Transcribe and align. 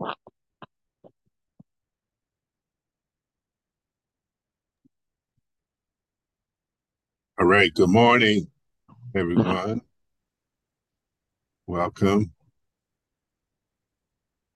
All 0.00 0.14
right, 7.38 7.72
good 7.74 7.90
morning, 7.90 8.46
everyone. 9.14 9.82
Welcome 11.66 12.32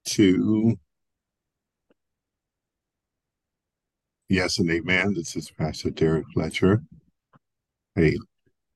to 0.06 0.78
Yes 4.30 4.58
and 4.58 4.70
Amen. 4.70 5.12
This 5.14 5.36
is 5.36 5.50
Pastor 5.50 5.90
Derrick 5.90 6.24
Fletcher. 6.32 6.82
Hey, 7.94 8.16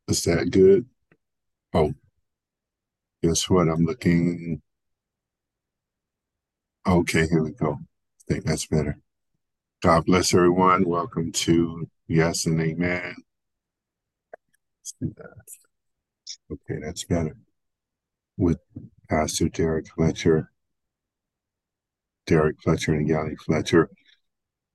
is 0.07 0.23
that 0.25 0.51
good? 0.51 0.85
Oh, 1.73 1.95
guess 3.23 3.49
what? 3.49 3.69
I'm 3.69 3.87
looking. 3.87 4.61
Okay, 6.89 7.27
here 7.29 7.43
we 7.43 7.51
go. 7.51 7.73
I 7.75 8.33
think 8.33 8.47
that's 8.47 8.65
better. 8.65 8.99
God 9.83 10.07
bless 10.07 10.33
everyone. 10.33 10.89
Welcome 10.89 11.33
to 11.33 11.87
Yes 12.07 12.47
and 12.47 12.59
Amen. 12.63 13.15
Okay, 15.03 16.81
that's 16.81 17.05
better. 17.05 17.37
With 18.39 18.61
Pastor 19.11 19.51
Derrick 19.51 19.89
Fletcher, 19.95 20.51
Derrick 22.27 22.57
Fletcher 22.65 22.95
and 22.95 23.07
Yanni 23.07 23.37
Fletcher. 23.37 23.91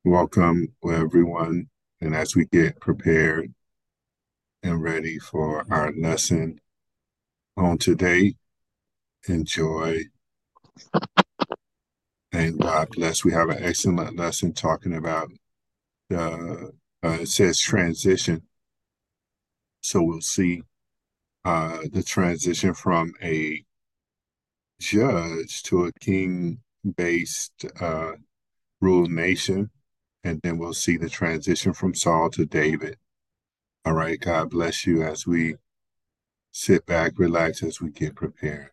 Welcome, 0.05 0.67
everyone. 0.87 1.69
And 1.99 2.15
as 2.15 2.35
we 2.35 2.45
get 2.45 2.79
prepared 2.79 3.51
and 4.61 4.83
ready 4.83 5.17
for 5.17 5.65
our 5.73 5.91
lesson 5.99 6.59
on 7.57 7.79
today, 7.79 8.35
enjoy 9.27 10.03
and 12.33 12.59
God 12.59 12.89
bless. 12.89 13.23
We 13.23 13.31
have 13.31 13.49
an 13.49 13.63
excellent 13.63 14.17
lesson 14.17 14.53
talking 14.53 14.95
about 14.95 15.29
uh, 16.11 16.65
uh, 17.03 17.17
it 17.21 17.27
says 17.27 17.59
transition. 17.59 18.43
So 19.81 20.01
we'll 20.01 20.21
see 20.21 20.63
uh, 21.45 21.79
the 21.91 22.03
transition 22.03 22.73
from 22.73 23.13
a 23.21 23.63
judge 24.79 25.63
to 25.63 25.85
a 25.85 25.93
king-based 25.93 27.65
uh, 27.79 28.13
ruled 28.81 29.11
nation, 29.11 29.69
and 30.23 30.41
then 30.41 30.57
we'll 30.57 30.73
see 30.73 30.97
the 30.97 31.09
transition 31.09 31.73
from 31.73 31.93
Saul 31.93 32.29
to 32.31 32.45
David. 32.45 32.97
All 33.85 33.93
right, 33.93 34.19
God 34.19 34.49
bless 34.49 34.87
you 34.87 35.03
as 35.03 35.27
we 35.27 35.55
sit 36.51 36.85
back, 36.85 37.13
relax 37.17 37.61
as 37.61 37.81
we 37.81 37.91
get 37.91 38.15
prepared. 38.15 38.72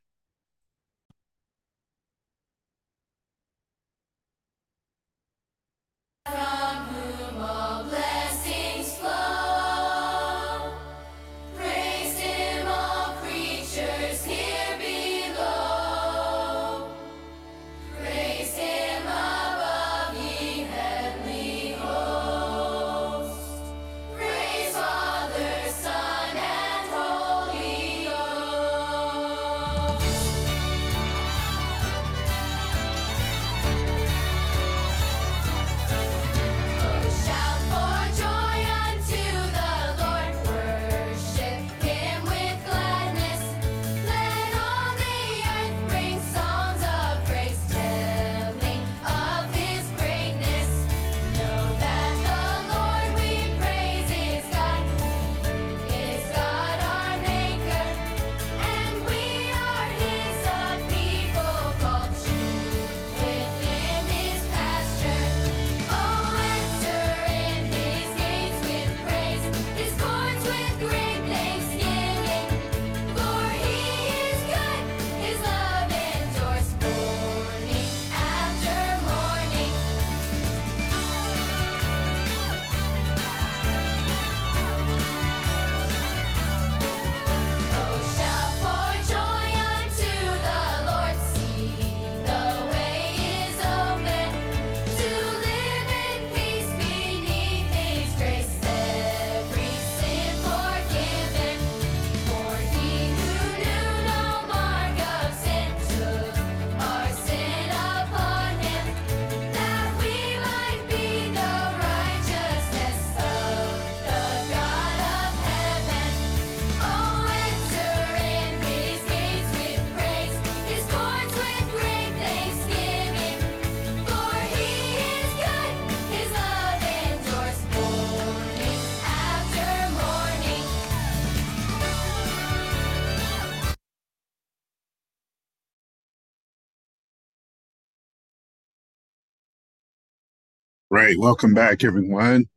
Right. 140.93 141.17
Welcome 141.17 141.55
back, 141.55 141.85
everyone. 141.85 142.49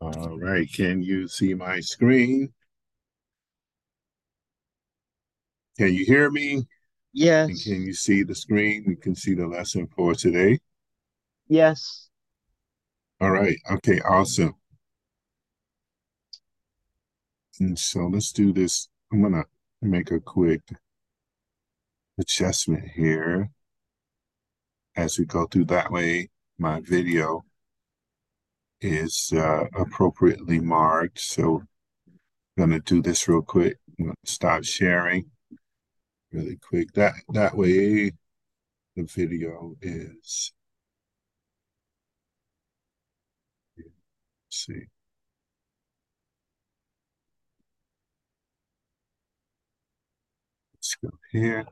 All 0.00 0.38
right. 0.38 0.66
Can 0.72 1.02
you 1.02 1.28
see 1.28 1.52
my 1.52 1.78
screen? 1.80 2.54
Can 5.76 5.92
you 5.92 6.06
hear 6.06 6.30
me? 6.30 6.66
Yes. 7.12 7.48
And 7.50 7.62
can 7.62 7.82
you 7.82 7.92
see 7.92 8.22
the 8.22 8.34
screen? 8.34 8.84
We 8.86 8.96
can 8.96 9.14
see 9.14 9.34
the 9.34 9.46
lesson 9.46 9.88
for 9.94 10.14
today. 10.14 10.58
Yes. 11.48 12.08
All 13.20 13.30
right. 13.30 13.58
Okay. 13.70 14.00
Awesome. 14.00 14.54
And 17.58 17.78
so 17.78 18.06
let's 18.06 18.32
do 18.32 18.54
this. 18.54 18.88
I'm 19.12 19.20
going 19.20 19.34
to 19.34 19.44
make 19.82 20.10
a 20.12 20.18
quick 20.18 20.62
adjustment 22.18 22.88
here 22.94 23.50
as 24.96 25.18
we 25.18 25.26
go 25.26 25.44
through 25.44 25.66
that 25.66 25.92
way 25.92 26.30
my 26.60 26.78
video 26.80 27.42
is 28.82 29.32
uh, 29.34 29.64
appropriately 29.74 30.60
marked. 30.60 31.18
So 31.18 31.62
I'm 32.58 32.68
going 32.68 32.70
to 32.70 32.80
do 32.80 33.02
this 33.02 33.26
real 33.26 33.42
quick. 33.42 33.78
Stop 34.24 34.64
sharing 34.64 35.30
really 36.32 36.56
quick. 36.56 36.92
That, 36.92 37.14
that 37.32 37.56
way 37.56 38.12
the 38.94 39.04
video 39.04 39.74
is, 39.80 40.52
see. 44.50 44.86
Let's 50.74 50.96
go 51.02 51.10
here. 51.32 51.66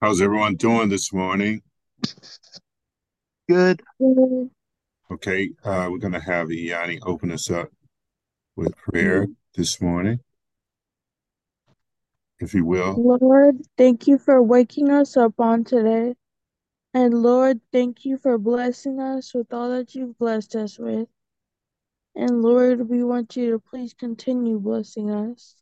How's 0.00 0.20
everyone 0.20 0.56
doing 0.56 0.88
this 0.88 1.12
morning? 1.12 1.62
Good. 3.48 3.82
Okay, 5.10 5.50
uh, 5.64 5.88
we're 5.90 5.98
going 5.98 6.12
to 6.12 6.20
have 6.20 6.50
Yanni 6.50 6.98
open 7.02 7.30
us 7.30 7.50
up 7.50 7.70
with 8.56 8.76
prayer 8.76 9.26
this 9.54 9.80
morning, 9.80 10.20
if 12.40 12.54
you 12.54 12.64
will. 12.64 12.94
Lord, 12.98 13.56
thank 13.78 14.06
you 14.06 14.18
for 14.18 14.42
waking 14.42 14.90
us 14.90 15.16
up 15.16 15.38
on 15.38 15.64
today. 15.64 16.14
And 16.92 17.12
Lord, 17.22 17.60
thank 17.72 18.04
you 18.04 18.16
for 18.16 18.38
blessing 18.38 19.00
us 19.00 19.34
with 19.34 19.52
all 19.52 19.70
that 19.70 19.94
you've 19.94 20.18
blessed 20.18 20.56
us 20.56 20.78
with. 20.78 21.08
And 22.14 22.42
Lord, 22.42 22.88
we 22.88 23.04
want 23.04 23.36
you 23.36 23.50
to 23.50 23.58
please 23.58 23.92
continue 23.92 24.58
blessing 24.58 25.10
us. 25.10 25.54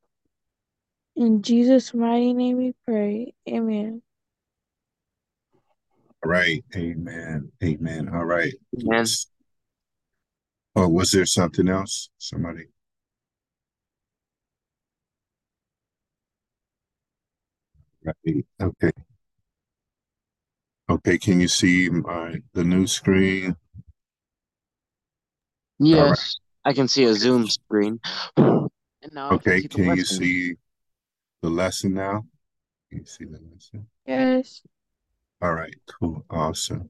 In 1.16 1.42
Jesus' 1.42 1.94
mighty 1.94 2.32
name 2.32 2.56
we 2.56 2.74
pray. 2.86 3.34
Amen. 3.48 4.02
All 6.24 6.30
right, 6.30 6.64
amen, 6.74 7.52
amen. 7.62 8.08
All 8.08 8.24
right. 8.24 8.52
Amen. 8.78 8.86
Let's- 8.98 9.26
Oh, 10.76 10.88
was 10.88 11.12
there 11.12 11.26
something 11.26 11.68
else? 11.68 12.10
Somebody? 12.18 12.64
Right, 18.02 18.44
okay. 18.60 18.90
Okay, 20.90 21.18
can 21.18 21.40
you 21.40 21.46
see 21.48 21.88
my, 21.88 22.42
the 22.52 22.64
new 22.64 22.86
screen? 22.88 23.56
Yes, 25.78 26.38
I 26.64 26.72
can 26.72 26.88
see 26.88 27.04
a 27.04 27.14
Zoom 27.14 27.46
screen. 27.46 28.00
And 29.04 29.12
now 29.12 29.32
Okay, 29.32 29.60
see 29.60 29.68
the 29.68 29.74
can 29.74 29.96
you 29.96 30.04
see 30.04 30.56
the 31.44 31.50
lesson 31.50 31.92
now? 31.92 32.24
Can 32.88 33.00
you 33.00 33.04
see 33.04 33.26
the 33.26 33.38
lesson? 33.52 33.86
Yes. 34.06 34.62
All 35.42 35.52
right, 35.52 35.74
cool, 35.86 36.24
awesome. 36.30 36.88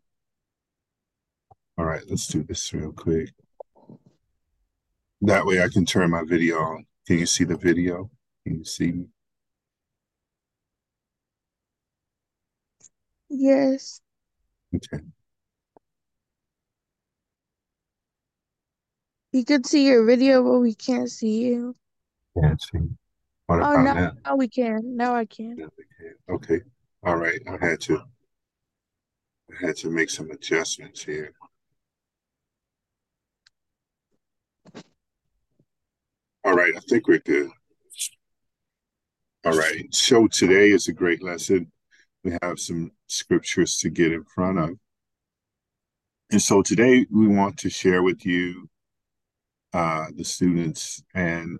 All 1.76 1.84
right, 1.84 2.02
let's 2.08 2.28
do 2.28 2.44
this 2.44 2.72
real 2.72 2.92
quick. 2.92 3.30
That 5.22 5.44
way 5.44 5.60
I 5.60 5.66
can 5.68 5.84
turn 5.84 6.10
my 6.10 6.22
video 6.24 6.58
on. 6.58 6.86
Can 7.04 7.18
you 7.18 7.26
see 7.26 7.42
the 7.42 7.56
video? 7.56 8.08
Can 8.46 8.58
you 8.58 8.64
see 8.64 8.92
me? 8.92 9.06
Yes. 13.28 14.00
Okay, 14.72 15.02
We 19.32 19.42
could 19.42 19.66
see 19.66 19.84
your 19.86 20.04
video, 20.04 20.44
but 20.44 20.60
we 20.60 20.74
can't 20.74 21.10
see 21.10 21.40
you. 21.40 21.74
can't 22.40 22.62
see. 22.62 22.78
What 23.46 23.60
Oh, 23.60 23.72
about 23.72 23.84
now, 23.84 23.94
now? 23.94 24.12
now 24.24 24.36
we 24.36 24.48
can. 24.48 24.96
No, 24.96 25.14
I 25.14 25.26
can. 25.26 25.56
Yeah, 25.58 25.66
we 25.76 25.84
can. 25.98 26.14
Okay, 26.28 26.60
all 27.02 27.16
right, 27.16 27.40
I 27.46 27.64
had 27.64 27.80
to, 27.82 28.02
I 29.50 29.66
had 29.66 29.76
to 29.76 29.90
make 29.90 30.08
some 30.10 30.30
adjustments 30.30 31.02
here. 31.02 31.32
All 36.44 36.54
right, 36.54 36.74
I 36.76 36.80
think 36.88 37.06
we're 37.06 37.18
good. 37.20 37.50
All 39.44 39.56
right, 39.56 39.94
so 39.94 40.26
today 40.26 40.70
is 40.70 40.88
a 40.88 40.92
great 40.92 41.22
lesson. 41.22 41.70
We 42.22 42.36
have 42.42 42.58
some 42.58 42.92
scriptures 43.08 43.76
to 43.78 43.90
get 43.90 44.12
in 44.12 44.24
front 44.24 44.58
of. 44.58 44.70
And 46.32 46.40
so 46.40 46.62
today 46.62 47.06
we 47.10 47.26
want 47.28 47.58
to 47.58 47.68
share 47.70 48.02
with 48.02 48.24
you, 48.24 48.70
uh, 49.74 50.06
the 50.16 50.24
students, 50.24 51.02
an 51.14 51.58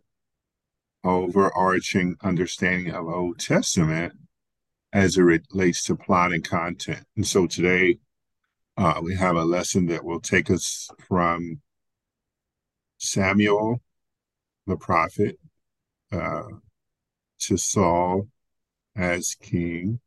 overarching 1.04 2.16
understanding 2.22 2.92
of 2.94 3.06
Old 3.06 3.38
Testament 3.38 4.14
as 4.92 5.16
it 5.16 5.22
relates 5.22 5.84
to 5.84 5.96
plot 5.96 6.32
and 6.32 6.44
content. 6.44 7.04
And 7.16 7.26
so 7.26 7.46
today 7.46 7.98
uh, 8.76 9.00
we 9.02 9.14
have 9.16 9.36
a 9.36 9.44
lesson 9.44 9.86
that 9.86 10.04
will 10.04 10.20
take 10.20 10.50
us 10.50 10.88
from 11.06 11.60
Samuel, 12.98 13.82
the 14.66 14.76
prophet, 14.76 15.38
uh, 16.12 16.44
to 17.40 17.56
Saul 17.56 18.28
as 18.96 19.34
king, 19.34 20.00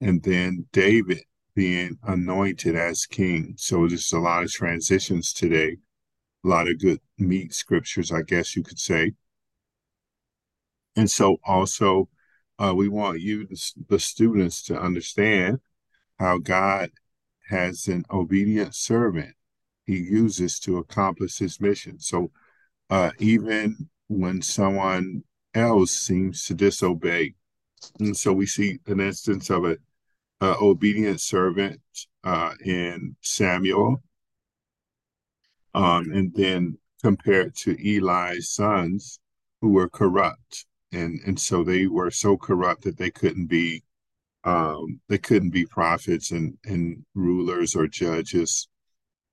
and 0.00 0.22
then 0.22 0.66
David 0.72 1.22
being 1.54 1.98
anointed 2.04 2.76
as 2.76 3.06
king. 3.06 3.54
So 3.56 3.86
there's 3.86 4.12
a 4.12 4.18
lot 4.18 4.44
of 4.44 4.50
transitions 4.50 5.32
today, 5.32 5.76
a 6.44 6.48
lot 6.48 6.68
of 6.68 6.78
good 6.78 7.00
meat 7.18 7.52
scriptures, 7.52 8.12
I 8.12 8.22
guess 8.22 8.56
you 8.56 8.62
could 8.62 8.78
say. 8.78 9.12
And 10.96 11.10
so 11.10 11.38
also, 11.44 12.08
uh, 12.58 12.74
we 12.74 12.88
want 12.88 13.20
you, 13.20 13.48
the, 13.88 13.98
students, 13.98 14.62
to 14.64 14.78
understand 14.78 15.60
how 16.18 16.38
God 16.38 16.90
has 17.48 17.88
an 17.88 18.04
obedient 18.10 18.74
servant 18.74 19.34
he 19.84 19.96
uses 19.96 20.60
to 20.60 20.78
accomplish 20.78 21.38
his 21.38 21.60
mission. 21.60 21.98
So 21.98 22.30
uh, 22.90 23.10
even 23.18 23.88
when 24.08 24.42
someone 24.42 25.24
else 25.54 25.92
seems 25.92 26.44
to 26.46 26.54
disobey, 26.54 27.34
and 27.98 28.16
so 28.16 28.32
we 28.32 28.46
see 28.46 28.78
an 28.86 29.00
instance 29.00 29.50
of 29.50 29.64
a, 29.64 29.78
a 30.40 30.56
obedient 30.60 31.20
servant 31.20 31.80
uh, 32.22 32.54
in 32.64 33.16
Samuel, 33.20 34.02
um, 35.74 36.10
and 36.12 36.32
then 36.34 36.78
compared 37.02 37.54
to 37.56 37.76
Eli's 37.80 38.50
sons 38.50 39.18
who 39.60 39.70
were 39.70 39.88
corrupt, 39.88 40.66
and 40.92 41.20
and 41.26 41.38
so 41.38 41.62
they 41.64 41.86
were 41.86 42.10
so 42.10 42.36
corrupt 42.36 42.82
that 42.82 42.96
they 42.98 43.10
couldn't 43.10 43.46
be 43.46 43.82
um, 44.44 45.00
they 45.08 45.18
couldn't 45.18 45.50
be 45.50 45.66
prophets 45.66 46.30
and 46.30 46.56
and 46.64 47.04
rulers 47.14 47.74
or 47.76 47.86
judges 47.86 48.68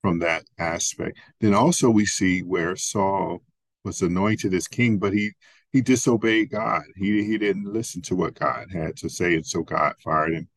from 0.01 0.19
that 0.19 0.45
aspect. 0.59 1.17
Then 1.41 1.53
also 1.53 1.89
we 1.89 2.05
see 2.05 2.41
where 2.41 2.75
Saul 2.75 3.43
was 3.83 4.01
anointed 4.01 4.53
as 4.53 4.67
king, 4.67 4.99
but 4.99 5.13
he 5.13 5.31
he 5.71 5.81
disobeyed 5.81 6.51
God. 6.51 6.83
He 6.95 7.23
he 7.25 7.37
didn't 7.37 7.73
listen 7.73 8.01
to 8.03 8.15
what 8.15 8.35
God 8.35 8.67
had 8.71 8.95
to 8.97 9.09
say, 9.09 9.35
and 9.35 9.45
so 9.45 9.63
God 9.63 9.95
fired 10.03 10.33
him 10.33 10.49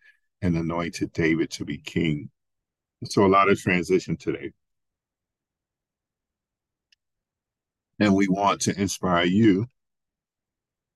and 0.43 0.57
anointed 0.57 1.13
David 1.13 1.51
to 1.53 1.65
be 1.65 1.79
king. 1.79 2.31
So 3.05 3.25
a 3.25 3.29
lot 3.29 3.51
of 3.51 3.59
transition 3.61 4.17
today. 4.17 4.53
And 7.99 8.15
we 8.15 8.29
want 8.29 8.61
to 8.63 8.81
inspire 8.81 9.27
you, 9.27 9.67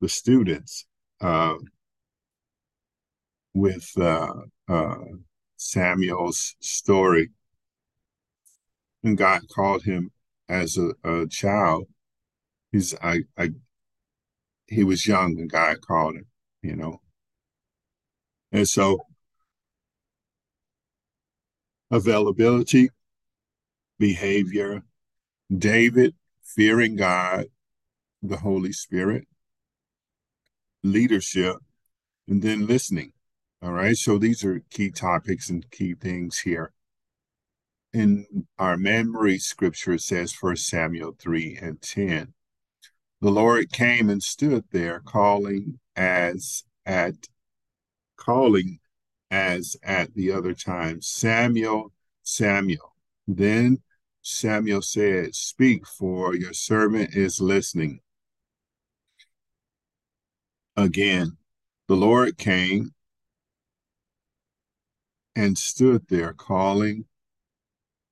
the 0.04 0.08
students, 0.10 0.84
uh, 1.22 1.54
with 3.54 3.90
uh, 3.96 4.34
uh, 4.68 4.96
Samuel's 5.56 6.56
story. 6.60 7.30
And 9.02 9.16
God 9.16 9.48
called 9.48 9.84
him 9.84 10.10
as 10.46 10.76
a, 10.76 10.90
a 11.10 11.26
child. 11.26 11.86
He's 12.70 12.94
I, 13.02 13.20
I 13.38 13.52
he 14.66 14.84
was 14.84 15.06
young 15.06 15.38
and 15.38 15.50
God 15.50 15.80
called 15.80 16.16
him, 16.16 16.26
you 16.60 16.76
know. 16.76 17.00
And 18.52 18.68
so 18.68 19.06
availability, 21.90 22.90
behavior, 23.98 24.82
David 25.56 26.14
fearing 26.42 26.96
God, 26.96 27.46
the 28.22 28.36
Holy 28.36 28.72
Spirit, 28.72 29.26
leadership, 30.84 31.56
and 32.28 32.42
then 32.42 32.68
listening. 32.68 33.12
All 33.60 33.72
right. 33.72 33.96
So 33.96 34.18
these 34.18 34.44
are 34.44 34.62
key 34.70 34.90
topics 34.90 35.50
and 35.50 35.68
key 35.70 35.94
things 35.94 36.38
here. 36.40 36.72
In 37.92 38.46
our 38.58 38.76
memory 38.76 39.38
scripture, 39.38 39.98
says 39.98 40.32
First 40.32 40.66
Samuel 40.66 41.16
3 41.18 41.58
and 41.60 41.80
10. 41.80 42.34
The 43.20 43.30
Lord 43.30 43.72
came 43.72 44.10
and 44.10 44.22
stood 44.22 44.64
there 44.70 45.00
calling 45.00 45.80
as 45.96 46.64
at 46.84 47.14
calling 48.16 48.80
as 49.30 49.76
at 49.82 50.14
the 50.14 50.30
other 50.30 50.54
time, 50.54 51.00
Samuel, 51.00 51.92
Samuel. 52.22 52.94
Then 53.26 53.78
Samuel 54.22 54.82
said, 54.82 55.34
Speak, 55.34 55.86
for 55.86 56.34
your 56.34 56.52
servant 56.52 57.14
is 57.14 57.40
listening. 57.40 58.00
Again, 60.76 61.36
the 61.86 61.94
Lord 61.94 62.36
came 62.36 62.94
and 65.36 65.56
stood 65.56 66.08
there 66.08 66.32
calling 66.32 67.06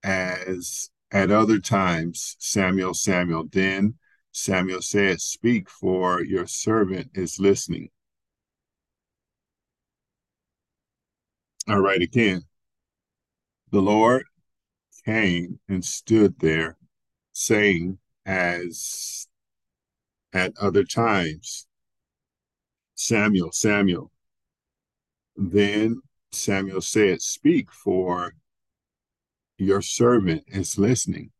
as 0.02 0.90
at 1.10 1.30
other 1.30 1.58
times, 1.58 2.36
Samuel, 2.38 2.94
Samuel. 2.94 3.46
Then 3.50 3.94
Samuel 4.32 4.82
said, 4.82 5.20
Speak, 5.20 5.68
for 5.68 6.22
your 6.22 6.46
servant 6.46 7.10
is 7.14 7.38
listening. 7.38 7.90
All 11.68 11.80
right, 11.80 12.00
again. 12.00 12.42
The 13.70 13.82
Lord 13.82 14.24
came 15.04 15.60
and 15.68 15.84
stood 15.84 16.38
there, 16.40 16.76
saying, 17.32 17.98
as 18.24 19.26
at 20.32 20.52
other 20.58 20.84
times, 20.84 21.66
Samuel, 23.02 23.52
Samuel. 23.52 24.10
Then 25.36 26.00
Samuel 26.30 26.80
said, 26.80 27.20
Speak, 27.20 27.72
for 27.72 28.34
your 29.58 29.82
servant 29.82 30.44
is 30.48 30.78
listening. 30.78 31.30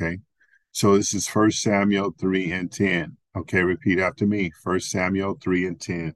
Okay. 0.00 0.18
So 0.72 0.96
this 0.96 1.14
is 1.14 1.26
First 1.26 1.62
Samuel 1.62 2.14
3 2.18 2.52
and 2.52 2.70
10. 2.70 3.16
Okay, 3.36 3.62
repeat 3.62 3.98
after 3.98 4.26
me. 4.26 4.50
First 4.62 4.90
Samuel 4.90 5.38
3 5.42 5.66
and 5.66 5.80
10. 5.80 6.14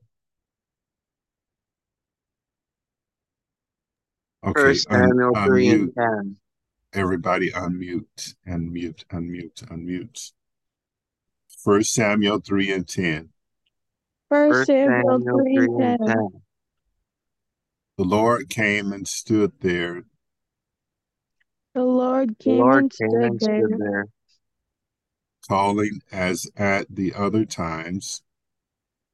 Okay, 4.45 4.61
First 4.61 4.91
un- 4.91 5.09
Samuel 5.09 5.33
3 5.47 5.69
and 5.69 5.89
unmute. 5.89 6.17
10. 6.23 6.37
Everybody 6.93 7.51
unmute, 7.53 8.35
unmute, 8.49 9.05
unmute, 9.07 9.65
unmute. 9.67 10.33
First 11.63 11.95
Samuel 11.95 12.41
3 12.41 12.73
and 12.73 12.89
10. 12.89 13.29
First 14.31 14.59
First 14.59 14.67
Samuel 14.69 15.19
Samuel 15.19 15.39
3 15.41 15.55
3 15.57 15.67
and 15.67 15.83
and 15.83 15.99
10. 15.99 16.07
10. 16.07 16.29
The 17.99 18.05
Lord 18.05 18.49
came 18.49 18.93
and 18.93 19.07
stood 19.07 19.53
there, 19.61 20.05
The 21.75 21.83
Lord 21.83 22.31
The 22.31 22.35
came 22.45 22.59
Lord 22.59 22.83
and 22.85 22.93
came 22.93 23.11
stood 23.11 23.23
and 23.23 23.41
there, 23.41 23.67
stood 23.67 23.79
there, 23.81 24.07
calling 25.49 26.01
as 26.13 26.47
at 26.57 26.87
the 26.89 27.13
other 27.15 27.45
times, 27.45 28.23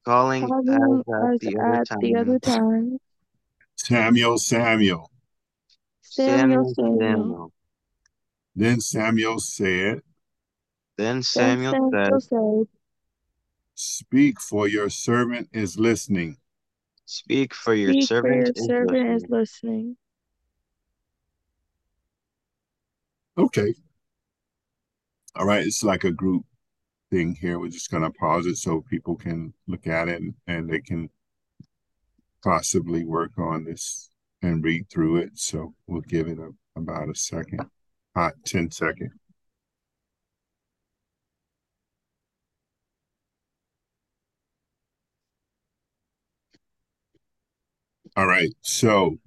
calling 0.05 0.45
as 0.45 0.51
calling 0.51 1.03
at 1.09 1.33
us 1.33 1.39
the 1.41 1.57
other 1.59 1.73
at 1.73 2.01
the 2.01 2.17
other 2.17 2.39
time, 2.39 2.61
time. 2.61 2.99
Samuel, 3.77 4.37
Samuel. 4.37 5.11
Samuel, 6.03 6.75
Samuel, 6.75 6.75
Samuel. 6.75 6.99
Samuel. 7.01 7.53
Then 8.55 8.81
Samuel 8.81 9.39
said, 9.39 10.03
Then 10.99 11.17
Then 11.17 11.23
Samuel 11.23 11.73
Samuel 11.73 12.21
said, 12.21 12.23
said, 12.23 12.76
Speak, 13.77 14.41
for 14.41 14.67
your 14.67 14.89
servant 14.89 15.51
is 15.53 15.79
listening. 15.79 16.39
Speak, 17.05 17.53
for 17.53 17.75
your 17.75 17.93
Speak, 17.93 18.03
for 18.05 18.07
servant 18.07 18.35
your 18.37 18.53
is 18.57 18.67
servant 18.67 19.09
is 19.11 19.27
listening. 19.29 19.37
listening. 19.39 19.97
Okay. 23.37 23.75
All 25.37 25.45
right. 25.45 25.67
It's 25.67 25.83
like 25.85 26.05
a 26.05 26.11
group 26.11 26.47
thing 27.11 27.35
here. 27.35 27.59
We're 27.59 27.69
just 27.69 27.91
going 27.91 28.03
to 28.03 28.11
pause 28.11 28.47
it 28.47 28.57
so 28.57 28.81
people 28.81 29.15
can 29.15 29.53
look 29.67 29.87
at 29.87 30.09
it 30.09 30.23
and, 30.23 30.35
and 30.47 30.71
they 30.71 30.81
can 30.81 31.11
possibly 32.43 33.05
work 33.05 33.33
on 33.39 33.65
this 33.65 34.09
and 34.41 34.65
read 34.65 34.89
through 34.89 35.19
it. 35.19 35.39
So 35.39 35.75
we'll 35.87 36.01
give 36.01 36.29
it 36.29 36.39
a, 36.39 36.49
about 36.77 37.11
a 37.11 37.15
second, 37.15 37.61
hot 38.15 38.33
10 38.47 38.71
second. 38.71 39.11
All 48.17 48.27
right. 48.27 48.53
So, 48.63 49.19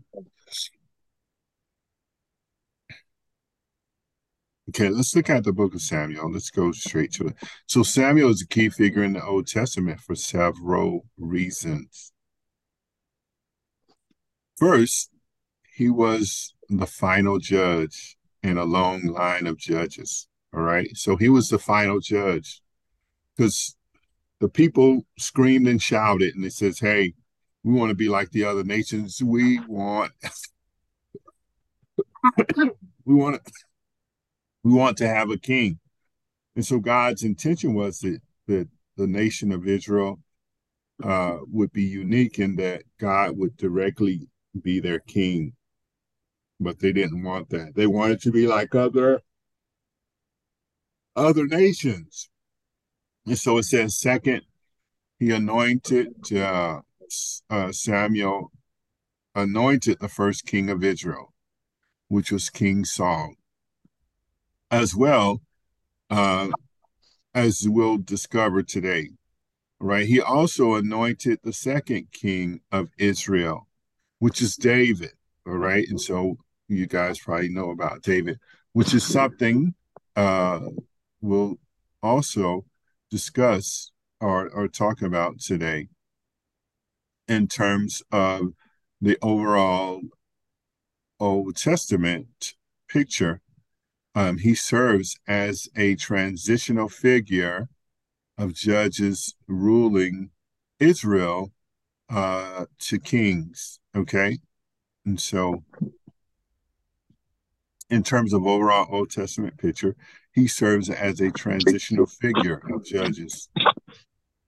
okay, 4.69 4.89
let's 4.89 5.15
look 5.15 5.29
at 5.29 5.43
the 5.43 5.53
book 5.53 5.75
of 5.75 5.81
Samuel. 5.81 6.31
Let's 6.31 6.49
go 6.49 6.71
straight 6.71 7.11
to 7.13 7.27
it. 7.27 7.35
So, 7.67 7.83
Samuel 7.83 8.29
is 8.31 8.41
a 8.41 8.47
key 8.47 8.69
figure 8.69 9.03
in 9.03 9.13
the 9.13 9.23
Old 9.23 9.47
Testament 9.47 9.99
for 9.99 10.15
several 10.15 11.05
reasons. 11.17 12.11
First, 14.57 15.11
he 15.75 15.89
was 15.89 16.53
the 16.69 16.85
final 16.85 17.39
judge 17.39 18.17
in 18.43 18.57
a 18.57 18.65
long 18.65 19.03
line 19.05 19.47
of 19.47 19.57
judges. 19.57 20.27
All 20.53 20.61
right. 20.61 20.89
So, 20.95 21.15
he 21.15 21.29
was 21.29 21.49
the 21.49 21.59
final 21.59 21.99
judge 21.99 22.61
because 23.37 23.75
the 24.39 24.49
people 24.49 25.05
screamed 25.17 25.67
and 25.67 25.81
shouted 25.81 26.35
and 26.35 26.43
they 26.43 26.49
says, 26.49 26.79
Hey, 26.79 27.13
we 27.63 27.73
want 27.73 27.89
to 27.89 27.95
be 27.95 28.09
like 28.09 28.31
the 28.31 28.45
other 28.45 28.63
nations. 28.63 29.21
We 29.23 29.59
want 29.67 30.11
we 33.05 33.15
want 33.15 33.43
to 33.43 33.51
we 34.63 34.73
want 34.73 34.97
to 34.97 35.07
have 35.07 35.29
a 35.29 35.37
king. 35.37 35.79
And 36.55 36.65
so 36.65 36.79
God's 36.79 37.23
intention 37.23 37.73
was 37.73 37.99
that 37.99 38.21
that 38.47 38.67
the 38.97 39.07
nation 39.07 39.51
of 39.51 39.67
Israel 39.67 40.19
uh, 41.03 41.37
would 41.51 41.71
be 41.71 41.83
unique 41.83 42.39
in 42.39 42.55
that 42.57 42.83
God 42.99 43.37
would 43.37 43.55
directly 43.57 44.29
be 44.61 44.79
their 44.79 44.99
king. 44.99 45.53
But 46.59 46.79
they 46.79 46.91
didn't 46.91 47.23
want 47.23 47.49
that. 47.49 47.73
They 47.75 47.87
wanted 47.87 48.21
to 48.21 48.31
be 48.31 48.47
like 48.47 48.75
other 48.75 49.21
other 51.15 51.45
nations. 51.45 52.29
And 53.25 53.37
so 53.37 53.57
it 53.57 53.63
says, 53.63 53.99
second, 53.99 54.41
he 55.19 55.31
anointed 55.31 56.33
uh, 56.33 56.79
uh, 57.49 57.71
Samuel, 57.71 58.51
anointed 59.35 59.99
the 59.99 60.09
first 60.09 60.45
king 60.45 60.69
of 60.69 60.83
Israel, 60.83 61.33
which 62.07 62.31
was 62.31 62.49
King 62.49 62.85
Saul. 62.85 63.35
As 64.71 64.95
well, 64.95 65.41
uh, 66.09 66.49
as 67.33 67.67
we'll 67.67 67.97
discover 67.97 68.63
today, 68.63 69.09
right? 69.79 70.07
He 70.07 70.21
also 70.21 70.75
anointed 70.75 71.39
the 71.43 71.53
second 71.53 72.11
king 72.11 72.61
of 72.71 72.89
Israel, 72.97 73.67
which 74.19 74.41
is 74.41 74.55
David, 74.55 75.13
all 75.47 75.53
right? 75.53 75.87
And 75.87 75.99
so 75.99 76.37
you 76.67 76.85
guys 76.85 77.19
probably 77.19 77.49
know 77.49 77.71
about 77.71 78.03
David, 78.03 78.39
which 78.73 78.93
is 78.93 79.03
something 79.03 79.73
uh, 80.15 80.59
we'll 81.21 81.57
also 82.03 82.65
discuss 83.09 83.91
or, 84.21 84.49
or 84.49 84.67
talk 84.67 85.01
about 85.01 85.39
today 85.39 85.87
in 87.29 87.47
terms 87.47 88.03
of 88.11 88.53
the 88.99 89.17
overall 89.21 90.01
Old 91.19 91.55
Testament 91.55 92.55
picture. 92.89 93.41
Um, 94.15 94.39
he 94.39 94.55
serves 94.55 95.17
as 95.27 95.69
a 95.77 95.95
transitional 95.95 96.89
figure 96.89 97.69
of 98.37 98.53
judges 98.53 99.35
ruling 99.47 100.31
Israel 100.79 101.51
uh, 102.09 102.65
to 102.79 102.99
kings. 102.99 103.79
Okay. 103.95 104.39
And 105.05 105.19
so, 105.19 105.63
in 107.89 108.03
terms 108.03 108.33
of 108.33 108.45
overall 108.45 108.87
Old 108.89 109.11
Testament 109.11 109.57
picture, 109.57 109.95
he 110.33 110.47
serves 110.47 110.89
as 110.89 111.21
a 111.21 111.31
transitional 111.31 112.05
figure 112.05 112.61
of 112.73 112.85
judges. 112.85 113.49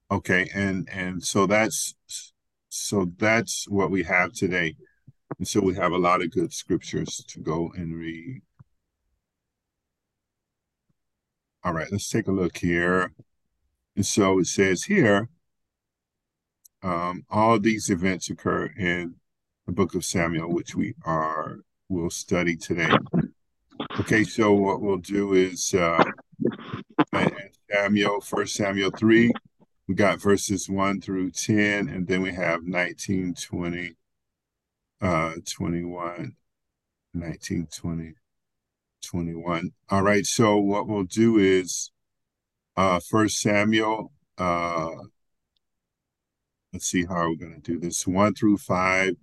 Okay. 0.10 0.50
And, 0.54 0.90
and 0.92 1.24
so 1.24 1.46
that's, 1.46 1.96
so 2.74 3.12
that's 3.18 3.68
what 3.68 3.92
we 3.92 4.04
have 4.04 4.32
today. 4.32 4.76
And 5.38 5.46
so 5.48 5.60
we 5.60 5.76
have 5.76 5.92
a 5.92 5.98
lot 5.98 6.22
of 6.22 6.32
good 6.32 6.54
scriptures 6.54 7.24
to 7.28 7.40
go 7.42 7.72
and 7.76 7.96
read. 7.96 8.42
All 11.64 11.74
right, 11.74 11.92
let's 11.92 12.10
take 12.10 12.28
a 12.28 12.32
look 12.32 12.58
here. 12.58 13.12
And 13.98 14.06
so 14.06 14.40
it 14.40 14.48
says 14.48 14.86
here, 14.86 15.28
um, 16.82 17.26
all 17.30 17.60
these 17.60 17.90
events 17.90 18.30
occur 18.30 18.68
in 18.78 19.16
the 19.66 19.74
book 19.74 19.94
of 19.94 20.06
Samuel, 20.06 20.54
which 20.54 20.74
we 20.74 20.96
are 21.04 21.58
will 21.90 22.10
study 22.10 22.56
today. 22.56 22.90
Okay, 24.00 24.24
so 24.24 24.54
what 24.54 24.82
we'll 24.82 24.98
do 24.98 25.34
is 25.34 25.74
uh, 25.74 26.04
Samuel, 27.70 28.22
First 28.22 28.56
Samuel 28.56 28.92
three, 28.92 29.32
we 29.88 29.96
got 29.96 30.22
verses 30.22 30.70
one 30.70 31.02
through 31.02 31.32
ten, 31.32 31.90
and 31.90 32.08
then 32.08 32.22
we 32.22 32.34
have 32.34 32.64
19, 32.64 33.36
20, 33.36 33.96
uh, 35.02 35.34
21, 35.50 36.36
19, 37.14 37.68
20, 37.76 38.14
21. 39.04 39.72
All 39.90 40.04
right, 40.04 40.26
so 40.26 40.58
what 40.58 40.88
we'll 40.88 41.04
do 41.04 41.38
is 41.38 41.92
uh 42.78 43.00
First 43.10 43.40
Samuel, 43.40 44.12
uh, 44.38 44.90
let's 46.72 46.86
see 46.86 47.06
how 47.06 47.30
we're 47.30 47.36
going 47.36 47.62
to 47.62 47.72
do 47.72 47.80
this. 47.80 48.08
One 48.08 48.34
through 48.34 48.58
five. 48.58 49.16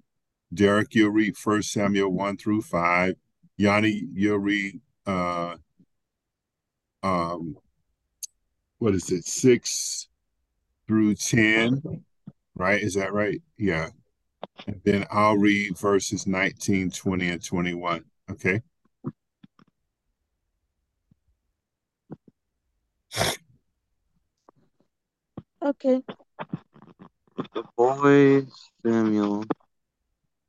Derrick, 0.53 0.95
you'll 0.95 1.11
read 1.11 1.37
First 1.37 1.73
Samuel 1.73 2.11
one 2.11 2.37
through 2.37 2.62
five. 2.62 3.17
Yanni, 3.57 4.05
you'll 4.12 4.38
read 4.38 4.81
uh, 5.07 5.57
um, 7.03 7.57
what 8.79 8.95
is 8.95 9.11
it, 9.11 9.25
six 9.25 10.08
through 10.88 11.14
ten, 11.14 11.83
right? 12.57 12.83
Is 12.83 12.95
that 12.95 13.12
right? 13.12 13.40
Yeah. 13.59 13.90
And 14.66 14.80
then 14.85 15.07
I'll 15.11 15.37
read 15.37 15.78
verses 15.78 16.26
19, 16.26 16.90
20, 16.90 17.28
and 17.28 17.45
21. 17.45 18.04
Okay. 18.30 18.62
Okay. 25.62 26.02
The 27.54 27.64
boy 27.76 28.47
Samuel 28.85 29.45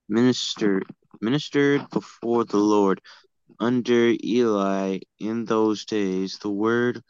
ministered 0.08 0.86
ministered 1.22 1.88
before 1.92 2.46
the 2.46 2.58
Lord 2.58 3.02
under 3.60 4.14
Eli 4.24 5.00
in 5.20 5.46
those 5.46 5.86
days. 5.86 6.38
The 6.40 6.50
word 6.50 7.02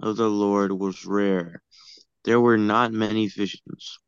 of 0.00 0.16
the 0.16 0.28
Lord 0.28 0.72
was 0.72 1.04
rare. 1.04 1.62
There 2.24 2.40
were 2.40 2.58
not 2.58 2.92
many 2.92 3.28
visions. 3.28 3.98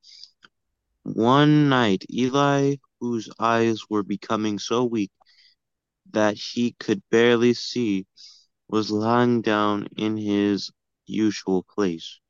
One 1.02 1.68
night, 1.68 2.04
Eli, 2.10 2.76
whose 3.00 3.28
eyes 3.38 3.82
were 3.90 4.02
becoming 4.02 4.58
so 4.58 4.84
weak 4.84 5.12
that 6.12 6.36
he 6.36 6.72
could 6.72 7.02
barely 7.10 7.54
see, 7.54 8.06
was 8.68 8.90
lying 8.90 9.42
down 9.42 9.88
in 9.96 10.16
his 10.16 10.70
usual 11.06 11.62
place. 11.62 12.20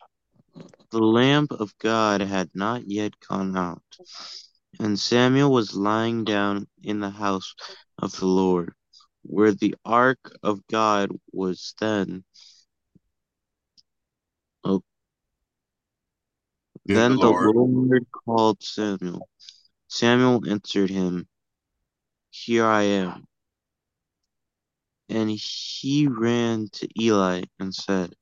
The 0.90 0.98
lamp 0.98 1.52
of 1.52 1.76
God 1.78 2.20
had 2.20 2.50
not 2.54 2.88
yet 2.88 3.14
gone 3.20 3.56
out, 3.56 3.82
and 4.78 4.98
Samuel 4.98 5.52
was 5.52 5.74
lying 5.74 6.24
down 6.24 6.66
in 6.82 7.00
the 7.00 7.10
house 7.10 7.54
of 7.98 8.16
the 8.16 8.26
Lord, 8.26 8.74
where 9.22 9.52
the 9.52 9.74
ark 9.84 10.36
of 10.42 10.66
God 10.66 11.10
was 11.32 11.74
then. 11.80 12.24
Then 16.86 17.16
the, 17.16 17.26
Lord. 17.30 17.56
Lord 17.56 18.06
called 18.12 18.62
Samuel. 18.62 19.28
Samuel 19.88 20.48
answered 20.48 20.88
him, 20.88 21.26
Here 22.30 22.64
I 22.64 22.82
am. 22.82 23.24
And 25.08 25.30
he 25.30 26.06
ran 26.06 26.68
to 26.72 26.88
Eli 27.00 27.44
and 27.58 27.74
said, 27.74 28.14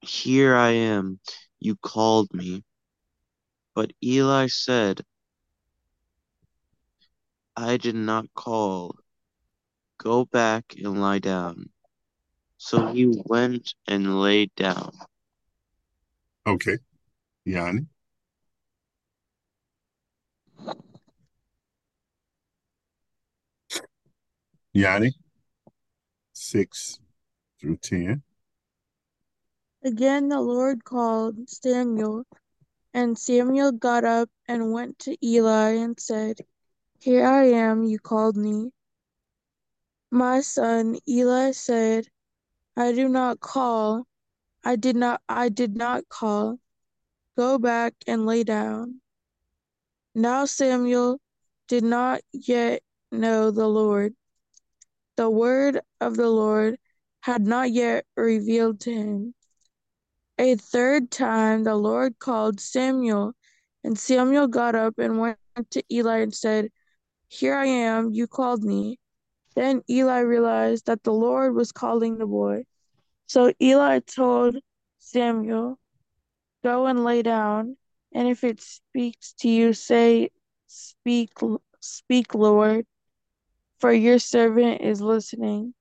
Here 0.00 0.56
I 0.56 0.70
am, 0.70 1.20
you 1.60 1.76
called 1.76 2.32
me. 2.32 2.64
But 3.74 3.92
Eli 4.02 4.48
said, 4.48 5.02
I 7.56 7.76
did 7.76 7.94
not 7.94 8.26
call. 8.34 8.96
Go 9.98 10.24
back 10.24 10.74
and 10.76 11.00
lie 11.00 11.18
down. 11.20 11.70
So 12.56 12.92
he 12.92 13.06
went 13.26 13.74
and 13.86 14.20
laid 14.20 14.52
down. 14.56 14.92
Okay. 16.48 16.78
Yanni? 17.44 17.86
Yanni? 24.72 25.12
6 26.32 27.00
through 27.60 27.76
10. 27.76 28.22
Again 29.84 30.30
the 30.30 30.40
Lord 30.40 30.84
called 30.84 31.36
Samuel, 31.50 32.24
and 32.94 33.18
Samuel 33.18 33.72
got 33.72 34.04
up 34.04 34.30
and 34.46 34.72
went 34.72 34.98
to 35.00 35.18
Eli 35.22 35.72
and 35.72 36.00
said, 36.00 36.38
Here 36.98 37.26
I 37.26 37.44
am, 37.44 37.84
you 37.84 37.98
called 37.98 38.38
me. 38.38 38.70
My 40.10 40.40
son, 40.40 40.96
Eli 41.06 41.50
said, 41.50 42.06
I 42.74 42.92
do 42.92 43.06
not 43.06 43.40
call, 43.40 44.07
I 44.68 44.76
did 44.76 44.96
not, 44.96 45.22
I 45.30 45.48
did 45.48 45.74
not 45.78 46.10
call. 46.10 46.58
Go 47.38 47.56
back 47.56 47.94
and 48.06 48.26
lay 48.26 48.44
down. 48.44 49.00
Now 50.14 50.44
Samuel 50.44 51.22
did 51.68 51.82
not 51.82 52.20
yet 52.32 52.82
know 53.10 53.50
the 53.50 53.66
Lord. 53.66 54.14
The 55.16 55.30
word 55.30 55.80
of 56.02 56.18
the 56.18 56.28
Lord 56.28 56.78
had 57.20 57.46
not 57.46 57.70
yet 57.70 58.04
revealed 58.14 58.80
to 58.80 58.92
him. 58.92 59.34
A 60.36 60.56
third 60.56 61.10
time 61.10 61.64
the 61.64 61.74
Lord 61.74 62.18
called 62.18 62.60
Samuel, 62.60 63.32
and 63.82 63.98
Samuel 63.98 64.48
got 64.48 64.74
up 64.74 64.98
and 64.98 65.18
went 65.18 65.38
to 65.70 65.82
Eli 65.90 66.18
and 66.18 66.34
said, 66.34 66.68
Here 67.28 67.54
I 67.54 67.64
am, 67.64 68.12
you 68.12 68.26
called 68.26 68.62
me. 68.62 68.98
Then 69.54 69.80
Eli 69.88 70.18
realized 70.18 70.84
that 70.88 71.04
the 71.04 71.14
Lord 71.14 71.54
was 71.54 71.72
calling 71.72 72.18
the 72.18 72.26
boy. 72.26 72.64
So 73.28 73.52
Eli 73.60 74.00
told 74.00 74.56
Samuel, 74.98 75.78
Go 76.64 76.86
and 76.86 77.04
lay 77.04 77.20
down, 77.22 77.76
and 78.12 78.26
if 78.26 78.42
it 78.42 78.62
speaks 78.62 79.34
to 79.40 79.48
you, 79.50 79.74
say, 79.74 80.30
Speak, 80.66 81.30
speak, 81.80 82.34
Lord, 82.34 82.86
for 83.80 83.92
your 83.92 84.18
servant 84.18 84.80
is 84.80 85.02
listening. 85.02 85.74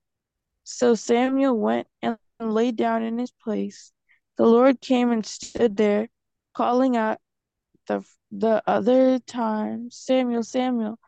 So 0.66 0.94
Samuel 0.94 1.58
went 1.58 1.88
and 2.02 2.18
lay 2.40 2.74
down 2.74 3.04
in 3.04 3.18
his 3.18 3.32
place. 3.32 3.94
The 4.36 4.46
Lord 4.46 4.82
came 4.82 5.12
and 5.12 5.26
stood 5.26 5.78
there, 5.78 6.10
calling 6.54 6.98
out 6.98 7.20
the, 7.88 8.04
the 8.30 8.62
other 8.68 9.20
time, 9.20 9.90
Samuel, 9.90 10.44
Samuel. 10.44 11.00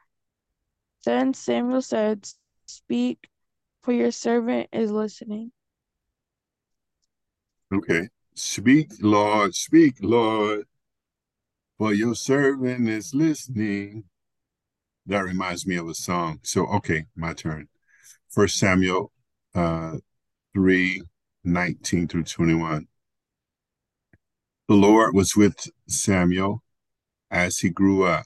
Then 1.06 1.34
Samuel 1.34 1.82
said, 1.82 2.30
Speak, 2.66 3.28
for 3.84 3.92
your 3.92 4.12
servant 4.12 4.70
is 4.72 4.90
listening. 4.90 5.52
Okay. 7.74 8.10
Speak, 8.36 8.92
Lord, 9.02 9.54
speak, 9.54 9.98
Lord, 10.02 10.66
for 11.78 11.94
your 11.94 12.16
servant 12.16 12.88
is 12.90 13.14
listening. 13.14 14.06
That 15.06 15.24
reminds 15.24 15.68
me 15.68 15.76
of 15.76 15.88
a 15.88 15.94
song. 15.94 16.40
So, 16.44 16.66
okay, 16.68 17.06
my 17.16 17.34
turn. 17.34 17.68
First 18.30 18.58
Samuel 18.58 19.12
uh, 19.54 19.98
3 20.54 21.02
19 21.44 22.08
through 22.08 22.24
21. 22.24 22.88
The 24.68 24.76
Lord 24.76 25.16
was 25.16 25.36
with 25.36 25.68
Samuel 25.88 26.64
as 27.32 27.60
he 27.60 27.70
grew 27.70 28.04
up, 28.04 28.26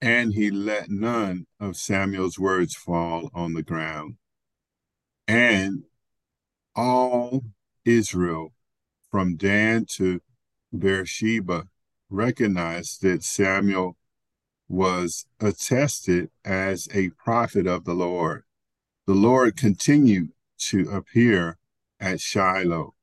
and 0.00 0.32
he 0.32 0.50
let 0.50 0.90
none 0.90 1.46
of 1.58 1.76
Samuel's 1.76 2.38
words 2.38 2.74
fall 2.74 3.30
on 3.34 3.54
the 3.54 3.62
ground. 3.62 4.16
And 5.26 5.84
all 6.74 7.42
Israel, 7.84 8.52
from 9.10 9.36
Dan 9.36 9.86
to 9.96 10.20
Beersheba, 10.76 11.68
recognized 12.08 13.02
that 13.02 13.22
Samuel 13.22 13.96
was 14.68 15.26
attested 15.40 16.30
as 16.44 16.88
a 16.94 17.10
prophet 17.10 17.66
of 17.66 17.84
the 17.84 17.94
Lord. 17.94 18.44
The 19.06 19.14
Lord 19.14 19.56
continued 19.56 20.30
to 20.58 20.90
appear 20.90 21.58
at 21.98 22.20
Shiloh 22.20 22.94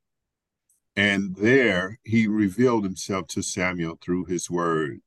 and 0.98 1.36
there 1.36 2.00
he 2.04 2.26
revealed 2.26 2.84
himself 2.84 3.28
to 3.28 3.44
Samuel 3.44 4.00
through 4.02 4.26
his 4.26 4.50
word. 4.50 5.02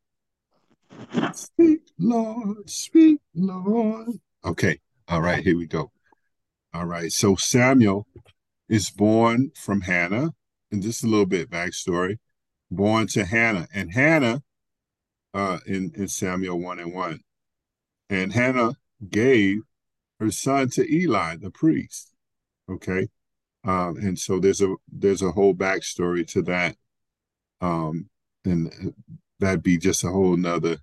Speak, 1.35 1.81
Lord, 1.99 2.71
speak, 2.71 3.19
Lord. 3.35 4.21
Okay, 4.45 4.79
all 5.09 5.21
right, 5.21 5.43
here 5.43 5.57
we 5.57 5.67
go. 5.67 5.91
All 6.73 6.87
right, 6.87 7.11
so 7.11 7.35
Samuel 7.35 8.07
is 8.71 8.89
born 8.89 9.51
from 9.57 9.83
Hannah, 9.83 10.33
and 10.71 10.83
just 10.83 11.05
a 11.05 11.09
little 11.09 11.27
bit 11.27 11.51
backstory. 11.51 12.19
Born 12.71 13.09
to 13.09 13.25
Hannah, 13.25 13.67
and 13.75 13.93
Hannah 13.93 14.43
uh, 15.35 15.59
in, 15.67 15.93
in 15.97 16.07
Samuel 16.07 16.61
1 16.61 16.79
and 16.79 16.95
1. 16.95 17.21
And 18.09 18.33
Hannah 18.33 18.77
gave 19.11 19.63
her 20.21 20.31
son 20.31 20.71
to 20.71 20.89
Eli, 20.89 21.37
the 21.37 21.51
priest. 21.51 22.13
Okay. 22.71 23.09
Um, 23.65 23.97
and 23.97 24.19
so 24.19 24.39
there's 24.39 24.63
a 24.63 24.75
there's 24.91 25.23
a 25.23 25.33
whole 25.33 25.55
backstory 25.55 26.27
to 26.29 26.43
that. 26.43 26.77
Um, 27.61 28.09
and 28.45 28.95
that'd 29.39 29.63
be 29.63 29.79
just 29.79 30.05
a 30.05 30.09
whole 30.09 30.37
nother 30.37 30.79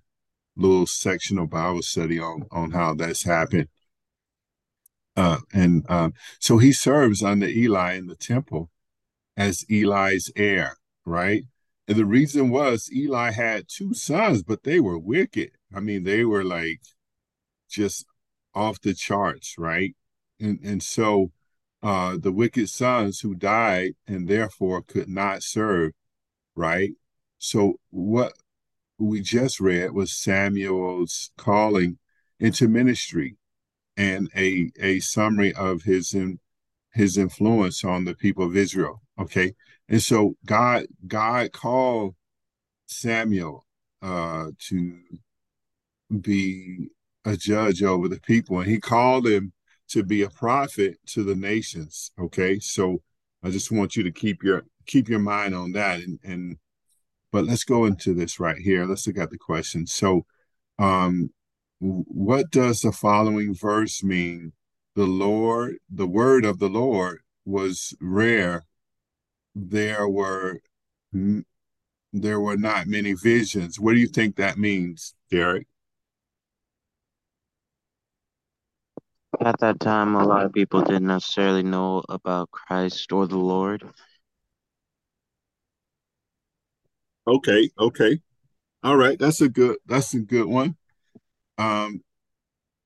little 0.56 0.86
section 0.86 1.38
of 1.38 1.50
Bible 1.50 1.82
study 1.82 2.20
on 2.20 2.46
on 2.50 2.72
how 2.72 2.94
that's 2.94 3.24
happened. 3.24 3.68
Uh, 5.18 5.40
and 5.52 5.84
um, 5.90 6.14
so 6.38 6.58
he 6.58 6.70
serves 6.70 7.24
under 7.24 7.48
Eli 7.48 7.94
in 7.94 8.06
the 8.06 8.14
temple 8.14 8.70
as 9.36 9.64
Eli's 9.68 10.30
heir, 10.36 10.76
right? 11.04 11.42
And 11.88 11.98
the 11.98 12.06
reason 12.06 12.50
was 12.50 12.88
Eli 12.94 13.32
had 13.32 13.66
two 13.66 13.94
sons, 13.94 14.44
but 14.44 14.62
they 14.62 14.78
were 14.78 14.96
wicked. 14.96 15.50
I 15.74 15.80
mean, 15.80 16.04
they 16.04 16.24
were 16.24 16.44
like 16.44 16.82
just 17.68 18.06
off 18.54 18.80
the 18.80 18.94
charts, 18.94 19.56
right? 19.58 19.96
And 20.38 20.60
and 20.62 20.84
so 20.84 21.32
uh, 21.82 22.16
the 22.16 22.30
wicked 22.30 22.68
sons 22.68 23.18
who 23.18 23.34
died 23.34 23.94
and 24.06 24.28
therefore 24.28 24.82
could 24.82 25.08
not 25.08 25.42
serve, 25.42 25.94
right? 26.54 26.92
So 27.38 27.80
what 27.90 28.34
we 28.98 29.20
just 29.20 29.58
read 29.58 29.94
was 29.94 30.12
Samuel's 30.12 31.32
calling 31.36 31.98
into 32.38 32.68
ministry 32.68 33.37
and 33.98 34.30
a 34.34 34.70
a 34.80 35.00
summary 35.00 35.52
of 35.54 35.82
his 35.82 36.14
in, 36.14 36.38
his 36.94 37.18
influence 37.18 37.84
on 37.84 38.04
the 38.04 38.14
people 38.14 38.46
of 38.46 38.56
Israel. 38.56 39.02
Okay, 39.20 39.54
and 39.88 40.02
so 40.02 40.36
God 40.46 40.86
God 41.06 41.52
called 41.52 42.14
Samuel 42.86 43.66
uh, 44.00 44.46
to 44.68 44.98
be 46.20 46.88
a 47.24 47.36
judge 47.36 47.82
over 47.82 48.08
the 48.08 48.20
people, 48.20 48.60
and 48.60 48.70
he 48.70 48.80
called 48.80 49.26
him 49.26 49.52
to 49.88 50.04
be 50.04 50.22
a 50.22 50.30
prophet 50.30 50.98
to 51.06 51.24
the 51.24 51.34
nations. 51.34 52.12
Okay, 52.18 52.60
so 52.60 53.02
I 53.42 53.50
just 53.50 53.72
want 53.72 53.96
you 53.96 54.04
to 54.04 54.12
keep 54.12 54.42
your 54.42 54.64
keep 54.86 55.08
your 55.08 55.18
mind 55.18 55.54
on 55.54 55.72
that. 55.72 56.00
And 56.00 56.20
and 56.22 56.56
but 57.32 57.46
let's 57.46 57.64
go 57.64 57.84
into 57.84 58.14
this 58.14 58.38
right 58.38 58.58
here. 58.58 58.86
Let's 58.86 59.06
look 59.06 59.18
at 59.18 59.30
the 59.30 59.38
question. 59.38 59.86
So, 59.86 60.24
um, 60.78 61.30
what 61.80 62.50
does 62.50 62.80
the 62.80 62.92
following 62.92 63.54
verse 63.54 64.02
mean? 64.02 64.52
The 64.94 65.06
Lord, 65.06 65.76
the 65.88 66.06
word 66.06 66.44
of 66.44 66.58
the 66.58 66.68
Lord 66.68 67.20
was 67.44 67.94
rare. 68.00 68.66
There 69.54 70.08
were 70.08 70.60
there 72.12 72.40
were 72.40 72.56
not 72.56 72.86
many 72.86 73.12
visions. 73.12 73.78
What 73.78 73.92
do 73.92 73.98
you 73.98 74.08
think 74.08 74.36
that 74.36 74.58
means, 74.58 75.14
Derrick? 75.30 75.66
At 79.40 79.60
that 79.60 79.78
time, 79.78 80.16
a 80.16 80.26
lot 80.26 80.44
of 80.44 80.52
people 80.52 80.82
didn't 80.82 81.06
necessarily 81.06 81.62
know 81.62 82.02
about 82.08 82.50
Christ 82.50 83.12
or 83.12 83.28
the 83.28 83.38
Lord. 83.38 83.84
Okay, 87.26 87.70
okay. 87.78 88.20
All 88.82 88.96
right, 88.96 89.18
that's 89.18 89.40
a 89.40 89.48
good 89.48 89.76
that's 89.86 90.14
a 90.14 90.20
good 90.20 90.46
one. 90.46 90.76
Um 91.58 92.02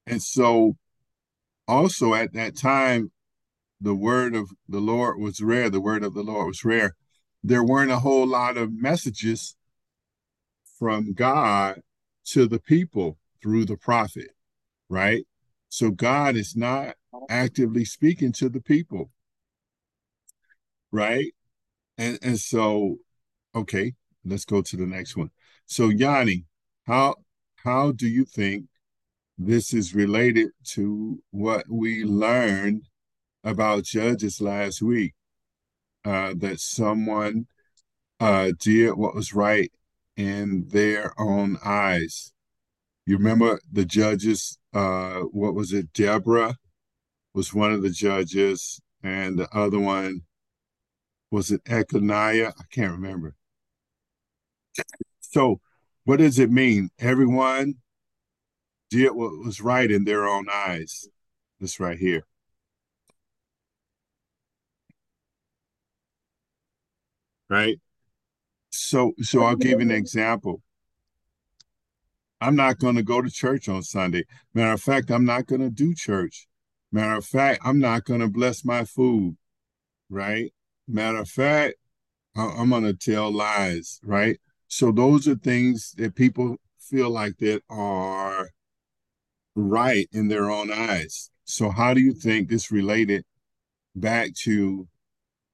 and 0.07 0.23
so 0.23 0.77
also 1.69 2.15
at 2.15 2.33
that 2.33 2.57
time 2.57 3.13
the 3.81 3.95
word 3.95 4.35
of 4.35 4.51
the 4.69 4.81
Lord 4.81 5.19
was 5.19 5.41
rare, 5.41 5.69
the 5.69 5.81
word 5.81 6.05
of 6.05 6.15
the 6.15 6.23
Lord 6.23 6.47
was 6.47 6.65
rare. 6.65 6.95
There 7.43 7.65
weren't 7.65 7.91
a 7.91 7.99
whole 7.99 8.27
lot 8.27 8.57
of 8.57 8.73
messages 8.73 9.57
from 10.79 11.13
God 11.13 11.81
to 12.27 12.47
the 12.47 12.61
people 12.61 13.19
through 13.43 13.65
the 13.65 13.77
prophet, 13.77 14.31
right? 14.89 15.25
So 15.69 15.91
God 15.91 16.37
is 16.37 16.55
not 16.55 16.97
actively 17.29 17.85
speaking 17.85 18.33
to 18.35 18.49
the 18.49 18.61
people, 18.61 19.11
right? 20.93 21.33
And 21.99 22.19
and 22.23 22.39
so, 22.39 22.99
okay, 23.55 23.95
let's 24.25 24.45
go 24.45 24.63
to 24.63 24.77
the 24.77 24.87
next 24.87 25.17
one. 25.17 25.31
So 25.67 25.89
Yanni, 25.89 26.45
how 26.87 27.17
how 27.65 27.93
do 27.93 28.09
you 28.09 28.25
think 28.25 28.67
this 29.39 29.73
is 29.73 29.95
related 29.95 30.51
to 30.65 31.23
what 31.31 31.65
we 31.69 32.05
learned 32.05 32.89
about 33.45 33.85
judges 33.85 34.41
last 34.41 34.83
week? 34.83 35.15
Uh, 36.05 36.35
that 36.37 36.59
someone 36.59 37.47
uh, 38.19 38.53
did 38.59 38.95
what 38.95 39.15
was 39.15 39.33
right 39.33 39.71
in 40.17 40.69
their 40.69 41.13
own 41.19 41.59
eyes. 41.65 42.33
You 43.07 43.17
remember 43.17 43.61
the 43.71 43.85
judges, 43.85 44.59
uh, 44.75 45.21
what 45.21 45.55
was 45.55 45.73
it? 45.73 45.93
Deborah 45.93 46.57
was 47.35 47.55
one 47.55 47.73
of 47.73 47.83
the 47.83 47.91
judges, 47.91 48.81
and 49.03 49.39
the 49.39 49.49
other 49.57 49.79
one 49.79 50.23
was 51.31 51.51
it 51.51 51.65
Echaniah? 51.65 52.53
I 52.59 52.65
can't 52.71 52.93
remember. 52.93 53.35
So, 55.21 55.61
what 56.05 56.19
does 56.19 56.39
it 56.39 56.51
mean? 56.51 56.91
Everyone 56.99 57.75
did 58.91 59.13
what 59.13 59.33
was 59.39 59.61
right 59.61 59.91
in 59.91 60.05
their 60.05 60.27
own 60.27 60.47
eyes. 60.53 61.09
This 61.61 61.81
right 61.81 61.99
here. 61.99 62.25
Right? 67.49 67.79
So 68.71 69.13
so 69.21 69.43
I'll 69.45 69.57
give 69.57 69.81
an 69.81 69.91
example. 69.91 70.63
I'm 72.41 72.57
not 72.57 72.79
going 72.81 72.97
to 72.97 73.05
go 73.05 73.23
to 73.23 73.31
church 73.31 73.69
on 73.69 73.83
Sunday. 73.83 74.25
Matter 74.53 74.73
of 74.73 74.83
fact, 74.83 75.11
I'm 75.11 75.25
not 75.25 75.47
going 75.47 75.61
to 75.61 75.71
do 75.71 75.95
church. 75.95 76.49
Matter 76.91 77.17
of 77.19 77.25
fact, 77.25 77.61
I'm 77.65 77.79
not 77.79 78.05
going 78.05 78.21
to 78.21 78.29
bless 78.29 78.65
my 78.65 78.85
food. 78.85 79.37
Right? 80.11 80.53
Matter 80.89 81.19
of 81.19 81.29
fact, 81.29 81.77
I'm 82.35 82.71
going 82.71 82.85
to 82.85 82.95
tell 82.95 83.31
lies. 83.31 84.01
Right? 84.03 84.41
So 84.73 84.91
those 84.91 85.29
are 85.29 85.35
things 85.35 85.93
that 85.99 86.15
people 86.15 86.57
feel 86.79 87.11
like 87.11 87.37
that 87.41 87.61
are 87.69 88.49
right 89.55 90.09
in 90.13 90.29
their 90.29 90.51
own 90.51 90.73
eyes. 90.73 91.31
So 91.45 91.69
how 91.69 91.93
do 91.93 92.01
you 92.01 92.15
think 92.15 92.49
this 92.49 92.73
related 92.73 93.23
back 93.95 94.33
to 94.45 94.89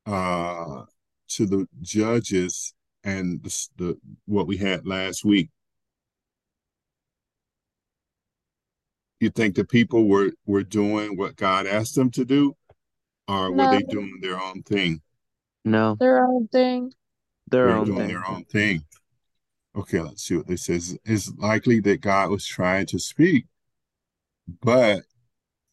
uh 0.07 0.85
to 1.31 1.47
the 1.47 1.67
judges 1.81 2.75
and 3.03 3.43
the, 3.43 3.69
the 3.77 3.99
what 4.27 4.47
we 4.47 4.57
had 4.57 4.87
last 4.87 5.25
week? 5.25 5.51
You 9.19 9.31
think 9.31 9.57
the 9.57 9.65
people 9.65 10.07
were 10.07 10.31
were 10.47 10.63
doing 10.63 11.17
what 11.17 11.35
God 11.35 11.67
asked 11.67 11.97
them 11.97 12.13
to 12.13 12.25
do, 12.25 12.57
or 13.27 13.51
No. 13.51 13.65
were 13.65 13.67
they 13.79 13.83
doing 13.83 14.21
their 14.21 14.41
own 14.41 14.63
thing? 14.63 15.03
No, 15.65 15.97
Their 15.99 16.25
own 16.25 16.47
thing. 16.47 16.93
their 17.51 17.67
They're 17.67 17.77
own 17.79 17.87
doing 17.87 17.99
thing. 17.99 18.09
their 18.09 18.27
own 18.29 18.45
thing. 18.45 18.85
Okay, 19.79 20.01
let's 20.01 20.25
see 20.25 20.37
what 20.37 20.49
this 20.49 20.65
says. 20.65 20.99
It's 21.05 21.33
likely 21.37 21.79
that 21.81 22.01
God 22.01 22.31
was 22.31 22.45
trying 22.45 22.87
to 22.87 22.99
speak, 22.99 23.47
but 24.61 25.03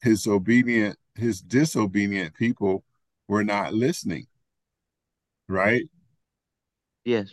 his 0.04 0.28
obedient, 0.28 0.98
his 1.16 1.42
disobedient 1.42 2.36
people 2.36 2.84
were 3.28 3.44
not 3.44 3.74
listening. 3.74 4.28
Right? 5.48 5.86
Yes. 7.04 7.32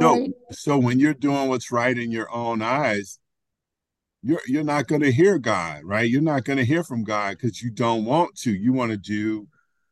So, 0.00 0.12
Right. 0.12 0.30
so 0.50 0.78
when 0.78 0.98
you're 0.98 1.12
doing 1.12 1.48
what's 1.48 1.70
right 1.70 1.96
in 1.96 2.10
your 2.10 2.32
own 2.34 2.62
eyes, 2.62 3.18
you're 4.22 4.40
you're 4.46 4.64
not 4.64 4.86
going 4.86 5.02
to 5.02 5.12
hear 5.12 5.38
God, 5.38 5.82
right? 5.84 6.08
You're 6.08 6.22
not 6.22 6.44
going 6.44 6.56
to 6.56 6.64
hear 6.64 6.82
from 6.82 7.04
God 7.04 7.36
because 7.36 7.62
you 7.62 7.70
don't 7.70 8.06
want 8.06 8.34
to. 8.38 8.50
You 8.50 8.72
want 8.72 8.92
to 8.92 8.96
do 8.96 9.46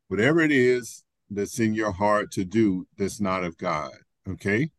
whatever 0.08 0.40
it 0.40 0.50
is 0.50 1.04
that's 1.28 1.60
in 1.60 1.74
your 1.74 1.92
heart 1.92 2.32
to 2.32 2.44
do 2.46 2.86
that's 2.96 3.20
not 3.20 3.44
of 3.44 3.58
God. 3.58 3.92
Okay. 4.26 4.70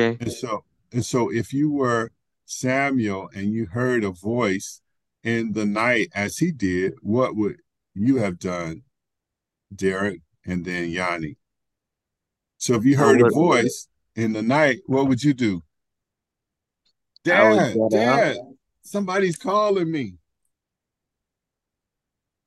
Okay. 0.00 0.16
And 0.20 0.32
so, 0.32 0.64
and 0.92 1.04
so 1.04 1.30
if 1.30 1.52
you 1.52 1.72
were 1.72 2.10
Samuel 2.46 3.28
and 3.34 3.52
you 3.52 3.66
heard 3.66 4.04
a 4.04 4.10
voice 4.10 4.80
in 5.22 5.52
the 5.52 5.66
night 5.66 6.08
as 6.14 6.38
he 6.38 6.52
did, 6.52 6.94
what 7.02 7.36
would 7.36 7.56
you 7.94 8.16
have 8.16 8.38
done, 8.38 8.82
Derrick, 9.74 10.22
and 10.46 10.64
then 10.64 10.90
Yanni? 10.90 11.36
So 12.58 12.74
if 12.74 12.84
you 12.84 12.96
heard 12.96 13.20
a 13.22 13.30
voice 13.30 13.88
in 14.16 14.32
the 14.32 14.42
night, 14.42 14.80
what 14.86 15.08
would 15.08 15.22
you 15.22 15.34
do? 15.34 15.62
Dad. 17.24 17.76
Dad, 17.90 18.36
somebody's 18.82 19.36
calling 19.36 19.90
me. 19.90 20.14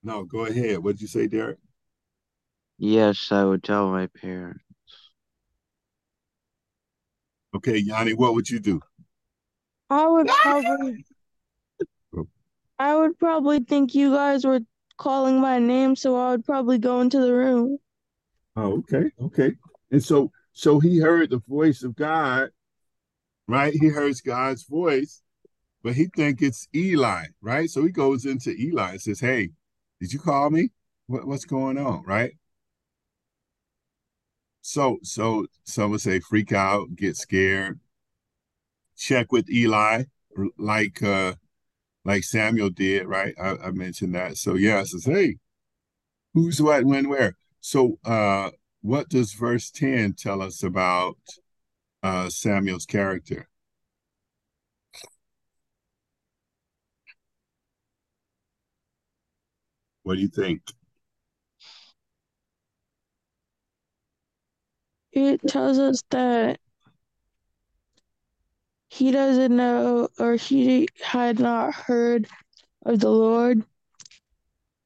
No, 0.04 0.24
go 0.26 0.46
ahead. 0.46 0.80
What'd 0.80 1.02
you 1.02 1.08
say, 1.08 1.28
Derrick? 1.28 1.60
Yes, 2.78 3.32
I 3.32 3.44
would 3.46 3.63
tell 3.63 3.89
my 3.89 4.08
parents. 4.08 4.63
Okay, 7.56 7.78
Yanni, 7.78 8.13
what 8.13 8.34
would 8.34 8.50
you 8.50 8.60
do? 8.60 8.82
I 9.89 10.08
would 10.08 10.28
probably 10.28 11.06
oh. 12.16 12.28
I 12.80 12.96
would 12.96 13.20
probably 13.20 13.60
think 13.60 13.94
you 13.94 14.12
guys 14.12 14.44
were 14.44 14.62
calling 14.98 15.39
my 15.39 15.60
name, 15.60 15.96
so 15.96 16.16
I 16.16 16.32
would 16.32 16.46
probably 16.46 16.80
go 16.80 17.02
into 17.02 17.20
the 17.20 17.34
room. 17.34 17.78
Oh, 18.56 18.80
okay, 18.80 19.12
okay. 19.22 19.52
And 19.92 20.04
so, 20.04 20.32
so 20.54 20.80
he 20.80 21.00
heard 21.00 21.30
the 21.30 21.42
voice 21.48 21.84
of 21.84 21.96
God, 21.96 22.50
right? 23.48 23.74
He 23.74 23.80
hears 23.80 24.22
God's 24.22 24.63
voice, 24.63 25.22
but 25.84 25.94
he 25.94 26.08
think 26.16 26.42
it's 26.42 26.68
Eli, 26.76 27.26
right? 27.42 27.70
So 27.70 27.84
he 27.84 27.92
goes 27.92 28.26
into 28.26 28.52
Eli 28.52 28.92
and 28.92 29.02
says, 29.02 29.20
"Hey, 29.20 29.50
did 30.00 30.12
you 30.12 30.20
call 30.20 30.50
me? 30.50 30.70
What, 31.08 31.28
what's 31.28 31.46
going 31.46 31.78
on?" 31.78 32.04
Right? 32.04 32.34
So, 34.63 34.97
so 35.04 35.45
some 35.63 35.91
would 35.91 36.02
say 36.02 36.19
freak 36.19 36.52
out, 36.52 36.95
get 36.95 37.15
scared, 37.17 37.80
check 38.97 39.32
with 39.32 39.49
Eli, 39.49 40.04
like 40.58 41.02
uh, 41.04 41.36
like 42.06 42.23
Samuel 42.23 42.71
did, 42.71 43.08
right? 43.08 43.36
I, 43.41 43.58
I 43.58 43.71
mentioned 43.71 44.15
that. 44.15 44.38
So 44.38 44.56
yeah, 44.56 44.84
says, 44.84 45.06
"Hey, 45.06 45.38
who's 46.34 46.62
what, 46.62 46.86
when, 46.86 47.10
where?" 47.10 47.36
So, 47.62 47.99
uh, 48.06 48.52
what 48.82 49.10
does 49.10 49.34
verse 49.34 49.71
10 49.71 50.13
tell 50.13 50.41
us 50.41 50.63
about 50.63 51.17
uh, 52.04 52.30
Samuel's 52.30 52.86
character? 52.88 53.47
What 60.04 60.15
do 60.15 60.21
you 60.21 60.28
think? 60.28 60.62
It 65.13 65.41
tells 65.47 65.78
us 65.78 66.02
that 66.10 66.60
he 68.89 69.12
doesn't 69.12 69.56
know 69.56 70.10
or 70.19 70.36
he 70.36 70.88
had 71.02 71.39
not 71.39 71.73
heard 71.73 72.28
of 72.86 72.99
the 72.99 73.10
Lord. 73.12 73.63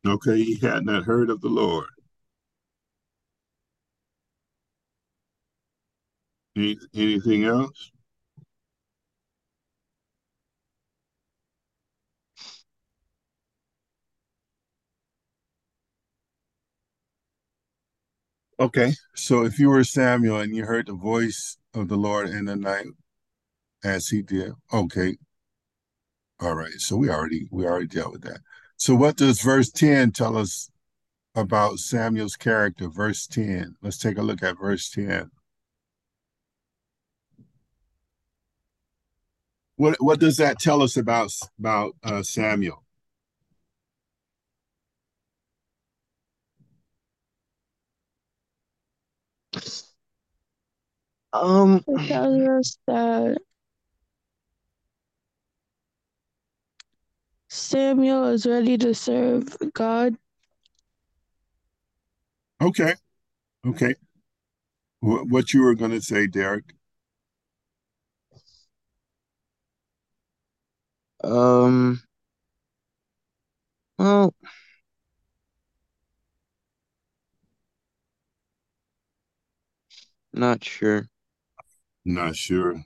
Okay, 0.05 0.43
he 0.43 0.55
had 0.55 0.85
not 0.85 1.03
heard 1.03 1.29
of 1.29 1.41
the 1.41 1.49
Lord. 1.49 1.87
Any, 6.55 6.77
anything 6.93 7.45
else? 7.45 7.91
Okay, 18.59 18.93
so 19.13 19.45
if 19.45 19.59
you 19.59 19.69
were 19.69 19.83
Samuel 19.83 20.39
and 20.39 20.55
you 20.55 20.65
heard 20.65 20.87
the 20.87 20.93
voice 20.93 21.57
of 21.75 21.89
the 21.89 21.95
Lord 21.95 22.29
in 22.29 22.45
the 22.45 22.55
night 22.55 22.87
as 23.83 24.09
he 24.09 24.23
did, 24.23 24.53
okay. 24.73 25.17
All 26.39 26.55
right, 26.55 26.73
so 26.79 26.97
we 26.97 27.09
already 27.09 27.47
we 27.51 27.65
already 27.65 27.87
dealt 27.87 28.13
with 28.13 28.23
that. 28.23 28.41
So 28.75 28.95
what 28.95 29.17
does 29.17 29.41
verse 29.41 29.69
10 29.71 30.11
tell 30.11 30.37
us 30.37 30.69
about 31.35 31.79
Samuel's 31.79 32.35
character? 32.35 32.89
Verse 32.89 33.27
10. 33.27 33.75
Let's 33.81 33.97
take 33.99 34.17
a 34.17 34.23
look 34.23 34.41
at 34.43 34.59
verse 34.59 34.89
10. 34.89 35.31
What 39.75 39.97
what 40.01 40.19
does 40.19 40.37
that 40.37 40.59
tell 40.59 40.81
us 40.81 40.97
about 40.97 41.31
about 41.59 41.95
uh, 42.03 42.23
Samuel? 42.23 42.83
Um, 51.41 51.83
It 51.87 52.07
tells 52.07 52.47
us 52.47 52.77
that 52.87 53.37
Samuel 57.49 58.27
is 58.27 58.45
ready 58.45 58.77
to 58.77 58.93
serve 58.93 59.55
God. 59.73 60.15
Okay. 62.61 62.95
Okay. 63.65 63.95
What, 64.99 65.27
what 65.27 65.53
you 65.53 65.61
were 65.61 65.75
going 65.75 65.91
to 65.91 66.01
say, 66.01 66.27
Derrick? 66.27 66.65
um, 71.23 72.01
well, 73.97 74.33
not 80.33 80.63
sure. 80.63 81.07
Not 82.07 82.37
sure. 82.37 82.85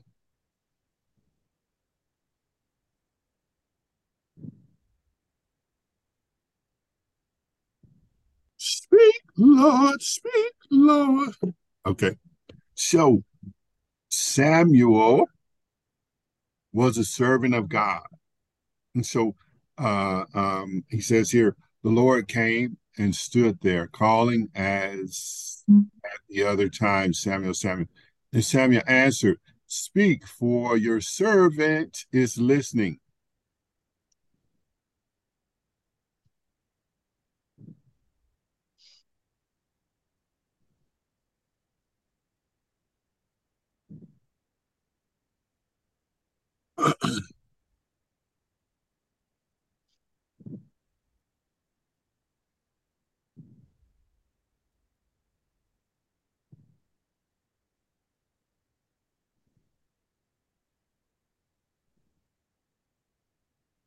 Speak, 8.57 9.21
Lord, 9.37 10.01
speak, 10.01 10.53
Lord. 10.71 11.35
Okay. 11.85 12.15
So 12.73 13.23
Samuel 14.09 15.27
was 16.73 16.97
a 16.97 17.05
servant 17.05 17.53
of 17.53 17.69
God. 17.69 18.01
And 18.95 19.05
so 19.05 19.35
uh, 19.77 20.23
um, 20.33 20.83
he 20.89 20.99
says 20.99 21.29
here, 21.29 21.55
the 21.83 21.91
Lord 21.91 22.27
came 22.27 22.77
and 22.97 23.15
stood 23.15 23.59
there, 23.61 23.85
calling 23.85 24.49
as 24.55 25.63
at 26.03 26.19
the 26.27 26.41
other 26.41 26.69
time, 26.69 27.13
Samuel, 27.13 27.53
Samuel. 27.53 27.87
And 28.33 28.43
Samuel 28.45 28.83
answered, 28.87 29.39
Speak, 29.67 30.25
for 30.27 30.77
your 30.77 31.01
servant 31.01 32.05
is 32.11 32.37
listening. 32.37 32.99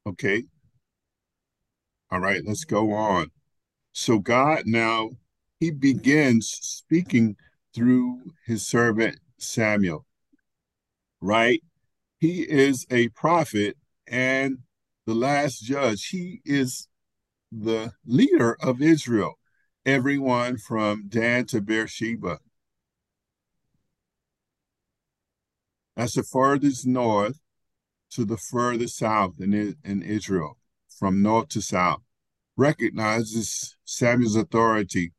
Okay. 0.07 0.45
All 2.11 2.21
right, 2.21 2.43
let's 2.45 2.65
go 2.65 2.93
on. 2.93 3.31
So 3.93 4.19
God 4.19 4.65
now, 4.67 5.11
he 5.61 5.71
begins 5.71 6.49
speaking 6.49 7.37
through 7.75 8.33
his 8.45 8.67
servant 8.67 9.19
Samuel, 9.39 10.07
right? 11.21 11.63
He 12.19 12.43
is 12.43 12.87
a 12.91 13.09
prophet 13.11 13.77
and 14.07 14.59
the 15.07 15.15
last 15.15 15.61
judge. 15.61 16.09
He 16.09 16.41
is 16.45 16.89
the 17.51 17.93
leader 18.07 18.57
of 18.61 18.83
Israel, 18.83 19.35
everyone 19.87 20.59
from 20.59 21.05
Dan 21.09 21.47
to 21.47 21.61
Beersheba. 21.61 22.39
That's 25.97 26.15
the 26.15 26.23
farthest 26.23 26.87
north 26.87 27.41
to 28.15 28.25
the 28.25 28.37
further 28.37 28.87
south 28.87 29.35
in, 29.41 29.77
in 29.85 30.03
Israel, 30.03 30.59
from 30.89 31.23
north 31.23 31.49
to 31.49 31.61
south. 31.63 32.01
Recognizes 32.57 33.77
Samuel's 33.85 34.37
authority, 34.37 35.13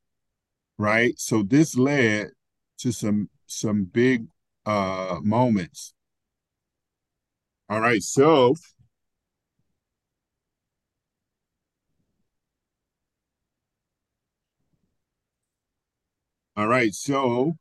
right? 0.77 1.19
So 1.19 1.43
this 1.43 1.77
led 1.77 2.31
to 2.79 2.91
some 2.91 3.29
some 3.47 3.85
big 3.85 4.27
uh 4.65 5.19
moments. 5.21 5.93
All 7.69 7.81
right, 7.81 8.01
so 8.01 8.55
All 16.57 16.67
right, 16.67 16.93
so 16.93 17.57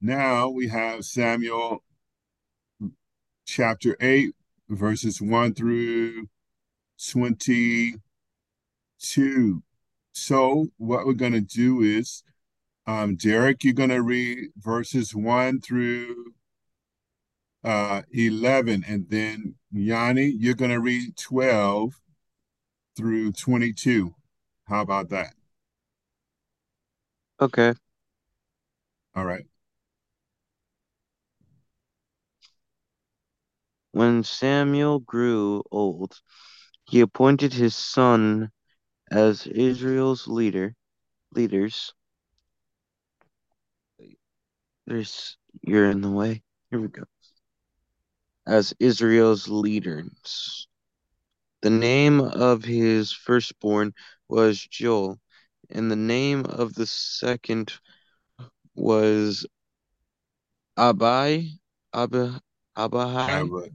now 0.00 0.48
we 0.48 0.68
have 0.68 1.04
Samuel 1.04 1.82
chapter 3.46 3.96
8, 4.00 4.34
verses 4.76 5.20
1 5.20 5.54
through 5.54 6.28
22. 7.10 9.62
So, 10.12 10.68
what 10.76 11.06
we're 11.06 11.14
going 11.14 11.32
to 11.32 11.40
do 11.40 11.80
is, 11.80 12.22
um, 12.86 13.16
Derrick, 13.16 13.64
you're 13.64 13.72
going 13.72 13.90
to 13.90 14.02
read 14.02 14.50
verses 14.56 15.14
1 15.14 15.60
through 15.60 16.34
uh, 17.64 18.02
11, 18.10 18.84
and 18.86 19.08
then 19.08 19.54
Yanni, 19.70 20.26
you're 20.26 20.54
going 20.54 20.70
to 20.70 20.80
read 20.80 21.16
12 21.16 22.00
through 22.96 23.32
22. 23.32 24.14
How 24.64 24.82
about 24.82 25.08
that? 25.10 25.34
Okay. 27.40 27.74
All 29.14 29.24
right. 29.24 29.46
When 33.92 34.24
Samuel 34.24 35.00
grew 35.00 35.62
old, 35.70 36.18
he 36.84 37.00
appointed 37.00 37.52
his 37.52 37.76
son 37.76 38.50
as 39.10 39.46
Israel's 39.46 40.26
leader. 40.26 40.74
Leaders. 41.34 41.92
There's 44.86 45.36
you're 45.60 45.90
in 45.90 46.00
the 46.00 46.10
way. 46.10 46.42
Here 46.70 46.80
we 46.80 46.88
go. 46.88 47.04
As 48.46 48.74
Israel's 48.80 49.48
leaders. 49.48 50.66
The 51.60 51.70
name 51.70 52.20
of 52.20 52.64
his 52.64 53.12
firstborn 53.12 53.92
was 54.28 54.58
Joel, 54.60 55.20
and 55.70 55.90
the 55.90 55.96
name 55.96 56.44
of 56.46 56.74
the 56.74 56.86
second 56.86 57.72
was 58.74 59.46
Abai, 60.76 61.50
Abba, 61.94 62.40
Abahai, 62.76 63.28
Abba, 63.28 63.70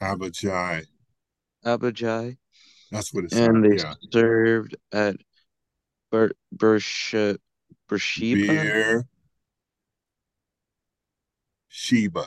Abijai. 0.00 0.86
Abijai. 1.64 2.36
That's 2.90 3.12
what 3.12 3.24
it 3.24 3.32
and 3.32 3.64
said. 3.64 3.72
they 3.72 3.76
Yeah. 3.82 3.94
served 4.12 4.76
at 4.92 5.16
Ber, 6.10 6.30
Bershe, 6.54 7.38
Beersheba. 7.88 8.46
Beer 8.46 9.08
Sheba. 11.68 12.26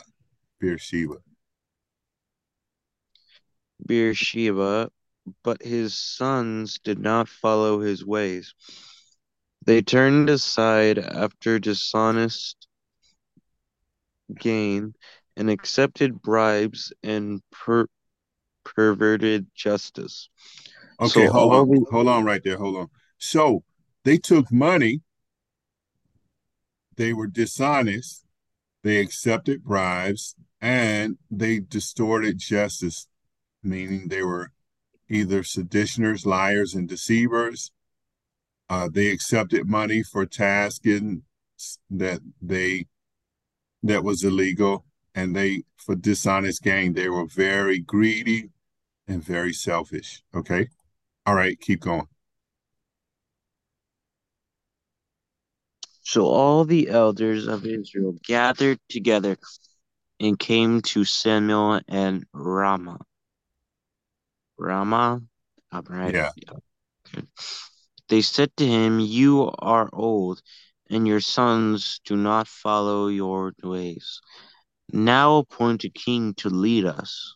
Beersheba. 0.60 1.15
Beersheba, 3.86 4.91
but 5.43 5.62
his 5.62 5.95
sons 5.95 6.79
did 6.79 6.99
not 6.99 7.29
follow 7.29 7.79
his 7.79 8.05
ways. 8.05 8.53
They 9.65 9.82
turned 9.82 10.29
aside 10.29 10.99
after 10.99 11.60
dishonest 11.60 12.67
gain 14.34 14.95
and 15.39 15.49
accepted 15.49 16.21
bribes 16.21 16.91
and 17.02 17.41
per, 17.49 17.88
perverted 18.65 19.47
justice. 19.56 20.30
Okay, 20.99 21.28
So 21.28 21.32
hold 21.32 21.54
on. 21.54 21.69
the- 21.69 21.86
Hold 21.91 22.10
on 22.10 22.25
right 22.25 22.43
there. 22.43 22.58
Hold 22.58 22.75
on. 22.75 22.88
So 23.17 23.63
they 24.04 24.17
took 24.17 24.52
money, 24.52 25.02
they 26.97 27.13
were 27.13 27.28
dishonest, 27.28 28.25
they 28.84 28.99
accepted 28.99 29.63
bribes, 29.63 30.36
and 30.60 31.17
they 31.32 31.60
distorted 31.60 32.38
justice, 32.38 33.08
meaning 33.63 34.10
they 34.10 34.23
were 34.23 34.52
either 35.10 35.41
seditioners, 35.41 36.25
liars, 36.25 36.75
and 36.75 36.88
deceivers. 36.88 37.71
Uh, 38.67 38.89
they 38.91 39.08
accepted 39.08 39.67
money 39.67 40.04
for 40.04 40.25
tasking 40.25 41.23
that 41.89 42.19
they 42.41 42.88
that 43.84 44.04
was 44.04 44.23
illegal, 44.25 44.86
and 45.19 45.36
they 45.36 45.63
for 45.77 45.95
dishonest 45.95 46.63
gain. 46.63 46.93
They 46.93 47.10
were 47.10 47.25
very 47.25 47.79
greedy 47.79 48.49
and 49.08 49.23
very 49.23 49.53
selfish. 49.53 50.23
Okay. 50.34 50.69
All 51.25 51.36
right, 51.36 51.60
keep 51.60 51.82
going. 51.82 52.08
So 56.03 56.25
all 56.25 56.63
the 56.63 56.89
elders 56.89 57.47
of 57.47 57.65
Israel 57.65 58.15
gathered 58.25 58.79
together 58.88 59.38
and 60.19 60.39
came 60.39 60.82
to 60.82 61.03
Samuel 61.03 61.82
and 61.88 62.25
Ramah. 62.34 63.01
Ramah? 64.58 65.21
I'm 65.71 65.86
right. 65.88 66.13
Yeah. 66.13 66.32
Okay. 67.15 67.27
They 68.08 68.21
said 68.21 68.55
to 68.58 68.65
him, 68.65 68.99
You 68.99 69.51
are 69.60 69.89
old, 69.93 70.41
and 70.89 71.08
your 71.08 71.19
sons 71.21 72.01
do 72.05 72.15
not 72.15 72.47
follow 72.47 73.08
your 73.08 73.53
ways. 73.62 74.19
Now 74.91 75.38
appoint 75.38 75.84
a 75.84 75.89
king 75.89 76.34
to 76.36 76.49
lead 76.49 76.86
us, 76.86 77.36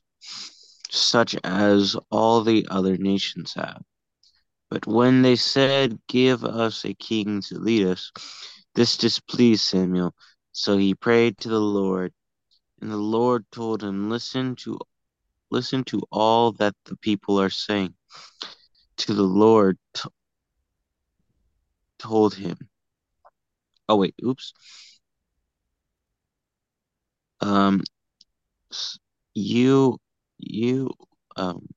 such 0.90 1.36
as 1.44 1.96
all 2.10 2.44
the 2.44 2.68
other 2.70 2.98
nations 2.98 3.54
have. 3.54 3.84
But 4.70 4.88
when 4.88 5.22
they 5.22 5.36
said, 5.36 6.00
Give 6.08 6.44
us 6.44 6.84
a 6.84 6.96
king 6.96 7.42
to 7.44 7.60
lead 7.60 7.86
us, 7.86 8.12
this 8.74 8.98
displeased 8.98 9.62
Samuel. 9.62 10.16
So 10.52 10.78
he 10.78 10.96
prayed 10.96 11.38
to 11.40 11.50
the 11.50 11.62
Lord, 11.62 12.12
and 12.82 12.90
the 12.90 12.98
Lord 12.98 13.46
told 13.52 13.84
him, 13.84 14.10
Listen 14.10 14.56
to 14.58 14.80
listen 15.52 15.84
to 15.84 16.02
all 16.12 16.54
that 16.54 16.74
the 16.86 16.98
people 16.98 17.40
are 17.40 17.52
saying. 17.52 17.94
To 18.98 19.14
the 19.14 19.24
Lord 19.24 19.78
t- 19.94 20.10
told 22.00 22.34
him. 22.34 22.58
Oh 23.88 23.98
wait, 23.98 24.16
oops. 24.24 24.54
Um, 27.44 27.82
you, 29.36 29.98
you, 30.38 30.90
um. 31.36 31.68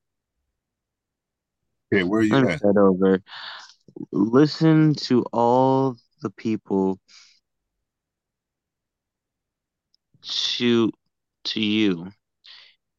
Okay, 1.92 2.04
where 2.04 2.20
are 2.20 2.24
you 2.24 2.48
at? 2.48 2.58
Start 2.58 2.76
over. 2.76 3.22
Listen 4.12 4.94
to 4.94 5.24
all 5.32 5.96
the 6.22 6.30
people 6.30 6.98
to 10.22 10.90
to 11.44 11.60
you. 11.60 12.12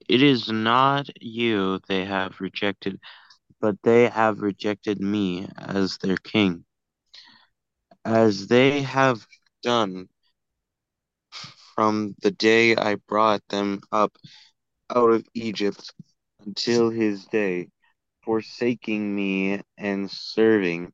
It 0.07 0.21
is 0.21 0.49
not 0.49 1.09
you 1.21 1.79
they 1.87 2.05
have 2.05 2.39
rejected, 2.41 2.99
but 3.61 3.75
they 3.83 4.07
have 4.09 4.41
rejected 4.41 4.99
me 5.01 5.47
as 5.57 5.97
their 5.97 6.17
king, 6.17 6.65
as 8.05 8.47
they 8.47 8.81
have 8.81 9.25
done 9.63 10.07
from 11.77 12.15
the 12.23 12.31
day 12.31 12.75
I 12.75 12.95
brought 13.07 13.43
them 13.49 13.81
up 13.91 14.17
out 14.89 15.11
of 15.11 15.23
Egypt 15.35 15.93
until 16.43 16.89
his 16.89 17.25
day, 17.25 17.69
forsaking 18.23 19.15
me 19.15 19.61
and 19.77 20.09
serving 20.09 20.91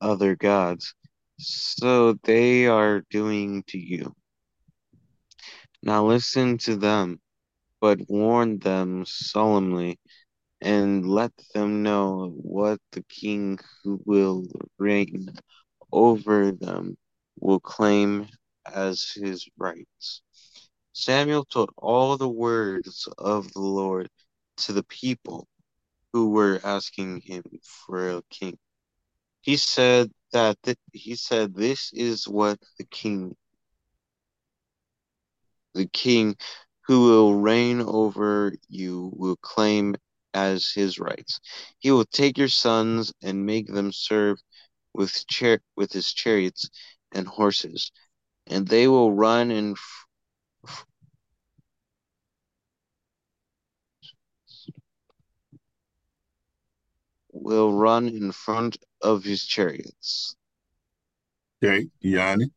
other 0.00 0.34
gods. 0.34 0.94
So 1.38 2.14
they 2.24 2.66
are 2.66 3.04
doing 3.10 3.62
to 3.68 3.78
you. 3.78 4.12
Now 5.84 6.04
listen 6.04 6.58
to 6.58 6.74
them, 6.74 7.20
but 7.80 8.00
warn 8.08 8.58
them 8.58 9.04
solemnly, 9.06 10.00
and 10.60 11.08
let 11.08 11.30
them 11.54 11.84
know 11.84 12.34
what 12.42 12.80
the 12.90 13.04
king 13.08 13.60
who 13.84 14.00
will 14.04 14.46
reign 14.78 15.28
over 15.92 16.50
them 16.50 16.96
will 17.38 17.60
claim 17.60 18.26
as 18.66 19.10
his 19.14 19.48
rights. 19.58 20.22
Samuel 20.92 21.44
told 21.44 21.70
all 21.76 22.16
the 22.16 22.28
words 22.28 23.08
of 23.18 23.52
the 23.52 23.60
Lord 23.60 24.08
to 24.58 24.72
the 24.72 24.84
people 24.84 25.48
who 26.12 26.30
were 26.30 26.60
asking 26.64 27.20
him 27.22 27.44
for 27.62 28.10
a 28.10 28.22
king. 28.30 28.58
He 29.42 29.56
said 29.56 30.10
that 30.32 30.62
th- 30.62 30.78
he 30.92 31.14
said 31.16 31.54
this 31.54 31.92
is 31.92 32.28
what 32.28 32.58
the 32.78 32.84
king 32.84 33.36
the 35.74 35.86
king 35.86 36.36
who 36.86 37.02
will 37.06 37.34
reign 37.34 37.80
over 37.80 38.54
you 38.68 39.10
will 39.16 39.36
claim 39.36 39.96
as 40.34 40.70
his 40.72 40.98
rights. 40.98 41.40
He 41.78 41.90
will 41.90 42.04
take 42.04 42.38
your 42.38 42.48
sons 42.48 43.12
and 43.22 43.46
make 43.46 43.66
them 43.68 43.92
serve 43.92 44.38
with 44.94 45.26
char- 45.28 45.62
with 45.76 45.92
his 45.92 46.12
chariots 46.12 46.68
and 47.12 47.26
horses, 47.26 47.92
and 48.46 48.66
they 48.68 48.88
will 48.88 49.12
run 49.12 49.50
in 49.50 49.72
f- 49.72 50.06
will 57.32 57.72
run 57.72 58.08
in 58.08 58.32
front 58.32 58.76
of 59.02 59.24
his 59.24 59.44
chariots. 59.44 60.36
Okay, 61.62 61.88
Yanni. 62.00 62.50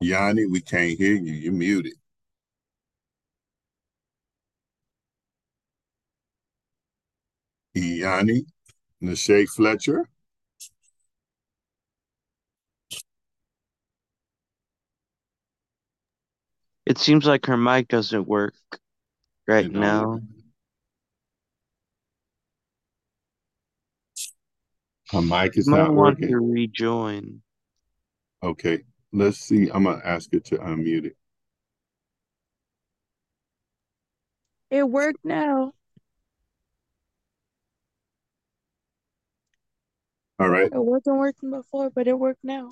Yanni, 0.00 0.46
we 0.46 0.60
can't 0.60 0.96
hear 0.98 1.14
you. 1.14 1.32
You're 1.32 1.52
muted. 1.52 1.94
Yanni, 7.80 8.46
Nashay 9.02 9.46
Fletcher. 9.46 10.08
It 16.86 16.98
seems 16.98 17.26
like 17.26 17.46
her 17.46 17.56
mic 17.56 17.88
doesn't 17.88 18.26
work 18.28 18.54
right 19.46 19.64
It 19.66 19.72
don't 19.72 19.80
now. 19.82 20.06
work. 20.06 20.22
Her 25.10 25.22
mic 25.22 25.56
is 25.56 25.66
You 25.66 25.72
might 25.72 25.78
not 25.78 25.94
want 25.94 26.18
working. 26.18 26.28
to 26.28 26.38
rejoin. 26.38 27.42
Okay, 28.42 28.80
let's 29.12 29.38
see. 29.38 29.68
I'm 29.70 29.84
gonna 29.84 30.00
ask 30.04 30.32
her 30.32 30.40
to 30.40 30.56
unmute 30.58 31.06
it. 31.06 31.16
It 34.70 34.88
worked 34.88 35.24
now. 35.24 35.72
All 40.38 40.48
right. 40.48 40.66
It 40.66 40.72
wasn't 40.74 41.18
working 41.18 41.50
before, 41.50 41.90
but 41.90 42.06
it 42.06 42.18
worked 42.18 42.44
now. 42.44 42.70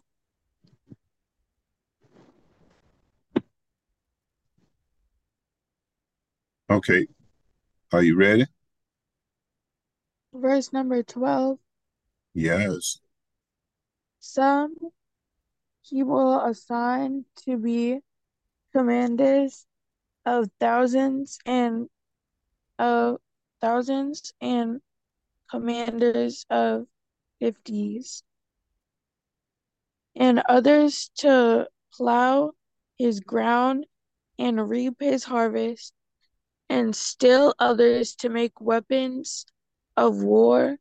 Okay. 6.68 7.06
Are 7.92 8.02
you 8.02 8.16
ready? 8.16 8.46
Verse 10.32 10.72
number 10.72 11.02
12. 11.02 11.58
Yes. 12.34 12.98
Some 14.20 14.74
he 15.82 16.02
will 16.02 16.40
assign 16.44 17.24
to 17.44 17.56
be 17.56 18.00
commanders 18.72 19.66
of 20.26 20.50
thousands 20.58 21.38
and 21.46 21.88
of 22.78 23.18
thousands 23.60 24.32
and 24.40 24.80
commanders 25.48 26.46
of 26.50 26.86
fifties, 27.40 28.22
and 30.16 30.42
others 30.48 31.10
to 31.16 31.68
plow 31.92 32.52
his 32.98 33.20
ground 33.20 33.86
and 34.38 34.68
reap 34.68 34.96
his 35.00 35.24
harvest, 35.24 35.92
and 36.68 36.94
still 36.94 37.54
others 37.58 38.14
to 38.16 38.28
make 38.28 38.60
weapons 38.60 39.46
of 39.96 40.22
war 40.22 40.76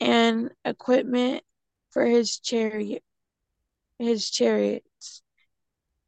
and 0.00 0.50
equipment 0.64 1.42
for 1.90 2.04
his 2.04 2.38
chariot 2.38 3.02
his 3.98 4.30
chariots. 4.30 5.22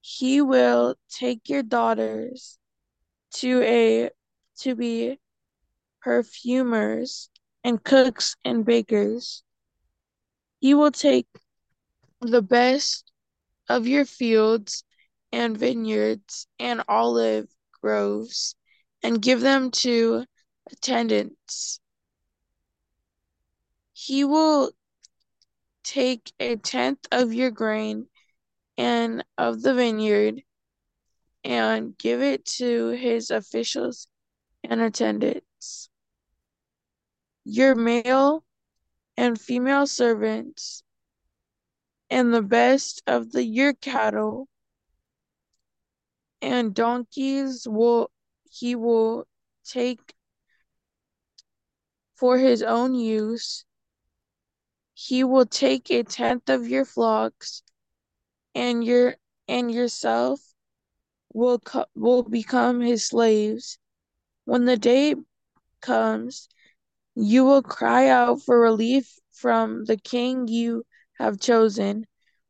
He 0.00 0.40
will 0.40 0.96
take 1.10 1.48
your 1.48 1.62
daughters 1.62 2.58
to 3.34 3.62
a 3.62 4.10
to 4.60 4.74
be 4.74 5.18
perfumers 6.00 7.30
and 7.64 7.82
cooks 7.82 8.36
and 8.44 8.64
bakers. 8.64 9.42
He 10.60 10.74
will 10.74 10.90
take 10.90 11.28
the 12.20 12.42
best 12.42 13.10
of 13.68 13.86
your 13.86 14.04
fields 14.04 14.84
and 15.32 15.56
vineyards 15.56 16.46
and 16.58 16.82
olive 16.88 17.48
groves 17.80 18.56
and 19.02 19.22
give 19.22 19.40
them 19.40 19.70
to 19.70 20.24
attendants. 20.70 21.80
He 23.92 24.24
will 24.24 24.72
take 25.84 26.32
a 26.40 26.56
tenth 26.56 27.06
of 27.12 27.32
your 27.32 27.50
grain 27.50 28.08
and 28.76 29.24
of 29.36 29.62
the 29.62 29.74
vineyard 29.74 30.42
and 31.44 31.96
give 31.96 32.20
it 32.20 32.44
to 32.44 32.88
his 32.88 33.30
officials 33.30 34.08
and 34.64 34.80
attendants. 34.80 35.88
Your 37.44 37.74
male 37.74 38.44
and 39.18 39.40
female 39.42 39.86
servants 39.88 40.84
and 42.10 42.32
the 42.32 42.42
best 42.42 43.02
of 43.06 43.32
the 43.32 43.44
year 43.44 43.74
cattle 43.74 44.48
and 46.42 46.74
donkeys 46.74 47.66
will 47.68 48.10
he 48.50 48.74
will 48.74 49.26
take 49.64 50.14
for 52.14 52.38
his 52.38 52.62
own 52.62 52.94
use. 52.94 53.64
He 54.94 55.24
will 55.24 55.46
take 55.46 55.90
a 55.90 56.02
tenth 56.04 56.48
of 56.48 56.68
your 56.68 56.84
flocks 56.84 57.62
and 58.54 58.84
your 58.84 59.16
and 59.48 59.70
yourself 59.72 60.54
will 61.32 61.58
co- 61.58 61.86
will 61.94 62.22
become 62.22 62.80
his 62.80 63.06
slaves. 63.06 63.78
When 64.44 64.64
the 64.64 64.76
day 64.76 65.14
comes, 65.80 66.48
you 67.20 67.44
will 67.44 67.62
cry 67.62 68.08
out 68.08 68.40
for 68.42 68.60
relief 68.60 69.18
from 69.32 69.84
the 69.84 69.96
king 69.96 70.46
you 70.46 70.84
have 71.18 71.40
chosen, 71.40 72.06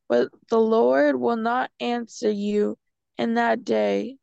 but 0.09 0.29
the 0.51 0.59
Lord 0.59 1.17
will 1.17 1.37
not 1.37 1.71
answer 1.81 2.31
you 2.31 2.77
in 3.17 3.35
that 3.35 3.65
day. 3.65 4.19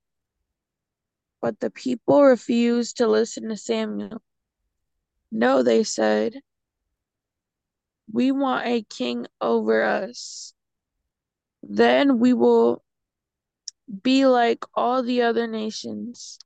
But 1.42 1.60
the 1.60 1.72
people 1.72 2.22
refused 2.24 2.98
to 2.98 3.08
listen 3.08 3.50
to 3.50 3.58
Samuel. 3.58 4.22
No, 5.32 5.64
they 5.64 5.84
said, 5.84 6.36
we 8.12 8.32
want 8.32 8.68
a 8.68 8.84
king 8.84 9.26
over 9.42 9.82
us. 9.82 10.54
Then 11.64 12.20
we 12.20 12.34
will 12.34 12.84
be 14.04 14.28
like 14.28 14.64
all 14.76 15.02
the 15.02 15.24
other 15.24 15.48
nations, 15.48 16.38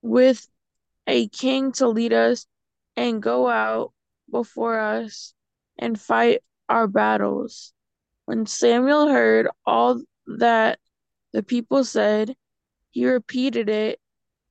with 0.00 0.48
a 1.06 1.28
king 1.28 1.72
to 1.72 1.88
lead 1.88 2.14
us 2.14 2.46
and 2.96 3.22
go 3.22 3.48
out 3.48 3.92
before 4.30 4.78
us 4.78 5.34
and 5.78 6.00
fight 6.00 6.42
our 6.68 6.86
battles. 6.86 7.72
When 8.26 8.46
Samuel 8.46 9.08
heard 9.08 9.48
all 9.66 10.02
that 10.26 10.78
the 11.32 11.42
people 11.42 11.84
said, 11.84 12.36
he 12.90 13.06
repeated 13.06 13.68
it 13.68 14.00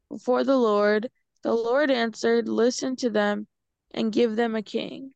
before 0.09 0.43
the 0.43 0.57
Lord. 0.57 1.09
The 1.43 1.53
Lord 1.53 1.91
answered, 1.91 2.47
Listen 2.47 2.95
to 2.97 3.09
them 3.09 3.47
and 3.91 4.11
give 4.11 4.35
them 4.35 4.55
a 4.55 4.61
king. 4.61 5.13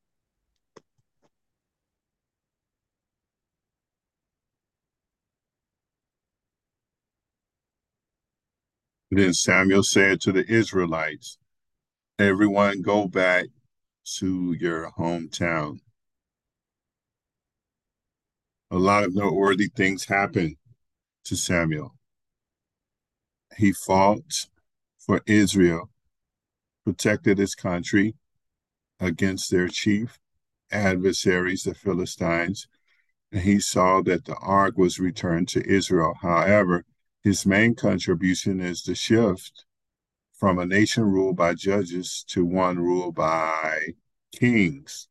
Then 9.16 9.34
Samuel 9.34 9.84
said 9.84 10.22
to 10.22 10.32
the 10.32 10.50
Israelites, 10.52 11.38
Everyone 12.20 12.84
go 12.84 13.07
back 13.07 13.47
to 14.18 14.55
your 14.59 14.91
hometown. 14.99 15.80
A 18.70 18.78
lot 18.78 19.03
of 19.03 19.16
noteworthy 19.16 19.68
things 19.68 20.05
happened 20.05 20.57
to 21.26 21.36
Samuel. 21.36 21.95
He 23.57 23.74
fought 23.74 24.45
for 24.99 25.22
Israel, 25.26 25.89
protected 26.86 27.39
his 27.39 27.55
country 27.55 28.14
against 28.99 29.49
their 29.49 29.68
chief 29.68 30.20
adversaries, 30.72 31.64
the 31.64 31.74
Philistines, 31.74 32.68
and 33.32 33.41
he 33.41 33.59
saw 33.59 34.03
that 34.03 34.26
the 34.26 34.36
ark 34.36 34.78
was 34.78 34.99
returned 34.99 35.47
to 35.49 35.68
Israel. 35.68 36.14
However, 36.22 36.86
his 37.24 37.43
main 37.43 37.74
contribution 37.74 38.59
is 38.59 38.84
the 38.84 38.93
shift 38.93 39.66
from 40.44 40.60
a 40.60 40.66
nation 40.66 41.06
ruled 41.06 41.38
by 41.38 41.54
judges 41.54 42.26
to 42.28 42.44
one 42.44 42.78
ruled 42.78 43.16
by 43.16 43.80
kings. 44.36 45.08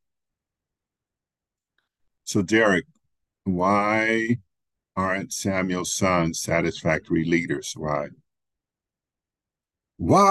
So, 2.24 2.42
Derrick, 2.42 2.84
why 3.44 4.36
aren't 4.94 5.32
Samuel's 5.32 5.94
sons 5.94 6.42
satisfactory 6.42 7.24
leaders? 7.24 7.72
Why? 7.74 8.08
Why? 9.96 10.26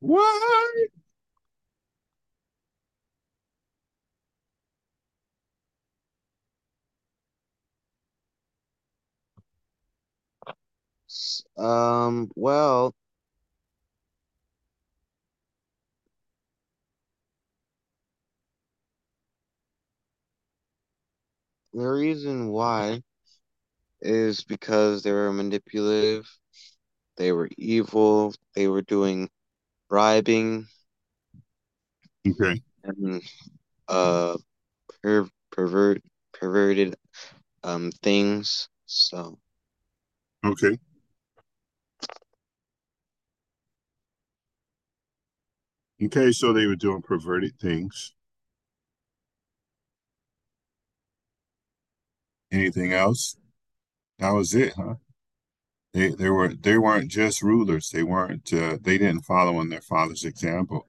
Why? 0.00 0.86
Um, 11.58 12.30
well, 12.36 12.94
the 21.72 21.86
reason 21.86 22.48
why 22.48 23.02
is 24.00 24.44
because 24.44 25.02
they 25.02 25.12
were 25.12 25.32
manipulative, 25.32 26.28
they 27.16 27.32
were 27.32 27.48
evil, 27.56 28.34
they 28.54 28.68
were 28.68 28.82
doing 28.82 29.28
bribing 29.88 30.66
Okay. 32.26 32.60
and 32.84 33.22
uh 33.88 34.36
per 35.02 35.28
pervert 35.52 36.02
perverted 36.32 36.96
um 37.62 37.90
things. 38.02 38.68
So 38.86 39.38
Okay. 40.44 40.78
Okay, 46.02 46.32
so 46.32 46.52
they 46.52 46.66
were 46.66 46.76
doing 46.76 47.02
perverted 47.02 47.58
things. 47.58 48.12
Anything 52.50 52.92
else? 52.92 53.36
That 54.18 54.30
was 54.32 54.54
it, 54.54 54.74
huh? 54.76 54.94
They 55.92 56.08
they 56.08 56.28
were 56.28 56.54
they 56.54 56.76
weren't 56.78 57.10
just 57.10 57.42
rulers. 57.42 57.90
They 57.90 58.02
weren't 58.02 58.52
uh, 58.52 58.78
they 58.80 58.98
didn't 58.98 59.22
follow 59.22 59.60
in 59.60 59.68
their 59.68 59.80
father's 59.80 60.24
example. 60.24 60.88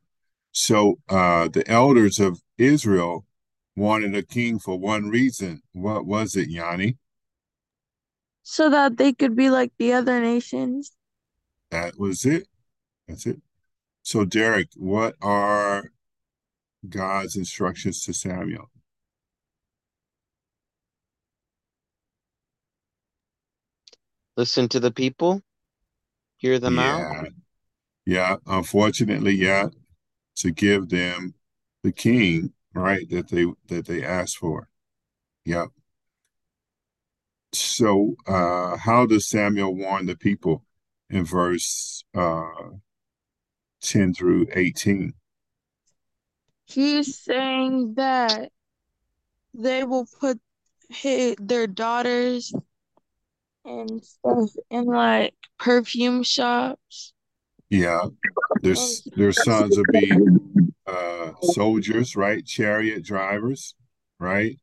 So 0.52 1.00
uh, 1.10 1.48
the 1.50 1.64
elders 1.70 2.20
of 2.20 2.42
Israel 2.58 3.26
wanted 3.76 4.16
a 4.16 4.24
king 4.24 4.58
for 4.58 4.80
one 4.80 5.10
reason. 5.10 5.62
What 5.74 6.06
was 6.06 6.36
it, 6.36 6.50
Yanni? 6.50 6.98
So 8.44 8.70
that 8.70 8.98
they 8.98 9.14
could 9.14 9.36
be 9.36 9.50
like 9.50 9.74
the 9.78 9.94
other 9.94 10.20
nations. 10.22 10.92
That 11.72 12.00
was 12.00 12.26
it. 12.26 12.48
That's 13.08 13.26
it. 13.26 13.42
So 14.06 14.24
Derrick, 14.24 14.70
what 14.78 15.16
are 15.22 15.92
God's 16.88 17.36
instructions 17.36 18.06
to 18.06 18.14
Samuel? 18.14 18.70
listen 24.38 24.68
to 24.70 24.80
the 24.80 24.92
people, 24.92 25.42
hear 26.38 26.60
them 26.60 26.80
out. 26.80 27.00
Yeah. 27.00 27.24
Yeah, 28.08 28.36
unfortunately, 28.46 29.34
yeah, 29.34 29.70
to 30.36 30.52
give 30.52 30.90
them 30.90 31.34
the 31.82 31.92
king, 31.92 32.54
right, 32.74 33.10
that 33.10 33.30
they 33.30 33.48
that 33.68 33.88
they 33.88 34.04
asked 34.04 34.38
for. 34.38 34.68
Yep. 35.46 35.70
So, 37.54 38.16
uh, 38.28 38.78
how 38.78 39.08
does 39.08 39.28
Samuel 39.28 39.76
warn 39.76 40.06
the 40.06 40.16
people 40.16 40.64
in 41.10 41.26
verse 41.26 42.04
uh, 42.14 42.52
10 43.90 44.14
through 44.14 44.48
18? 44.54 45.14
He's 46.66 47.20
saying 47.20 47.94
that 47.96 48.52
they 49.54 49.84
will 49.84 50.08
put 50.20 50.40
his, 50.90 51.36
their 51.40 51.68
daughters 51.68 52.54
and 53.64 54.04
stuff 54.04 54.50
in 54.70 54.86
like 54.86 55.34
perfume 55.60 56.24
shops. 56.24 57.14
Yeah, 57.70 58.06
their, 58.62 58.76
their 59.16 59.32
sons 59.32 59.78
will 59.78 59.86
be 59.92 60.12
uh, 60.86 61.32
soldiers, 61.42 62.16
right? 62.16 62.46
Chariot 62.46 63.04
drivers, 63.04 63.76
right? 64.20 64.60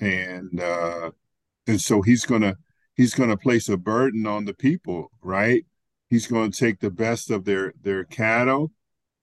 And 0.00 0.60
uh, 0.60 1.10
and 1.66 1.80
so 1.80 2.02
he's 2.02 2.24
gonna 2.24 2.56
he's 2.94 3.14
gonna 3.14 3.36
place 3.36 3.68
a 3.68 3.76
burden 3.76 4.26
on 4.26 4.46
the 4.46 4.54
people, 4.54 5.12
right? 5.20 5.64
He's 6.12 6.26
going 6.26 6.50
to 6.50 6.58
take 6.58 6.80
the 6.80 6.90
best 6.90 7.30
of 7.30 7.46
their 7.46 7.72
their 7.80 8.04
cattle, 8.04 8.70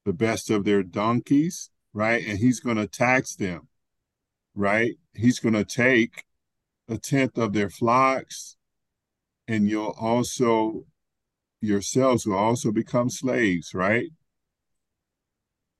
the 0.05 0.11
best 0.11 0.49
of 0.49 0.65
their 0.65 0.81
donkeys, 0.81 1.69
right? 1.93 2.25
And 2.25 2.39
he's 2.39 2.59
going 2.59 2.77
to 2.77 2.87
tax 2.87 3.35
them, 3.35 3.67
right? 4.55 4.95
He's 5.13 5.37
going 5.37 5.53
to 5.53 5.63
take 5.63 6.23
a 6.87 6.97
tenth 6.97 7.37
of 7.37 7.53
their 7.53 7.69
flocks, 7.69 8.57
and 9.47 9.69
you'll 9.69 9.95
also 9.99 10.85
yourselves 11.61 12.25
will 12.25 12.37
also 12.37 12.71
become 12.71 13.11
slaves, 13.11 13.75
right? 13.75 14.09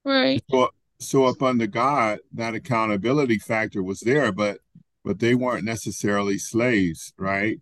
right, 0.06 0.44
So, 0.52 0.70
so 1.00 1.26
up 1.26 1.42
under 1.42 1.66
God, 1.66 2.20
that 2.34 2.54
accountability 2.54 3.40
factor 3.40 3.82
was 3.82 4.02
there, 4.02 4.32
but 4.32 4.60
but 5.04 5.18
they 5.18 5.34
weren't 5.34 5.66
necessarily 5.66 6.38
slaves, 6.38 7.14
right? 7.18 7.60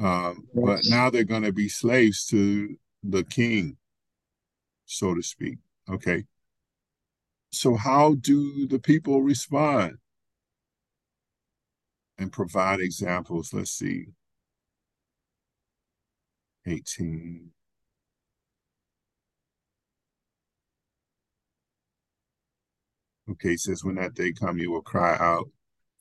Um, 0.00 0.48
but 0.54 0.80
now 0.86 1.10
they're 1.10 1.24
going 1.24 1.44
to 1.44 1.52
be 1.52 1.68
slaves 1.68 2.26
to 2.26 2.76
the 3.02 3.24
king, 3.24 3.76
so 4.86 5.14
to 5.14 5.22
speak. 5.22 5.58
Okay. 5.88 6.24
So 7.52 7.76
how 7.76 8.14
do 8.14 8.66
the 8.66 8.80
people 8.80 9.22
respond? 9.22 9.98
And 12.18 12.32
provide 12.32 12.80
examples. 12.80 13.52
Let's 13.52 13.72
see. 13.72 14.06
18. 16.66 17.50
Okay, 23.30 23.56
says, 23.56 23.82
when 23.84 23.96
that 23.96 24.14
day 24.14 24.32
come, 24.32 24.58
you 24.58 24.70
will 24.70 24.82
cry 24.82 25.16
out 25.18 25.48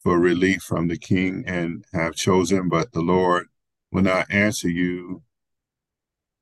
for 0.01 0.19
relief 0.19 0.61
from 0.61 0.87
the 0.87 0.97
king 0.97 1.43
and 1.47 1.85
have 1.93 2.15
chosen, 2.15 2.67
but 2.67 2.91
the 2.91 3.01
Lord 3.01 3.47
will 3.93 4.01
not 4.01 4.25
answer 4.31 4.67
you 4.67 5.21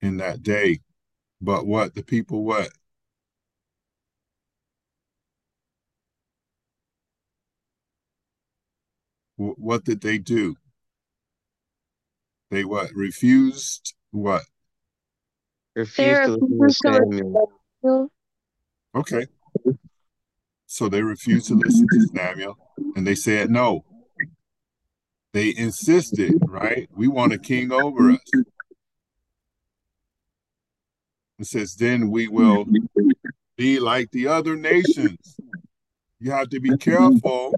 in 0.01 0.17
that 0.17 0.41
day. 0.41 0.79
But 1.41 1.67
what? 1.67 1.93
The 1.93 2.03
people 2.03 2.45
what? 2.45 2.69
What 9.35 9.83
did 9.83 10.01
they 10.01 10.17
do? 10.17 10.55
They 12.51 12.63
what? 12.63 12.91
Refused 12.93 13.95
what? 14.11 14.43
Refused 15.75 16.23
to 16.23 16.31
listen 16.31 16.59
to 16.59 16.73
Samuel. 16.73 18.11
Okay. 18.95 19.25
So 20.67 20.87
they 20.87 21.01
refused 21.01 21.47
to 21.47 21.55
listen 21.55 21.87
to 21.89 22.07
Samuel 22.15 22.57
and 22.95 23.05
they 23.05 23.15
said 23.15 23.49
no. 23.49 23.83
They 25.33 25.55
insisted, 25.55 26.33
right? 26.47 26.89
We 26.93 27.07
want 27.07 27.33
a 27.33 27.37
king 27.37 27.71
over 27.71 28.11
us. 28.11 28.19
It 31.39 31.45
says, 31.45 31.75
then 31.75 32.11
we 32.11 32.27
will 32.27 32.65
be 33.55 33.79
like 33.79 34.11
the 34.11 34.27
other 34.27 34.55
nations. 34.55 35.37
You 36.19 36.31
have 36.31 36.49
to 36.49 36.59
be 36.59 36.77
careful 36.77 37.53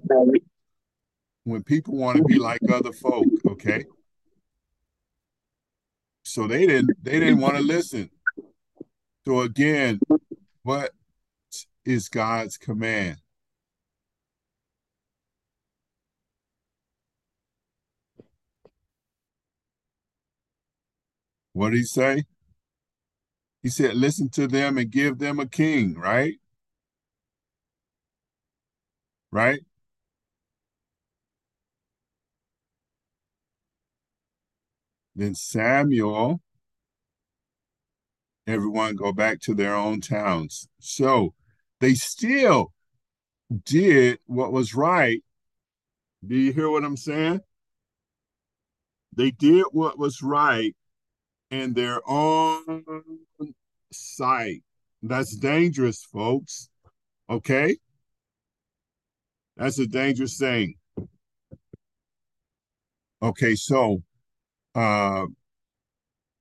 when 1.43 1.63
people 1.63 1.97
want 1.97 2.17
to 2.17 2.23
be 2.23 2.39
like 2.39 2.61
other 2.71 2.93
folk, 2.93 3.25
okay? 3.47 3.85
So 6.23 6.47
they 6.47 6.65
didn't 6.65 6.91
they 7.03 7.19
didn't 7.19 7.39
want 7.39 7.57
to 7.57 7.61
listen. 7.61 8.09
So 9.25 9.41
again, 9.41 9.99
what 10.63 10.91
is 11.85 12.07
God's 12.07 12.57
command? 12.57 13.17
What 21.53 21.69
did 21.69 21.77
he 21.77 21.83
say? 21.83 22.23
He 23.61 23.69
said, 23.69 23.95
listen 23.95 24.29
to 24.31 24.47
them 24.47 24.77
and 24.77 24.91
give 24.91 25.19
them 25.19 25.39
a 25.39 25.47
king, 25.47 25.95
right? 25.95 26.35
Right? 29.31 29.61
Then 35.15 35.35
Samuel, 35.35 36.41
everyone 38.47 38.95
go 38.95 39.13
back 39.13 39.39
to 39.41 39.53
their 39.53 39.75
own 39.75 40.01
towns. 40.01 40.67
So 40.79 41.33
they 41.79 41.93
still 41.93 42.73
did 43.63 44.19
what 44.25 44.51
was 44.51 44.73
right. 44.73 45.23
Do 46.25 46.35
you 46.35 46.51
hear 46.51 46.69
what 46.69 46.83
I'm 46.83 46.97
saying? 46.97 47.41
They 49.15 49.31
did 49.31 49.65
what 49.71 49.99
was 49.99 50.21
right 50.21 50.75
in 51.53 51.73
their 51.73 52.01
own 52.09 52.83
sight. 53.91 54.63
That's 55.03 55.35
dangerous, 55.35 56.03
folks. 56.03 56.69
Okay? 57.29 57.77
That's 59.55 59.77
a 59.77 59.85
dangerous 59.85 60.37
thing. 60.37 60.75
Okay, 63.21 63.55
so 63.55 64.01
uh 64.75 65.25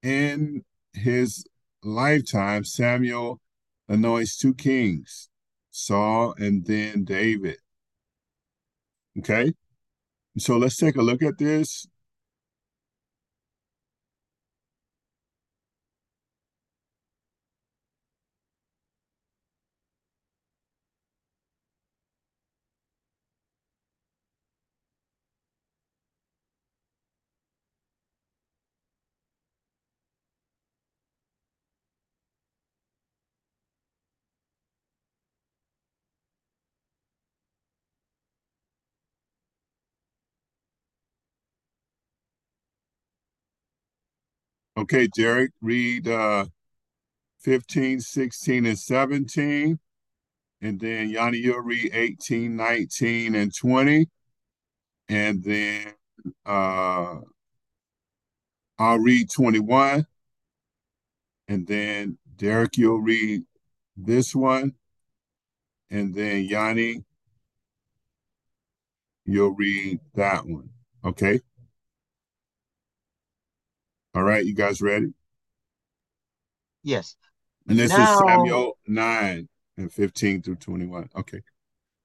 in 0.03 0.65
his 0.95 1.45
lifetime, 1.83 2.65
Samuel 2.65 3.41
anoints 3.89 4.39
two 4.39 4.55
kings, 4.55 5.29
Saul 5.71 6.35
and 6.39 6.65
then 6.65 7.05
David. 7.05 7.59
Okay? 9.19 9.53
So 10.39 10.57
let's 10.57 10.79
take 10.79 10.97
a 10.97 11.03
look 11.03 11.23
at 11.23 11.39
this. 11.39 11.87
Okay, 44.75 45.07
Derrick, 45.15 45.53
read 45.61 46.09
uh, 46.09 46.47
15, 47.41 48.01
16, 48.01 48.67
and 48.67 48.79
17. 48.79 49.79
And 50.63 50.81
then 50.81 51.11
Yanni, 51.11 51.39
you'll 51.39 51.61
read 51.61 51.91
18, 51.93 52.57
19, 52.57 53.35
and 53.35 53.53
20. 53.55 54.07
And 55.09 55.45
then 55.45 55.93
uh, 56.47 57.17
I'll 58.79 58.99
read 58.99 59.29
21. 59.31 60.07
And 61.49 61.67
then 61.67 62.19
Derrick, 62.37 62.79
you'll 62.79 63.01
read 63.01 63.43
this 63.97 64.35
one. 64.35 64.73
And 65.91 66.15
then 66.15 66.45
Yanni, 66.45 67.05
you'll 69.27 69.55
read 69.55 70.01
that 70.15 70.47
one. 70.47 70.71
Okay? 71.05 71.41
All 74.15 74.23
right, 74.23 74.45
you 74.45 74.55
guys 74.55 74.83
ready? 74.83 75.15
Yes. 76.83 77.17
And 77.69 77.79
this 77.79 77.91
now, 77.91 78.03
is 78.03 78.19
Samuel 78.19 78.79
9 78.87 79.49
and 79.79 79.93
15 79.93 80.43
through 80.43 80.57
21. 80.57 81.09
Okay. 81.17 81.41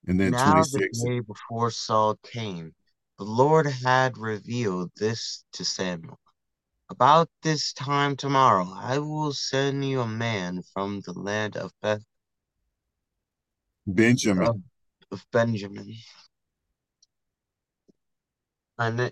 And 0.07 0.19
then 0.19 0.31
now 0.31 0.53
26. 0.53 1.01
the 1.01 1.09
day 1.09 1.19
before 1.19 1.71
Saul 1.71 2.17
came, 2.23 2.73
the 3.17 3.25
Lord 3.25 3.65
had 3.65 4.17
revealed 4.17 4.91
this 4.95 5.43
to 5.53 5.65
Samuel. 5.65 6.19
About 6.89 7.29
this 7.43 7.73
time 7.73 8.15
tomorrow, 8.15 8.71
I 8.73 8.99
will 8.99 9.33
send 9.33 9.83
you 9.83 9.99
a 9.99 10.07
man 10.07 10.61
from 10.73 11.01
the 11.05 11.11
land 11.11 11.57
of 11.57 11.73
Beth 11.81 12.03
Benjamin. 13.85 14.47
Of, 14.47 14.61
of 15.11 15.25
Benjamin. 15.33 15.93
And 18.77 19.11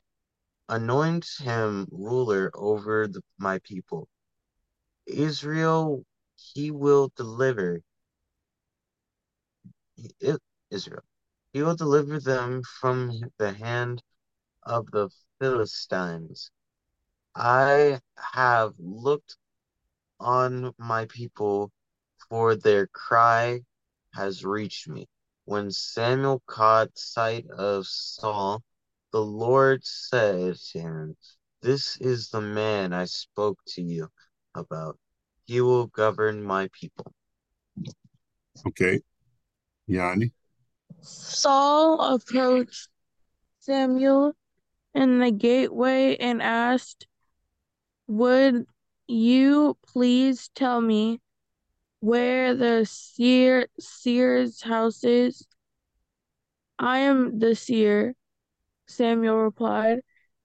anoint 0.69 1.27
him 1.39 1.87
ruler 1.91 2.51
over 2.53 3.07
the, 3.07 3.21
my 3.37 3.59
people. 3.59 4.07
Israel, 5.05 6.03
he 6.35 6.71
will 6.71 7.11
deliver. 7.15 7.81
Israel, 10.71 11.03
he 11.53 11.61
will 11.61 11.75
deliver 11.75 12.19
them 12.19 12.63
from 12.63 13.31
the 13.37 13.53
hand 13.53 14.01
of 14.63 14.89
the 14.91 15.09
Philistines. 15.39 16.51
I 17.35 17.99
have 18.33 18.73
looked 18.79 19.37
on 20.19 20.73
my 20.77 21.05
people, 21.05 21.71
for 22.29 22.55
their 22.55 22.87
cry 22.87 23.61
has 24.13 24.43
reached 24.45 24.87
me. 24.87 25.07
When 25.45 25.71
Samuel 25.71 26.41
caught 26.47 26.97
sight 26.97 27.47
of 27.49 27.85
Saul, 27.85 28.63
the 29.15 29.21
Lord 29.21 29.79
said 29.85 30.57
to 30.73 30.79
him, 30.81 31.15
This 31.61 31.95
is 32.01 32.27
the 32.27 32.41
man 32.41 32.91
I 32.91 33.05
spoke 33.05 33.57
to 33.67 33.81
you 33.81 34.09
about. 34.53 34.99
He 35.45 35.61
will 35.61 35.87
govern 35.87 36.43
my 36.43 36.67
people. 36.73 37.13
Okay. 38.67 38.99
Yanni. 39.87 40.33
Saul 40.99 42.15
approached 42.15 42.89
Samuel 43.61 44.33
in 44.93 45.19
the 45.19 45.31
gateway 45.31 46.17
and 46.17 46.41
asked, 46.41 47.07
Would 48.07 48.65
you 49.07 49.77
please 49.87 50.49
tell 50.55 50.81
me 50.81 51.21
where 52.01 52.53
the 52.53 52.85
seer, 52.85 53.69
seer's 53.79 54.61
house 54.61 55.05
is? 55.05 55.47
I 56.77 56.97
am 56.97 57.39
the 57.39 57.55
seer, 57.55 58.13
Samuel 58.87 59.37
replied, 59.37 60.01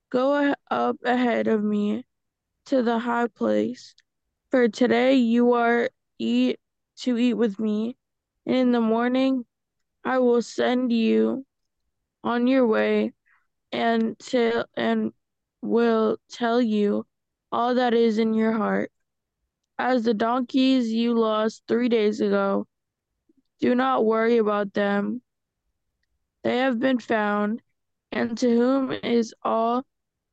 Go 0.09 0.53
up 0.69 0.97
ahead 1.03 1.47
of 1.47 1.63
me 1.63 2.05
to 2.65 2.83
the 2.83 2.99
high 2.99 3.27
place, 3.27 3.95
for 4.49 4.67
today 4.67 5.15
you 5.15 5.53
are 5.53 5.89
eat 6.19 6.59
to 6.97 7.17
eat 7.17 7.33
with 7.33 7.59
me, 7.59 7.97
and 8.45 8.55
in 8.55 8.71
the 8.71 8.81
morning 8.81 9.45
I 10.03 10.19
will 10.19 10.41
send 10.41 10.91
you 10.91 11.45
on 12.23 12.47
your 12.47 12.67
way 12.67 13.13
and 13.71 14.17
tell 14.19 14.65
and 14.75 15.13
will 15.61 16.17
tell 16.29 16.61
you 16.61 17.05
all 17.51 17.75
that 17.75 17.93
is 17.93 18.17
in 18.17 18.33
your 18.33 18.53
heart. 18.53 18.91
As 19.77 20.03
the 20.03 20.13
donkeys 20.13 20.91
you 20.91 21.13
lost 21.13 21.63
three 21.67 21.89
days 21.89 22.21
ago, 22.21 22.67
Do 23.59 23.75
not 23.75 24.05
worry 24.05 24.37
about 24.37 24.73
them. 24.73 25.21
They 26.43 26.57
have 26.57 26.79
been 26.79 26.97
found, 26.97 27.61
and 28.11 28.37
to 28.37 28.49
whom 28.49 28.91
is 28.91 29.33
all 29.43 29.83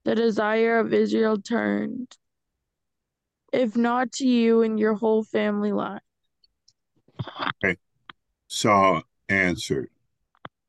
the 0.05 0.15
desire 0.15 0.79
of 0.79 0.93
Israel 0.93 1.41
turned, 1.41 2.17
if 3.53 3.77
not 3.77 4.13
to 4.13 4.27
you 4.27 4.63
and 4.63 4.79
your 4.79 4.95
whole 4.95 5.23
family 5.23 5.73
line. 5.73 6.01
Okay. 7.65 7.77
Saul 8.47 9.03
answered, 9.29 9.91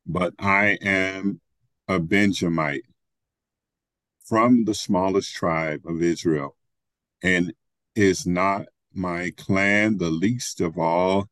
But 0.06 0.34
I 0.40 0.78
am 0.82 1.42
a 1.88 2.00
Benjamite 2.00 2.86
from 4.26 4.66
the 4.66 4.76
smallest 4.76 5.34
tribe 5.34 5.82
of 5.86 6.02
Israel, 6.02 6.56
and 7.24 7.54
is 7.96 8.28
not 8.28 8.66
my 8.94 9.32
clan 9.38 9.98
the 9.98 10.10
least 10.10 10.62
of 10.62 10.78
all 10.78 11.28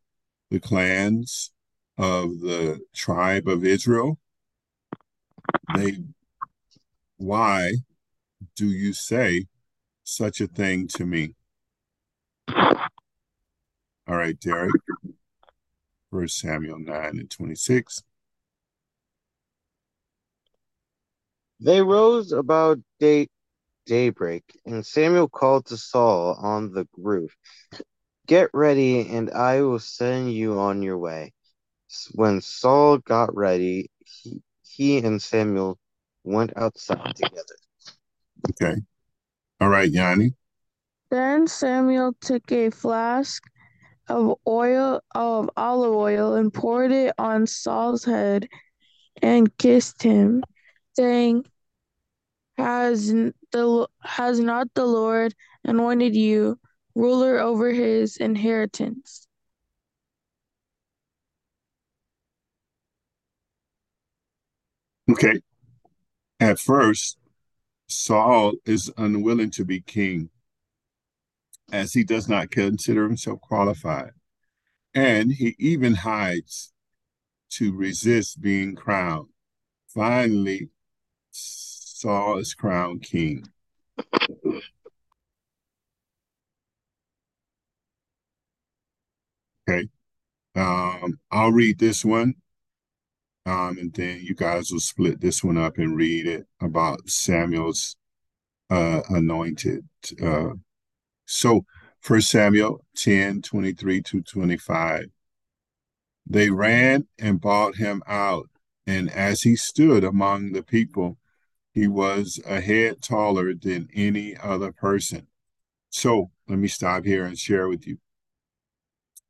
the 0.49 0.59
clans 0.59 1.51
of 1.97 2.39
the 2.39 2.79
tribe 2.93 3.47
of 3.47 3.65
Israel? 3.65 4.19
They, 5.75 5.97
why 7.17 7.73
do 8.55 8.67
you 8.67 8.93
say 8.93 9.45
such 10.03 10.41
a 10.41 10.47
thing 10.47 10.87
to 10.89 11.05
me? 11.05 11.35
All 12.47 14.15
right, 14.15 14.39
Derrick. 14.39 14.71
First 16.11 16.37
Samuel 16.39 16.79
9 16.79 17.19
and 17.19 17.29
26. 17.29 18.01
They 21.59 21.81
rose 21.81 22.31
about 22.31 22.79
day 22.99 23.27
daybreak, 23.85 24.43
and 24.65 24.85
Samuel 24.85 25.29
called 25.29 25.65
to 25.67 25.77
Saul 25.77 26.35
on 26.39 26.71
the 26.71 26.87
roof, 26.97 27.35
Get 28.27 28.49
ready, 28.53 29.07
and 29.07 29.31
I 29.31 29.61
will 29.61 29.79
send 29.79 30.33
you 30.33 30.59
on 30.59 30.81
your 30.83 30.97
way. 30.97 31.31
When 32.13 32.41
Saul 32.41 32.97
got 32.97 33.33
ready, 33.35 33.89
he, 33.99 34.41
he 34.77 34.99
and 34.99 35.19
Samuel 35.19 35.79
went 36.23 36.53
outside 36.55 37.15
together. 37.15 37.57
Okay. 38.51 38.75
All 39.59 39.69
right, 39.69 39.89
Yanni. 39.89 40.35
Then 41.09 41.47
Samuel 41.47 42.13
took 42.21 42.51
a 42.51 42.69
flask 42.69 43.43
of 44.07 44.35
oil 44.47 45.01
of 45.15 45.49
olive 45.57 45.93
oil 45.93 46.35
and 46.35 46.53
poured 46.53 46.91
it 46.91 47.13
on 47.17 47.47
Saul's 47.47 48.05
head 48.05 48.47
and 49.21 49.55
kissed 49.57 50.03
him, 50.03 50.43
saying, 50.93 51.45
Has 52.57 53.07
the 53.07 53.87
has 54.01 54.39
not 54.39 54.67
the 54.75 54.85
Lord 54.85 55.33
anointed 55.63 56.15
you 56.15 56.59
ruler 56.93 57.39
over 57.39 57.71
his 57.71 58.17
inheritance? 58.17 59.26
Okay. 65.09 65.41
At 66.39 66.59
first, 66.59 67.17
Saul 67.87 68.53
is 68.65 68.91
unwilling 68.97 69.51
to 69.51 69.65
be 69.65 69.81
king 69.81 70.29
as 71.71 71.93
he 71.93 72.03
does 72.03 72.27
not 72.27 72.51
consider 72.51 73.03
himself 73.03 73.41
qualified. 73.41 74.11
And 74.93 75.31
he 75.31 75.55
even 75.59 75.95
hides 75.95 76.73
to 77.51 77.73
resist 77.73 78.41
being 78.41 78.75
crowned. 78.75 79.29
Finally, 79.87 80.69
Saul 81.31 82.39
is 82.39 82.53
crowned 82.53 83.03
king. 83.03 83.47
Okay. 89.69 89.89
Um, 90.55 91.19
I'll 91.31 91.51
read 91.51 91.79
this 91.79 92.03
one. 92.03 92.35
Um, 93.47 93.77
and 93.77 93.93
then 93.93 94.19
you 94.21 94.35
guys 94.35 94.71
will 94.71 94.81
split 94.81 95.21
this 95.21 95.41
one 95.41 95.57
up 95.57 95.77
and 95.77 95.95
read 95.95 96.27
it 96.27 96.47
about 96.59 97.09
Samuel's 97.09 97.95
uh, 98.69 99.01
anointed. 99.09 99.87
Uh, 100.21 100.49
so, 101.25 101.63
First 102.01 102.29
Samuel 102.29 102.83
10 102.97 103.41
23 103.41 104.01
to 104.01 104.21
25. 104.21 105.05
They 106.25 106.49
ran 106.49 107.07
and 107.17 107.39
bought 107.39 107.77
him 107.77 108.03
out, 108.05 108.49
and 108.85 109.09
as 109.09 109.43
he 109.43 109.55
stood 109.55 110.03
among 110.03 110.51
the 110.51 110.63
people, 110.63 111.17
he 111.71 111.87
was 111.87 112.41
a 112.45 112.59
head 112.59 113.01
taller 113.01 113.53
than 113.53 113.87
any 113.93 114.35
other 114.35 114.73
person. 114.73 115.27
So, 115.89 116.31
let 116.49 116.59
me 116.59 116.67
stop 116.67 117.05
here 117.05 117.23
and 117.23 117.39
share 117.39 117.69
with 117.69 117.87
you. 117.87 117.99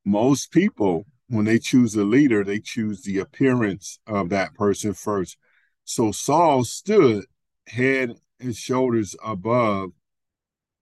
Most 0.03 0.51
people 0.51 1.05
when 1.29 1.45
they 1.45 1.59
choose 1.59 1.95
a 1.95 2.03
leader, 2.03 2.43
they 2.43 2.59
choose 2.59 3.01
the 3.01 3.19
appearance 3.19 3.99
of 4.07 4.29
that 4.29 4.53
person 4.53 4.93
first. 4.93 5.37
So 5.83 6.11
Saul 6.11 6.63
stood 6.63 7.25
head 7.67 8.13
and 8.39 8.55
shoulders 8.55 9.15
above 9.23 9.91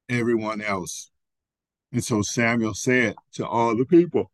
everyone 0.07 0.61
else. 0.61 1.09
And 1.91 2.03
so 2.03 2.21
Samuel 2.21 2.73
said 2.73 3.15
to 3.33 3.47
all 3.47 3.75
the 3.75 3.85
people, 3.85 4.31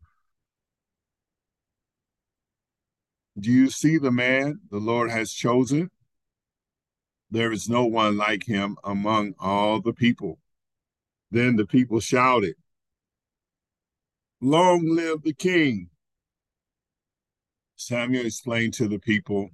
Do 3.38 3.50
you 3.50 3.70
see 3.70 3.96
the 3.96 4.10
man 4.10 4.60
the 4.70 4.78
Lord 4.78 5.10
has 5.10 5.32
chosen? 5.32 5.90
There 7.30 7.50
is 7.50 7.68
no 7.68 7.86
one 7.86 8.18
like 8.18 8.44
him 8.44 8.76
among 8.84 9.34
all 9.38 9.80
the 9.80 9.94
people. 9.94 10.38
Then 11.30 11.56
the 11.56 11.66
people 11.66 12.00
shouted, 12.00 12.56
Long 14.42 14.86
live 14.94 15.22
the 15.22 15.32
king! 15.32 15.88
Samuel 17.82 18.26
explained 18.26 18.74
to 18.74 18.88
the 18.88 18.98
people 18.98 19.50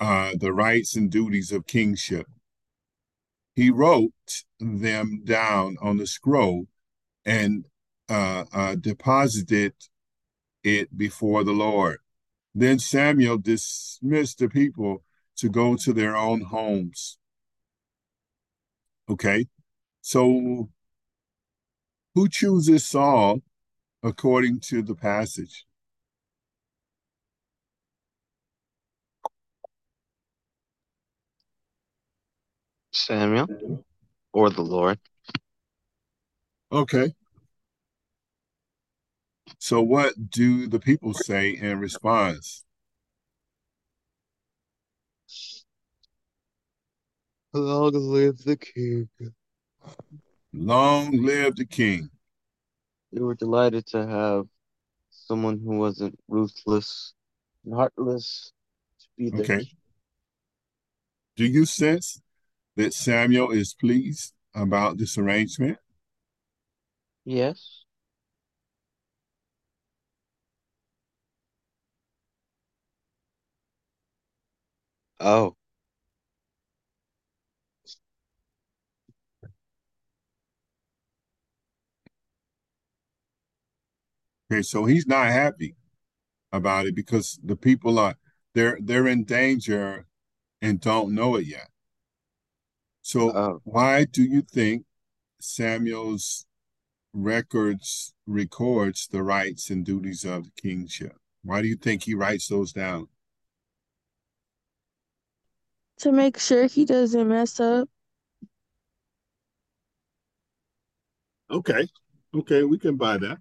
uh, 0.00 0.32
the 0.38 0.52
rights 0.52 0.96
and 0.96 1.10
duties 1.10 1.52
of 1.52 1.66
kingship. 1.66 2.26
He 3.54 3.70
wrote 3.70 4.44
them 4.58 5.22
down 5.24 5.76
on 5.80 5.98
the 5.98 6.06
scroll 6.06 6.66
and 7.24 7.66
uh, 8.08 8.44
uh, 8.52 8.74
deposited 8.74 9.74
it 10.62 10.96
before 10.96 11.44
the 11.44 11.52
Lord. 11.52 11.98
Then 12.54 12.78
Samuel 12.78 13.38
dismissed 13.38 14.38
the 14.38 14.48
people 14.48 15.04
to 15.36 15.48
go 15.48 15.76
to 15.76 15.92
their 15.92 16.16
own 16.16 16.42
homes. 16.42 17.18
Okay, 19.08 19.46
so 20.00 20.70
who 22.14 22.28
chooses 22.28 22.86
Saul 22.86 23.42
according 24.02 24.60
to 24.60 24.82
the 24.82 24.94
passage? 24.94 25.66
Samuel 32.94 33.84
or 34.32 34.50
the 34.50 34.62
Lord. 34.62 34.98
Okay. 36.72 37.14
So, 39.58 39.80
what 39.80 40.30
do 40.30 40.66
the 40.66 40.80
people 40.80 41.14
say 41.14 41.50
in 41.50 41.78
response? 41.78 42.64
Long 47.52 47.92
live 47.92 48.38
the 48.38 48.56
king. 48.56 49.08
Long 50.52 51.12
live 51.12 51.56
the 51.56 51.64
king. 51.64 52.10
They 53.12 53.20
were 53.20 53.34
delighted 53.34 53.86
to 53.88 54.06
have 54.06 54.46
someone 55.10 55.60
who 55.64 55.78
wasn't 55.78 56.18
ruthless 56.26 57.14
and 57.64 57.74
heartless 57.74 58.52
to 59.00 59.06
be 59.16 59.30
there. 59.30 59.42
Okay. 59.42 59.70
Do 61.36 61.44
you 61.46 61.64
sense 61.64 62.20
that 62.76 62.94
Samuel 62.94 63.50
is 63.50 63.74
pleased 63.74 64.32
about 64.54 64.98
this 64.98 65.18
arrangement? 65.18 65.78
Yes. 67.24 67.84
Oh. 75.20 75.56
Okay, 84.50 84.62
so 84.62 84.84
he's 84.84 85.06
not 85.06 85.26
happy 85.28 85.74
about 86.52 86.86
it 86.86 86.94
because 86.94 87.38
the 87.42 87.56
people 87.56 87.98
are 87.98 88.14
they're 88.54 88.78
they're 88.80 89.08
in 89.08 89.24
danger 89.24 90.06
and 90.62 90.80
don't 90.80 91.14
know 91.14 91.36
it 91.36 91.46
yet. 91.46 91.68
So 93.04 93.36
Oh. 93.36 93.60
why 93.64 94.06
do 94.06 94.22
you 94.24 94.40
think 94.40 94.86
Samuel's 95.38 96.46
records 97.12 98.14
records 98.26 99.06
the 99.08 99.22
rights 99.22 99.68
and 99.68 99.84
duties 99.84 100.24
of 100.24 100.44
the 100.44 100.50
kingship? 100.52 101.14
Why 101.42 101.60
do 101.60 101.68
you 101.68 101.76
think 101.76 102.04
he 102.04 102.14
writes 102.14 102.48
those 102.48 102.72
down? 102.72 103.08
To 105.98 106.12
make 106.12 106.38
sure 106.38 106.66
he 106.66 106.86
doesn't 106.86 107.28
mess 107.28 107.60
up. 107.60 107.90
Okay. 111.50 111.86
Okay, 112.34 112.62
we 112.64 112.78
can 112.78 112.96
buy 112.96 113.18
that. 113.18 113.38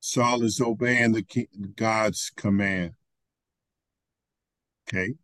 Saul 0.00 0.42
is 0.42 0.58
obeying 0.58 1.12
the 1.12 1.22
king, 1.22 1.74
God's 1.76 2.30
command. 2.34 2.94
Okay. 4.88 5.14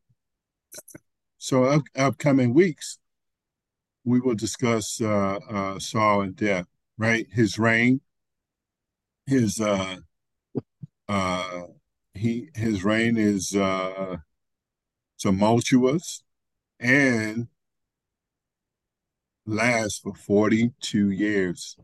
So 1.38 1.64
up, 1.64 1.82
upcoming 1.96 2.54
weeks, 2.54 2.98
we 4.04 4.20
will 4.20 4.34
discuss 4.34 5.00
uh, 5.00 5.38
uh, 5.50 5.78
Saul 5.78 6.22
and 6.22 6.36
death, 6.36 6.66
right? 6.98 7.26
His 7.30 7.58
reign, 7.58 8.00
his 9.26 9.60
uh, 9.60 9.96
uh, 11.08 11.62
he 12.14 12.48
his 12.54 12.84
reign 12.84 13.16
is 13.16 13.54
uh, 13.54 14.18
tumultuous 15.18 16.22
and 16.78 17.48
lasts 19.46 19.98
for 19.98 20.14
42 20.14 21.10
years. 21.10 21.76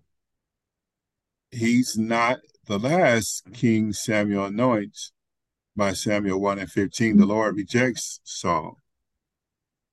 He's 1.51 1.97
not 1.97 2.39
the 2.67 2.79
last 2.79 3.53
King 3.53 3.93
Samuel 3.93 4.47
anoints 4.47 5.13
by 5.77 5.93
Samuel 5.93 6.41
1 6.41 6.59
and 6.59 6.71
15, 6.71 7.19
the 7.19 7.27
Lord 7.27 7.57
rejects 7.57 8.21
Saul, 8.25 8.79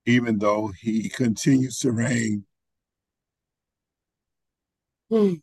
even 0.05 0.39
though 0.39 0.71
he 0.79 1.09
continues 1.09 1.77
to 1.79 1.91
reign. 1.91 2.45
Hmm. 5.09 5.33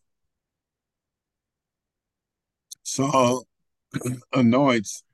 Saul 2.83 3.45
anoints, 4.33 5.05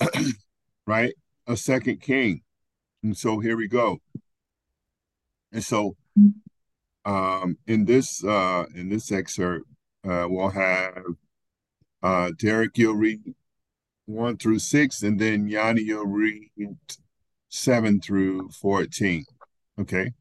right, 0.86 1.14
a 1.46 1.56
second 1.56 2.00
king. 2.00 2.42
And 3.02 3.16
so 3.16 3.38
here 3.38 3.56
we 3.56 3.68
go. 3.68 3.98
And 5.52 5.62
so 5.62 5.96
um, 7.04 7.56
in 7.66 7.84
this 7.84 8.24
uh, 8.24 8.64
in 8.74 8.88
this 8.88 9.12
excerpt, 9.12 9.66
uh, 10.06 10.26
we'll 10.28 10.50
have 10.50 11.04
uh, 12.02 12.32
Derrick 12.36 12.74
Gilreed 12.74 13.34
1 14.06 14.38
through 14.38 14.60
6, 14.60 15.02
and 15.02 15.20
then 15.20 15.48
Yanni, 15.48 15.82
you'll 15.82 16.06
read 16.06 16.50
7 17.48 18.00
through 18.00 18.48
14. 18.50 19.24
Okay. 19.80 20.12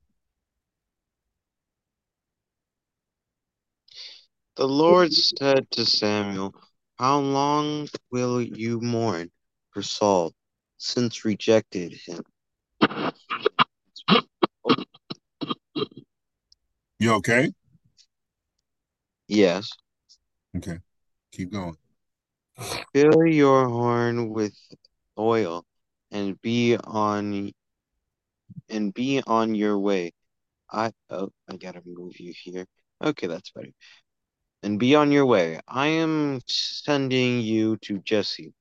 The 4.56 4.68
Lord 4.68 5.14
said 5.14 5.70
to 5.72 5.86
Samuel, 5.86 6.56
How 6.98 7.20
long 7.20 7.88
will 8.12 8.42
you 8.42 8.80
mourn 8.82 9.30
for 9.72 9.82
Saul, 9.82 10.34
since 10.78 11.26
rejected 11.26 11.94
him? 11.94 12.24
You 17.00 17.14
okay? 17.16 17.52
Yes. 19.28 19.70
Okay. 20.56 20.80
Keep 21.32 21.52
going. 21.52 21.76
Fill 22.94 23.26
your 23.28 23.68
horn 23.68 24.30
with 24.30 24.56
oil 25.18 25.66
and 26.12 26.40
be 26.42 26.78
on 26.78 27.52
and 28.70 28.94
be 28.94 29.22
on 29.28 29.56
your 29.56 29.78
way. 29.80 30.14
I 30.72 30.92
oh 31.10 31.30
I 31.50 31.58
gotta 31.58 31.82
move 31.86 32.20
you 32.20 32.34
here. 32.36 32.66
Okay, 33.04 33.28
that's 33.28 33.52
better. 33.52 33.72
And 34.64 34.80
be 34.80 34.96
on 34.96 35.12
your 35.12 35.26
way. 35.26 35.60
I 35.68 35.88
am 35.88 36.42
sending 36.48 37.42
you 37.42 37.78
to 37.84 38.00
Jesse 38.00 38.54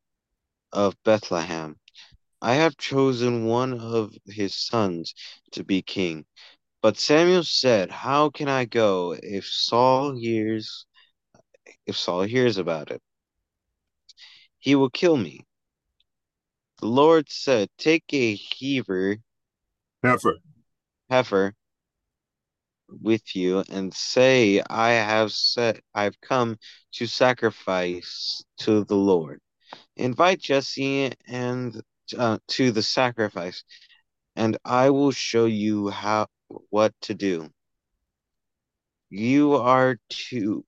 of 0.72 0.96
Bethlehem. 1.04 1.76
I 2.42 2.54
have 2.54 2.76
chosen 2.76 3.46
one 3.46 3.80
of 3.80 4.12
his 4.26 4.54
sons 4.54 5.14
to 5.52 5.64
be 5.64 5.82
king. 5.82 6.26
But 6.82 6.98
Samuel 6.98 7.44
said, 7.44 7.90
How 7.90 8.30
can 8.30 8.48
I 8.48 8.66
go 8.66 9.16
if 9.22 9.46
Saul 9.46 10.14
hears 10.14 10.86
if 11.86 11.96
Saul 11.96 12.22
hears 12.22 12.58
about 12.58 12.90
it? 12.90 13.00
He 14.64 14.74
will 14.76 14.88
kill 14.88 15.18
me. 15.18 15.44
The 16.80 16.86
Lord 16.86 17.30
said, 17.30 17.68
Take 17.76 18.04
a 18.14 18.34
heaver, 18.34 19.18
Heifer. 20.02 20.38
heifer 21.10 21.54
with 22.88 23.36
you, 23.36 23.62
and 23.68 23.92
say, 23.92 24.62
I 24.70 24.92
have 24.92 25.32
set 25.32 25.80
I've 25.94 26.18
come 26.22 26.56
to 26.92 27.06
sacrifice 27.06 28.42
to 28.60 28.84
the 28.84 28.96
Lord. 28.96 29.38
Invite 29.98 30.40
Jesse 30.40 31.12
and 31.28 31.82
uh, 32.16 32.38
to 32.48 32.72
the 32.72 32.82
sacrifice, 32.82 33.64
and 34.34 34.56
I 34.64 34.88
will 34.88 35.12
show 35.12 35.44
you 35.44 35.90
how 35.90 36.28
what 36.70 36.94
to 37.02 37.12
do. 37.12 37.50
You 39.10 39.56
are 39.56 39.98
to 40.30 40.64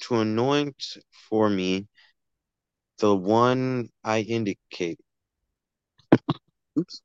to 0.00 0.14
anoint 0.14 0.96
for 1.28 1.50
me 1.50 1.88
the 3.04 3.14
one 3.14 3.90
I 4.02 4.20
indicate. 4.20 4.98
Oops. 6.78 7.02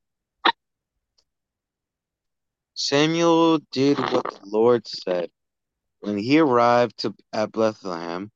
Samuel 2.72 3.58
did 3.70 3.98
what 3.98 4.24
the 4.24 4.40
Lord 4.46 4.88
said. 4.88 5.28
When 5.98 6.16
he 6.16 6.38
arrived 6.38 7.00
to, 7.00 7.14
at 7.34 7.52
Bethlehem, 7.52 8.30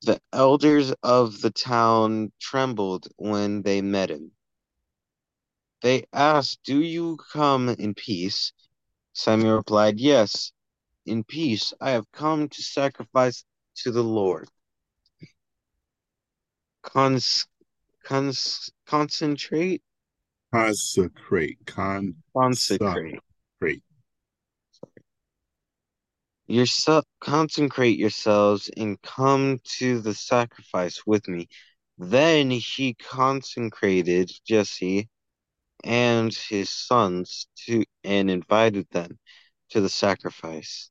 the 0.00 0.18
elders 0.32 0.94
of 1.02 1.42
the 1.42 1.50
town 1.50 2.32
trembled 2.40 3.08
when 3.16 3.60
they 3.60 3.82
met 3.82 4.08
him. 4.08 4.30
They 5.82 6.06
asked, 6.14 6.60
Do 6.64 6.80
you 6.80 7.18
come 7.18 7.68
in 7.68 7.92
peace? 7.92 8.54
Samuel 9.12 9.56
replied, 9.56 10.00
Yes, 10.00 10.52
in 11.04 11.22
peace. 11.22 11.74
I 11.82 11.90
have 11.90 12.10
come 12.12 12.48
to 12.48 12.62
sacrifice 12.62 13.44
to 13.82 13.90
the 13.90 14.02
Lord. 14.02 14.48
Cons, 16.88 17.46
cons, 18.04 18.70
concentrate, 18.86 19.82
Consecrate. 20.52 21.58
Con 21.66 22.14
consecrate. 22.34 23.20
Great. 23.60 23.82
Yourself, 26.46 27.04
consecrate 27.20 27.98
yourselves 27.98 28.70
and 28.74 29.00
come 29.02 29.58
to 29.78 30.00
the 30.00 30.14
sacrifice 30.14 31.02
with 31.06 31.28
me. 31.28 31.48
Then 31.98 32.50
he 32.50 32.94
consecrated 32.94 34.30
Jesse 34.46 35.10
and 35.84 36.34
his 36.34 36.70
sons 36.70 37.46
to 37.66 37.84
and 38.02 38.30
invited 38.30 38.86
them 38.90 39.18
to 39.70 39.82
the 39.82 39.90
sacrifice. 39.90 40.90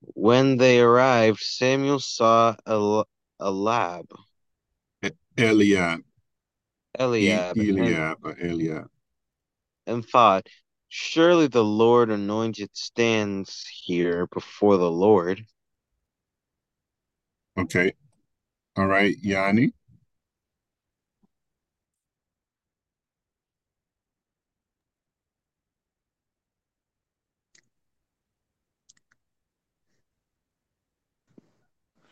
When 0.00 0.56
they 0.56 0.80
arrived, 0.80 1.38
Samuel 1.40 2.00
saw 2.00 2.56
a, 2.66 3.04
a 3.38 3.50
lab, 3.52 4.06
Eliab. 5.38 6.00
E- 6.00 6.04
Eliab, 6.98 7.56
and, 7.56 7.78
Eliab 7.78 8.18
or 8.24 8.36
Eliab. 8.40 8.90
and 9.86 10.04
thought, 10.04 10.48
Surely 10.90 11.48
the 11.48 11.64
Lord 11.64 12.10
anointed 12.10 12.70
stands 12.72 13.66
here 13.66 14.26
before 14.28 14.78
the 14.78 14.90
Lord. 14.90 15.44
Okay. 17.58 17.92
All 18.76 18.86
right, 18.86 19.14
Yanni. 19.22 19.72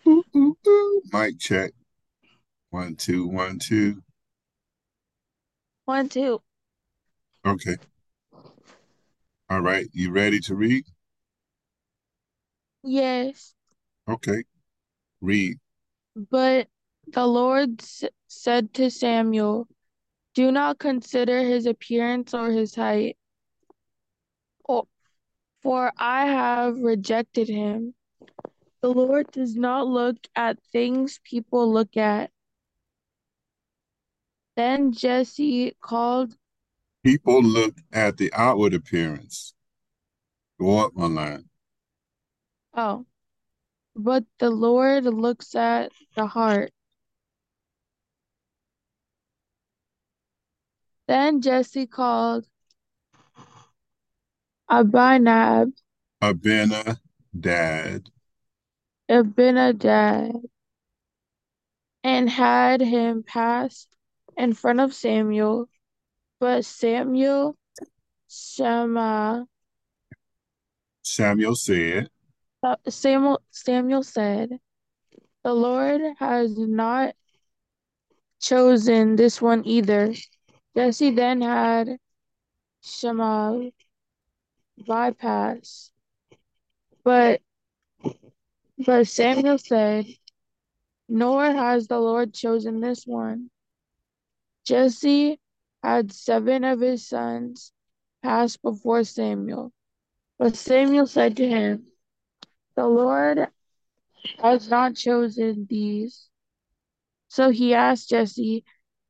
Ooh, 0.07 0.23
ooh, 0.37 0.57
ooh. 0.67 1.03
Mic 1.13 1.39
check. 1.39 1.73
One, 2.71 2.97
two, 2.97 3.27
one, 3.27 3.59
two. 3.59 4.03
One, 5.85 6.09
two. 6.09 6.43
Okay. 7.47 7.77
All 9.49 9.61
right. 9.61 9.87
You 9.93 10.11
ready 10.11 10.41
to 10.41 10.55
read? 10.55 10.85
Yes. 12.83 13.55
Okay. 14.09 14.45
Read. 15.21 15.59
But 16.31 16.69
the 17.07 17.27
Lord 17.27 17.83
said 18.27 18.75
to 18.75 18.91
Samuel, 18.91 19.69
Do 20.35 20.51
not 20.51 20.79
consider 20.79 21.41
his 21.41 21.67
appearance 21.67 22.35
or 22.35 22.51
his 22.51 22.75
height, 22.75 23.17
for 25.63 25.93
I 25.99 26.27
have 26.27 26.79
rejected 26.79 27.49
him. 27.49 27.95
The 28.83 28.89
Lord 28.89 29.31
does 29.33 29.57
not 29.57 29.89
look 29.89 30.17
at 30.37 30.63
things 30.73 31.19
people 31.25 31.73
look 31.73 31.97
at. 31.97 32.31
Then 34.57 34.93
Jesse 34.93 35.77
called, 35.83 36.35
People 37.05 37.43
look 37.43 37.77
at 37.93 38.17
the 38.17 38.33
outward 38.33 38.73
appearance. 38.73 39.53
Go 40.59 40.79
up 40.79 40.95
one 40.95 41.15
line. 41.15 41.45
Oh, 42.75 43.05
but 43.95 44.25
the 44.39 44.51
Lord 44.51 45.05
looks 45.05 45.55
at 45.55 45.93
the 46.15 46.27
heart. 46.27 46.73
Then 51.07 51.43
Jesse 51.43 51.87
called 51.87 52.47
Abinab, 54.71 55.73
Abinadad, 56.23 58.07
Abinadad. 59.09 60.43
and 62.03 62.29
had 62.29 62.81
him 62.81 63.23
pass 63.23 63.87
in 64.37 64.53
front 64.53 64.81
of 64.81 64.95
Samuel. 64.95 65.69
But 66.39 66.65
Samuel, 66.65 67.57
Shema, 68.29 69.45
Samuel 71.03 71.55
said, 71.55 72.11
uh, 72.63 72.77
Samuel, 72.89 73.41
Samuel 73.51 74.03
said, 74.03 74.59
The 75.45 75.55
Lord 75.55 76.01
has 76.19 76.59
not 76.59 77.15
chosen 78.41 79.17
this 79.17 79.41
one 79.41 79.67
either. 79.67 80.15
Jesse 80.77 81.13
then 81.13 81.41
had 81.41 81.97
Shema 82.83 83.71
bypass. 84.87 85.91
But 87.05 87.41
but 88.85 89.07
Samuel 89.07 89.59
said, 89.59 90.07
Nor 91.09 91.45
has 91.45 91.87
the 91.87 91.99
Lord 91.99 92.35
chosen 92.35 92.81
this 92.81 93.05
one. 93.07 93.51
Jesse 94.67 95.41
had 95.83 96.13
seven 96.13 96.65
of 96.65 96.81
his 96.81 97.07
sons 97.07 97.73
pass 98.23 98.57
before 98.57 99.05
Samuel. 99.05 99.73
But 100.39 100.57
Samuel 100.57 101.07
said 101.07 101.37
to 101.37 101.49
him, 101.49 101.87
The 102.75 102.87
Lord 102.87 103.49
has 104.43 104.69
not 104.69 104.97
chosen 104.97 105.67
these. 105.71 106.29
So 107.29 107.51
he 107.51 107.75
asked 107.75 108.11
Jesse, 108.11 108.65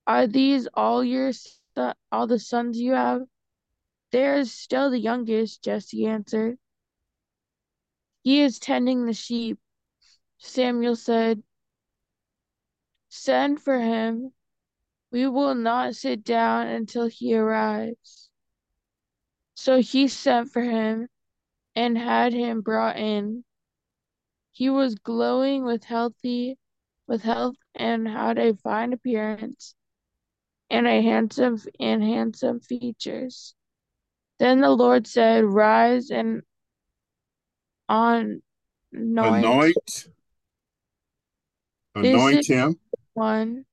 Are 0.06 0.26
these 0.26 0.68
all 0.74 1.02
your 1.02 1.32
all 2.12 2.26
the 2.26 2.38
sons 2.38 2.78
you 2.78 2.92
have? 2.92 3.22
There's 4.12 4.52
still 4.52 4.90
the 4.90 4.98
youngest, 5.00 5.64
Jesse 5.64 6.06
answered. 6.06 6.58
He 8.22 8.42
is 8.42 8.58
tending 8.58 9.06
the 9.06 9.14
sheep. 9.14 9.58
Samuel 10.38 10.96
said, 10.96 11.42
Send 13.08 13.60
for 13.60 13.78
him. 13.78 14.32
We 15.10 15.26
will 15.26 15.54
not 15.54 15.94
sit 15.94 16.24
down 16.24 16.66
until 16.66 17.06
he 17.06 17.36
arrives. 17.36 18.28
So 19.54 19.80
he 19.80 20.08
sent 20.08 20.52
for 20.52 20.62
him 20.62 21.08
and 21.74 21.96
had 21.96 22.32
him 22.32 22.60
brought 22.60 22.96
in. 22.96 23.44
He 24.52 24.70
was 24.70 24.94
glowing 24.96 25.64
with 25.64 25.84
healthy 25.84 26.58
with 27.06 27.22
health 27.22 27.56
and 27.74 28.08
had 28.08 28.38
a 28.38 28.56
fine 28.56 28.92
appearance 28.92 29.74
and 30.70 30.86
a 30.86 31.02
handsome 31.02 31.60
and 31.78 32.02
handsome 32.02 32.60
features. 32.60 33.54
Then 34.38 34.60
the 34.60 34.70
Lord 34.70 35.06
said, 35.06 35.44
Rise 35.44 36.10
and 36.10 36.42
on 37.88 38.42
anoint, 38.92 39.44
Anoint, 39.44 40.08
anoint 41.94 42.46
him. 42.46 42.80
one. 43.14 43.65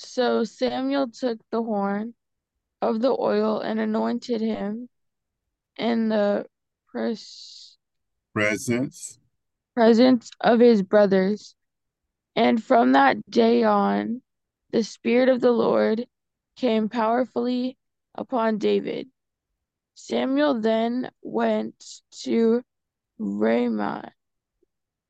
So 0.00 0.44
Samuel 0.44 1.08
took 1.10 1.40
the 1.50 1.60
horn 1.60 2.14
of 2.80 3.00
the 3.00 3.10
oil 3.10 3.58
and 3.58 3.80
anointed 3.80 4.40
him 4.40 4.88
in 5.76 6.08
the 6.08 6.46
pres- 6.86 7.76
presence 8.32 9.18
presence 9.74 10.30
of 10.40 10.60
his 10.60 10.82
brothers. 10.82 11.56
And 12.36 12.62
from 12.62 12.92
that 12.92 13.28
day 13.28 13.64
on, 13.64 14.22
the 14.70 14.84
Spirit 14.84 15.28
of 15.28 15.40
the 15.40 15.50
Lord 15.50 16.06
came 16.54 16.88
powerfully 16.88 17.76
upon 18.14 18.58
David. 18.58 19.08
Samuel 19.96 20.60
then 20.60 21.10
went 21.22 21.74
to 22.22 22.62
Ramah. 23.18 24.12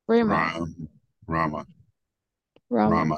Ramah. 0.07 0.65
Ramah. 1.27 1.67
Ramah. 2.69 2.89
Rama. 2.89 3.17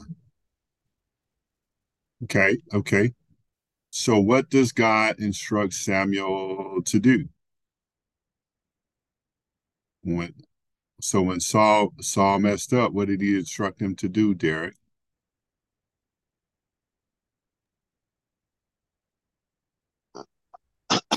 Okay, 2.24 2.58
okay. 2.74 3.14
So 3.92 4.20
what 4.20 4.50
does 4.50 4.72
God 4.74 5.20
instruct 5.20 5.74
Samuel 5.74 6.82
to 6.86 7.00
do? 7.00 7.30
When 10.04 10.36
so 11.02 11.22
when 11.24 11.40
Saul 11.42 11.94
Saul 12.02 12.40
messed 12.40 12.74
up, 12.74 12.94
what 12.94 13.08
did 13.10 13.22
he 13.22 13.38
instruct 13.38 13.82
him 13.82 13.96
to 13.98 14.10
do, 14.10 14.34
Derrick? 14.36 14.76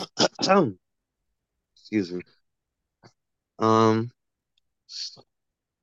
Excuse 1.77 2.13
me. 2.13 2.23
Um, 3.59 4.11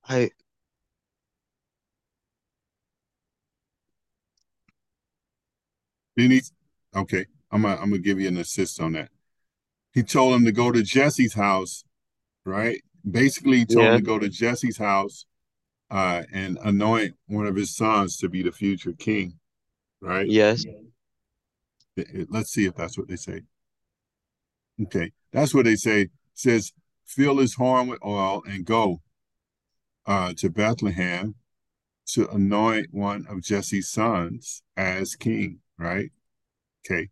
I 0.07 0.29
He? 6.29 6.41
Okay, 6.95 7.25
I'm 7.51 7.63
gonna 7.63 7.75
I'm 7.81 7.89
gonna 7.89 7.99
give 7.99 8.19
you 8.19 8.27
an 8.27 8.37
assist 8.37 8.79
on 8.79 8.91
that. 8.93 9.09
He 9.93 10.03
told 10.03 10.33
him 10.35 10.45
to 10.45 10.51
go 10.51 10.71
to 10.71 10.83
Jesse's 10.83 11.33
house, 11.33 11.83
right? 12.45 12.81
Basically, 13.09 13.57
he 13.59 13.65
told 13.65 13.85
Yeah. 13.85 13.91
him 13.93 13.99
to 14.01 14.05
go 14.05 14.19
to 14.19 14.29
Jesse's 14.29 14.77
house 14.77 15.25
uh, 15.89 16.23
and 16.31 16.57
anoint 16.63 17.15
one 17.27 17.47
of 17.47 17.55
his 17.55 17.75
sons 17.75 18.17
to 18.17 18.29
be 18.29 18.43
the 18.43 18.51
future 18.51 18.93
king, 18.93 19.39
right? 20.01 20.27
yes, 20.27 20.63
It- 21.97 22.07
it- 22.13 22.31
Let's 22.31 22.51
see 22.51 22.65
if 22.65 22.75
that's 22.75 22.97
what 22.97 23.07
they 23.07 23.17
say. 23.17 23.41
Okay, 24.83 25.11
that's 25.31 25.53
what 25.53 25.65
they 25.65 25.75
say. 25.75 26.01
It 26.03 26.11
says, 26.33 26.71
fill 27.05 27.39
his 27.39 27.55
horn 27.55 27.87
with 27.87 27.99
oil 28.05 28.43
and 28.45 28.65
go 28.65 29.01
uh, 30.05 30.33
to 30.37 30.49
Bethlehem 30.49 31.35
to 32.07 32.27
anoint 32.29 32.87
one 32.93 33.27
of 33.27 33.43
Jesse's 33.43 33.91
sons 33.91 34.63
as 34.77 35.15
king, 35.15 35.59
right? 35.81 36.11
Okay. 36.85 37.09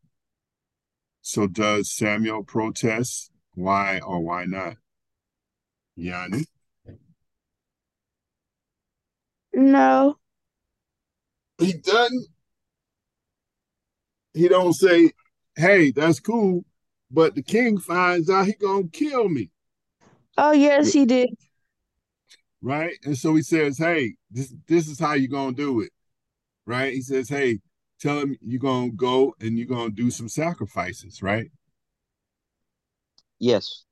So 1.21 1.47
does 1.47 1.91
Samuel 1.91 2.43
protest? 2.43 3.31
Why 3.55 3.99
or 3.99 4.21
why 4.21 4.45
not? 4.45 4.77
Yanni? 5.95 6.45
No. 9.53 10.17
He 11.57 11.73
doesn't. 11.73 12.27
He 14.33 14.47
don't 14.47 14.73
say, 14.73 15.11
"Hey, 15.55 15.91
that's 15.91 16.19
cool," 16.19 16.63
but 17.11 17.35
the 17.35 17.43
king 17.43 17.79
finds 17.79 18.29
out 18.29 18.45
he 18.45 18.53
gonna 18.53 18.87
kill 18.87 19.27
me, 19.27 19.49
Oh 20.37 20.51
yes, 20.51 20.93
he 20.93 21.05
did. 21.05 21.29
right? 22.61 22.93
And 23.03 23.17
so 23.17 23.35
he 23.35 23.41
says, 23.41 23.77
"Hey, 23.77 24.15
this 24.31 24.53
this 24.67 24.87
is 24.87 24.99
how 24.99 25.13
you 25.13 25.27
gonna 25.27 25.53
do 25.53 25.81
it," 25.81 25.91
right? 26.65 26.93
He 26.93 27.01
says, 27.01 27.27
"Hey, 27.27 27.59
tell 27.99 28.19
him 28.19 28.37
you're 28.41 28.59
gonna 28.59 28.91
go 28.91 29.35
and 29.39 29.57
you're 29.57 29.67
gonna 29.67 29.91
do 29.91 30.09
some 30.11 30.29
sacrifices, 30.29 31.21
right?" 31.21 31.51
yes, 33.39 33.85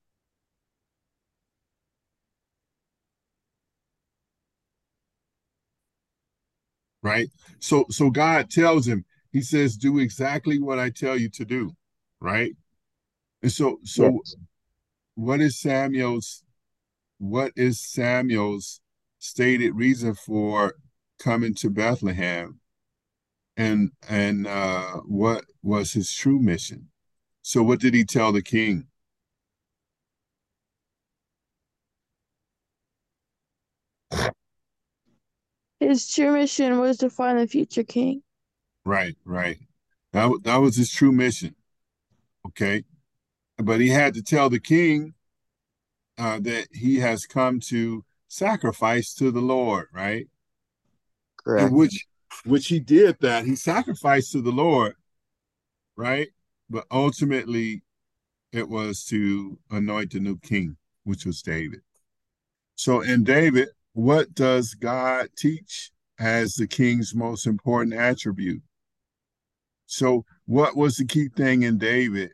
Right. 7.03 7.30
So 7.60 7.86
so 7.89 8.10
God 8.10 8.49
tells 8.49 8.88
him, 8.88 9.05
He 9.32 9.41
says, 9.41 9.78
"Do 9.78 9.99
exactly 9.99 10.60
what 10.60 10.80
I 10.80 10.89
tell 10.89 11.18
you 11.18 11.30
to 11.32 11.45
do," 11.45 11.76
right? 12.20 12.55
And 13.41 13.51
so 13.51 13.80
so 13.84 14.03
yes. 14.05 14.36
what 15.16 15.41
is 15.41 15.60
Samuel's 15.60 16.43
what 17.20 17.53
is 17.55 17.80
Samuel's 17.80 18.82
stated 19.20 19.74
reason 19.76 20.16
for 20.16 20.76
coming 21.20 21.53
to 21.55 21.70
Bethlehem 21.70 22.60
and 23.58 23.91
and 24.08 24.47
uh 24.47 24.97
what 25.08 25.45
was 25.64 25.93
his 25.93 26.14
true 26.14 26.39
mission? 26.39 26.89
So 27.41 27.64
what 27.64 27.80
did 27.80 27.93
he 27.93 28.05
tell 28.05 28.32
the 28.32 28.41
king? 28.43 28.88
His 35.80 36.08
true 36.08 36.34
mission 36.34 36.80
was 36.80 36.97
to 36.97 37.10
find 37.10 37.39
the 37.39 37.47
future 37.47 37.84
king. 37.84 38.22
right 38.86 39.16
right. 39.26 39.58
That, 40.14 40.39
that 40.43 40.58
was 40.58 40.78
his 40.78 40.91
true 40.91 41.12
mission. 41.12 41.55
Okay. 42.47 42.84
But 43.58 43.82
he 43.82 43.89
had 43.89 44.14
to 44.16 44.22
tell 44.24 44.49
the 44.49 44.60
king 44.60 45.14
uh 46.18 46.39
that 46.41 46.68
he 46.72 46.97
has 46.99 47.26
come 47.26 47.60
to 47.62 48.05
sacrifice 48.28 49.14
to 49.16 49.32
the 49.32 49.41
lord 49.41 49.88
right? 49.93 50.28
Correct. 51.43 51.72
in 51.72 51.76
which 51.78 52.05
which 52.45 52.67
he 52.67 52.80
did 52.80 53.17
that. 53.21 53.45
He 53.45 53.55
sacrificed 53.55 54.32
to 54.34 54.41
the 54.41 54.51
lord 54.51 54.95
right? 55.97 56.30
But 56.69 56.86
ultimately 56.91 57.84
it 58.53 58.69
was 58.69 59.03
to 59.05 59.59
anoint 59.71 60.13
the 60.13 60.19
new 60.21 60.38
king 60.38 60.78
which 61.03 61.25
was 61.25 61.41
david. 61.41 61.82
So 62.75 63.01
in 63.01 63.23
david 63.25 63.69
what 63.93 64.34
does 64.34 64.75
god 64.75 65.30
teach 65.36 65.91
as 66.19 66.53
the 66.53 66.67
king's 66.67 67.13
most 67.13 67.47
important 67.47 67.95
attribute? 67.95 68.61
So 69.88 70.23
what 70.45 70.78
was 70.78 70.97
the 70.97 71.05
key 71.05 71.30
thing 71.36 71.63
in 71.63 71.78
david 71.78 72.32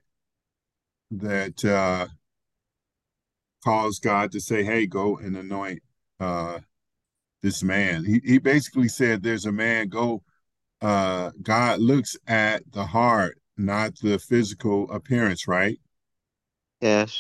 that 1.10 1.64
uh 1.64 2.08
caused 3.64 4.04
god 4.04 4.32
to 4.32 4.42
say 4.42 4.64
hey 4.64 4.86
go 4.86 5.18
and 5.18 5.38
anoint 5.38 5.82
uh 6.20 6.60
this 7.44 7.62
man. 7.62 8.06
He 8.06 8.22
he 8.26 8.40
basically 8.40 8.88
said 8.88 9.22
there's 9.22 9.46
a 9.46 9.52
man 9.52 9.90
go 9.90 10.24
uh 10.82 11.32
God 11.42 11.80
looks 11.80 12.18
at 12.28 12.64
the 12.72 12.86
heart, 12.86 13.38
not 13.58 14.00
the 14.02 14.18
physical 14.18 14.90
appearance, 14.92 15.48
right? 15.48 15.80
Yes. 16.82 17.20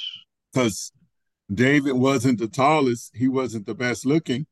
Because 0.51 0.91
David 1.53 1.93
wasn't 1.93 2.39
the 2.39 2.47
tallest, 2.47 3.11
he 3.15 3.27
wasn't 3.27 3.65
the 3.65 3.75
best 3.75 4.05
looking, 4.05 4.47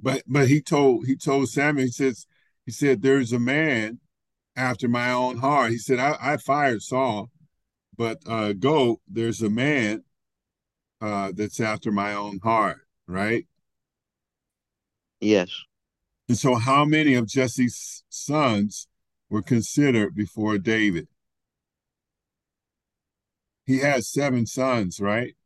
but 0.00 0.22
but 0.26 0.48
he 0.48 0.60
told 0.60 1.06
he 1.06 1.16
told 1.16 1.48
Samuel, 1.48 1.86
he 1.86 1.92
says, 1.92 2.26
he 2.66 2.72
said, 2.72 3.02
There's 3.02 3.32
a 3.32 3.38
man 3.38 4.00
after 4.56 4.88
my 4.88 5.12
own 5.12 5.38
heart. 5.38 5.70
He 5.70 5.78
said, 5.78 5.98
I, 5.98 6.16
I 6.20 6.36
fired 6.36 6.82
Saul, 6.82 7.30
but 7.96 8.18
uh 8.26 8.54
go, 8.54 9.00
there's 9.08 9.42
a 9.42 9.50
man 9.50 10.04
uh 11.00 11.32
that's 11.34 11.60
after 11.60 11.92
my 11.92 12.14
own 12.14 12.40
heart, 12.42 12.78
right? 13.06 13.46
Yes. 15.22 15.50
And 16.28 16.36
so, 16.36 16.56
how 16.56 16.84
many 16.84 17.14
of 17.14 17.28
Jesse's 17.28 18.02
sons 18.08 18.88
were 19.30 19.40
considered 19.42 20.16
before 20.16 20.58
David? 20.58 21.06
He 23.64 23.78
had 23.78 24.04
seven 24.04 24.46
sons, 24.46 24.98
right? 25.00 25.36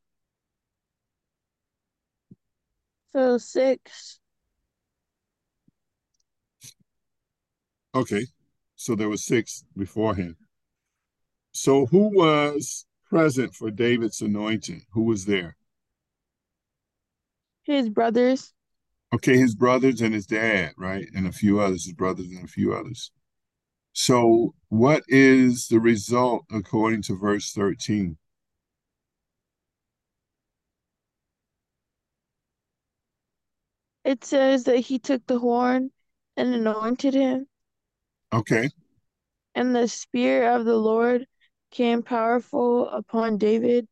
So 3.13 3.37
six. 3.37 4.19
Okay, 7.95 8.27
so 8.77 8.95
there 8.95 9.11
were 9.11 9.19
six 9.19 9.65
before 9.77 10.15
him. 10.15 10.37
So, 11.53 11.87
who 11.87 12.17
was 12.17 12.87
present 13.09 13.55
for 13.55 13.71
David's 13.71 14.23
anointing? 14.23 14.87
Who 14.93 15.03
was 15.03 15.27
there? 15.27 15.57
His 17.65 17.91
brothers. 17.91 18.55
Okay, 19.17 19.39
his 19.39 19.55
brothers 19.55 20.03
and 20.03 20.13
his 20.13 20.27
dad, 20.27 20.75
right? 20.77 21.09
And 21.15 21.27
a 21.27 21.33
few 21.33 21.59
others, 21.59 21.87
his 21.87 21.95
brothers 21.95 22.27
and 22.27 22.45
a 22.45 22.49
few 22.49 22.75
others. 22.75 23.11
So, 23.95 24.55
what 24.69 25.05
is 25.09 25.69
the 25.69 25.81
result 25.81 26.45
according 26.53 27.01
to 27.05 27.17
verse 27.17 27.51
13? 27.53 28.19
It 34.05 34.25
says 34.25 34.65
that 34.65 34.79
he 34.79 34.99
took 34.99 35.27
the 35.27 35.39
horn 35.39 35.93
and 36.35 36.55
anointed 36.55 37.13
him, 37.13 37.47
Okay, 38.33 38.69
and 39.57 39.75
the 39.75 39.89
Spirit 39.89 40.55
of 40.55 40.65
the 40.65 40.77
Lord 40.77 41.27
came 41.73 42.03
powerful 42.05 42.89
upon 42.91 43.39
David. 43.39 43.89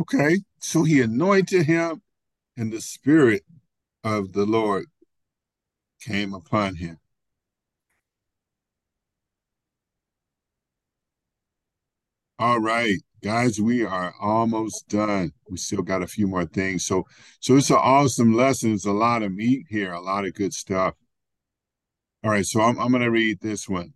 okay. 0.00 0.40
So 0.60 0.84
he 0.84 1.00
anointed 1.00 1.66
him, 1.66 2.02
and 2.56 2.72
the 2.72 2.80
Spirit 2.80 3.42
of 4.04 4.32
the 4.32 4.46
Lord 4.46 4.86
came 6.00 6.34
upon 6.34 6.76
him. 6.76 6.98
All 12.38 12.58
right, 12.58 12.98
guys, 13.22 13.60
we 13.60 13.84
are 13.84 14.14
almost 14.20 14.88
done. 14.88 15.32
We 15.48 15.56
still 15.58 15.82
got 15.82 16.02
a 16.02 16.08
few 16.08 16.26
more 16.26 16.44
things. 16.44 16.84
So, 16.84 17.06
so 17.38 17.56
it's 17.56 17.70
an 17.70 17.76
awesome 17.76 18.32
lesson. 18.32 18.72
It's 18.72 18.86
a 18.86 18.92
lot 18.92 19.22
of 19.22 19.32
meat 19.32 19.66
here, 19.68 19.92
a 19.92 20.00
lot 20.00 20.24
of 20.24 20.34
good 20.34 20.52
stuff. 20.52 20.94
All 22.24 22.30
right, 22.30 22.44
so 22.44 22.60
I'm 22.60 22.78
I'm 22.80 22.90
gonna 22.90 23.10
read 23.10 23.40
this 23.40 23.68
one. 23.68 23.94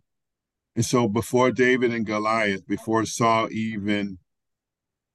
And 0.75 0.85
so 0.85 1.07
before 1.07 1.51
David 1.51 1.93
and 1.93 2.05
Goliath, 2.05 2.67
before 2.67 3.05
Saul 3.05 3.49
even 3.51 4.19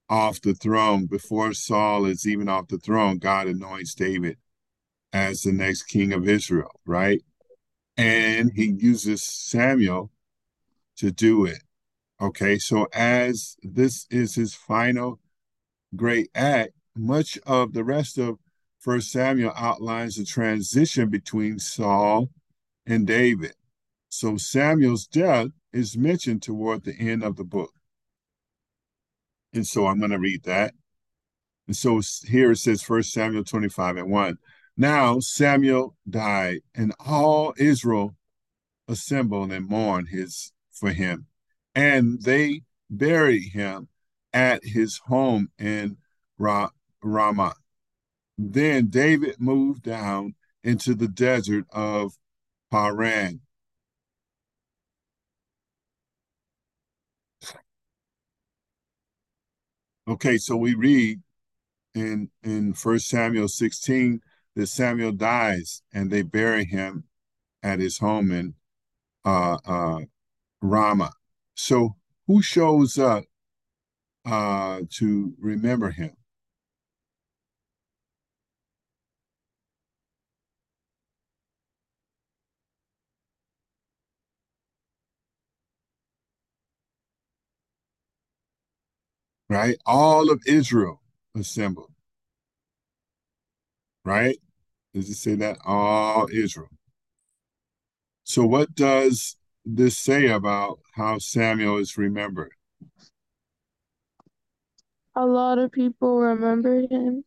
off 0.09 0.41
the 0.41 0.53
throne, 0.53 1.05
before 1.07 1.53
Saul 1.53 2.05
is 2.05 2.27
even 2.27 2.49
off 2.49 2.67
the 2.67 2.77
throne, 2.77 3.17
God 3.17 3.47
anoints 3.47 3.95
David 3.95 4.37
as 5.13 5.43
the 5.43 5.53
next 5.53 5.83
king 5.83 6.11
of 6.11 6.27
Israel, 6.27 6.71
right? 6.85 7.21
And 7.95 8.51
he 8.55 8.73
uses 8.77 9.23
Samuel 9.23 10.11
to 10.97 11.11
do 11.11 11.45
it. 11.45 11.59
Okay, 12.19 12.57
so 12.57 12.87
as 12.93 13.55
this 13.61 14.07
is 14.09 14.35
his 14.35 14.55
final 14.55 15.19
great 15.95 16.29
act, 16.33 16.71
much 16.95 17.37
of 17.45 17.73
the 17.73 17.83
rest 17.83 18.17
of 18.17 18.39
First 18.79 19.11
Samuel 19.11 19.53
outlines 19.55 20.15
the 20.15 20.25
transition 20.25 21.09
between 21.09 21.59
Saul 21.59 22.29
and 22.85 23.07
David. 23.07 23.53
So 24.09 24.37
Samuel's 24.37 25.07
death 25.07 25.47
is 25.71 25.97
mentioned 25.97 26.41
toward 26.41 26.83
the 26.83 26.95
end 26.99 27.23
of 27.23 27.35
the 27.35 27.43
book. 27.43 27.71
And 29.53 29.65
so 29.65 29.87
I'm 29.87 29.99
going 29.99 30.11
to 30.11 30.19
read 30.19 30.43
that. 30.43 30.73
And 31.67 31.75
so 31.75 32.01
here 32.25 32.51
it 32.51 32.57
says 32.57 32.81
First 32.81 33.13
Samuel 33.13 33.43
25 33.43 33.97
and 33.97 34.11
1. 34.11 34.37
Now 34.75 35.19
Samuel 35.19 35.95
died, 36.09 36.61
and 36.73 36.93
all 36.99 37.53
Israel 37.57 38.15
assembled 38.87 39.51
and 39.51 39.67
mourned 39.67 40.09
his 40.09 40.51
for 40.71 40.91
him 40.91 41.27
and 41.75 42.21
they 42.21 42.61
buried 42.89 43.51
him 43.53 43.87
at 44.31 44.63
his 44.63 44.99
home 45.05 45.49
in 45.57 45.97
Ramah. 46.37 47.55
Then 48.37 48.87
David 48.87 49.35
moved 49.39 49.83
down 49.83 50.35
into 50.63 50.95
the 50.95 51.07
desert 51.07 51.65
of 51.71 52.17
Paran. 52.71 53.41
Okay, 60.07 60.37
so 60.37 60.57
we 60.57 60.73
read 60.73 61.21
in 61.93 62.29
in 62.43 62.73
First 62.73 63.07
Samuel 63.07 63.47
16 63.47 64.19
that 64.55 64.67
Samuel 64.67 65.11
dies 65.11 65.81
and 65.93 66.11
they 66.11 66.21
bury 66.21 66.65
him 66.65 67.05
at 67.63 67.79
his 67.79 67.99
home 67.99 68.31
in 68.31 68.55
uh, 69.25 69.57
uh, 69.65 69.99
Ramah. 70.61 71.13
So 71.55 71.95
who 72.27 72.41
shows 72.41 72.97
up 72.97 73.25
uh, 74.25 74.81
to 74.91 75.33
remember 75.39 75.91
him? 75.91 76.15
Right? 89.49 89.77
All 89.85 90.31
of 90.31 90.41
Israel 90.47 91.01
assembled. 91.35 91.92
Right? 94.05 94.37
Does 94.93 95.09
it 95.09 95.15
say 95.15 95.35
that? 95.35 95.57
All 95.65 96.27
Israel. 96.31 96.69
So 98.23 98.45
what 98.45 98.73
does 98.75 99.37
this 99.65 99.97
say 99.97 100.27
about 100.27 100.79
how 100.95 101.17
Samuel 101.19 101.77
is 101.77 101.97
remembered? 101.97 102.51
A 105.15 105.25
lot 105.25 105.57
of 105.59 105.71
people 105.71 106.19
remember 106.19 106.81
him. 106.89 107.23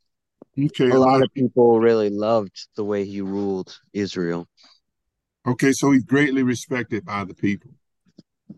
Okay, 0.58 0.90
A 0.90 0.98
lot 0.98 1.22
of 1.22 1.32
people 1.34 1.80
really 1.80 2.08
loved 2.08 2.68
the 2.76 2.84
way 2.84 3.04
he 3.04 3.20
ruled 3.20 3.78
Israel. 3.92 4.48
Okay, 5.46 5.72
so 5.72 5.92
he's 5.92 6.04
greatly 6.04 6.42
respected 6.42 7.04
by 7.04 7.24
the 7.24 7.34
people. 7.34 7.70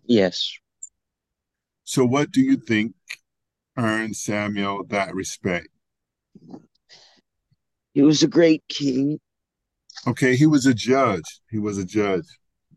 Yes. 0.06 0.56
So 1.84 2.04
what 2.04 2.30
do 2.30 2.40
you 2.40 2.56
think 2.56 2.94
earned 3.76 4.16
Samuel 4.16 4.84
that 4.88 5.14
respect? 5.14 5.68
He 7.94 8.02
was 8.02 8.22
a 8.22 8.28
great 8.28 8.62
king. 8.68 9.18
Okay, 10.06 10.36
he 10.36 10.46
was 10.46 10.66
a 10.66 10.74
judge. 10.74 11.40
He 11.50 11.58
was 11.58 11.78
a 11.78 11.84
judge. 11.84 12.26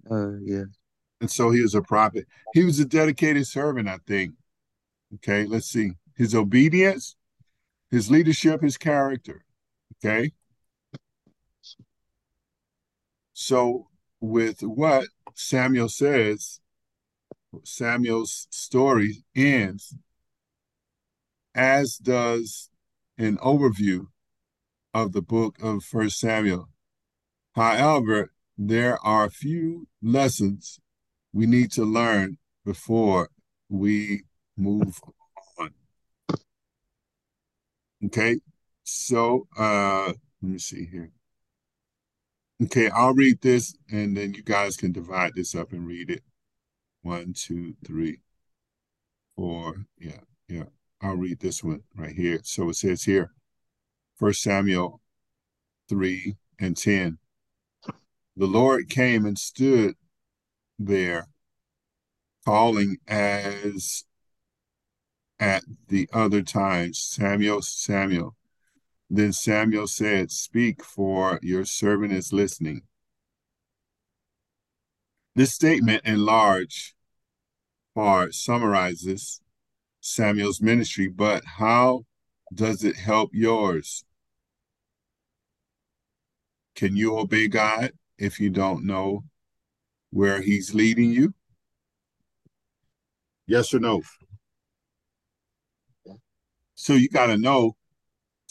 Uh, 0.09 0.37
yeah. 0.43 0.63
And 1.19 1.29
so 1.29 1.51
he 1.51 1.61
was 1.61 1.75
a 1.75 1.81
prophet. 1.81 2.25
He 2.53 2.63
was 2.63 2.79
a 2.79 2.85
dedicated 2.85 3.45
servant, 3.45 3.87
I 3.87 3.97
think. 4.07 4.33
Okay, 5.15 5.45
let's 5.45 5.67
see. 5.67 5.91
His 6.15 6.33
obedience, 6.33 7.15
his 7.91 8.09
leadership, 8.09 8.61
his 8.61 8.77
character. 8.77 9.43
Okay. 9.97 10.31
So, 13.33 13.87
with 14.19 14.61
what 14.61 15.07
Samuel 15.35 15.89
says, 15.89 16.59
Samuel's 17.63 18.47
story 18.49 19.23
ends, 19.35 19.95
as 21.53 21.97
does 21.97 22.69
an 23.17 23.37
overview 23.37 24.07
of 24.93 25.13
the 25.13 25.21
book 25.21 25.57
of 25.61 25.83
First 25.83 26.19
Samuel. 26.19 26.69
However, 27.55 28.31
there 28.57 28.97
are 29.03 29.25
a 29.25 29.31
few 29.31 29.87
lessons 30.01 30.79
we 31.33 31.45
need 31.45 31.71
to 31.73 31.83
learn 31.83 32.37
before 32.65 33.29
we 33.69 34.23
move 34.57 34.99
on. 35.57 35.71
Okay, 38.05 38.39
so 38.83 39.47
uh, 39.57 40.13
let 40.41 40.51
me 40.51 40.57
see 40.57 40.85
here. 40.85 41.11
Okay, 42.63 42.89
I'll 42.89 43.13
read 43.13 43.41
this 43.41 43.75
and 43.89 44.15
then 44.15 44.33
you 44.33 44.43
guys 44.43 44.77
can 44.77 44.91
divide 44.91 45.33
this 45.35 45.55
up 45.55 45.71
and 45.71 45.87
read 45.87 46.09
it. 46.09 46.21
One, 47.01 47.33
two, 47.33 47.73
three, 47.85 48.19
four. 49.35 49.85
Yeah, 49.97 50.19
yeah. 50.47 50.65
I'll 51.01 51.15
read 51.15 51.39
this 51.39 51.63
one 51.63 51.81
right 51.95 52.15
here. 52.15 52.41
So 52.43 52.69
it 52.69 52.75
says 52.75 53.03
here, 53.03 53.31
First 54.21 54.43
Samuel 54.43 55.01
3 55.89 56.35
and 56.59 56.77
10. 56.77 57.17
The 58.37 58.45
Lord 58.45 58.87
came 58.87 59.25
and 59.25 59.35
stood 59.35 59.95
there, 60.77 61.29
calling 62.45 62.97
as 63.07 64.03
at 65.39 65.63
the 65.87 66.07
other 66.13 66.43
times, 66.43 66.99
Samuel, 66.99 67.63
Samuel. 67.63 68.35
Then 69.09 69.33
Samuel 69.33 69.87
said, 69.87 70.29
Speak, 70.29 70.83
for 70.83 71.39
your 71.41 71.65
servant 71.65 72.13
is 72.13 72.31
listening. 72.31 72.83
This 75.33 75.55
statement 75.55 76.05
in 76.05 76.23
large 76.23 76.93
part 77.95 78.35
summarizes 78.35 79.41
Samuel's 79.99 80.61
ministry, 80.61 81.07
but 81.07 81.43
how 81.57 82.05
does 82.53 82.83
it 82.83 82.97
help 82.97 83.31
yours? 83.33 84.05
Can 86.81 86.95
you 86.95 87.15
obey 87.19 87.47
God 87.47 87.91
if 88.17 88.39
you 88.39 88.49
don't 88.49 88.87
know 88.87 89.23
where 90.09 90.41
He's 90.41 90.73
leading 90.73 91.11
you? 91.11 91.35
Yes 93.45 93.71
or 93.71 93.79
no? 93.79 94.01
So 96.73 96.93
you 96.93 97.07
got 97.07 97.27
to 97.27 97.37
know 97.37 97.75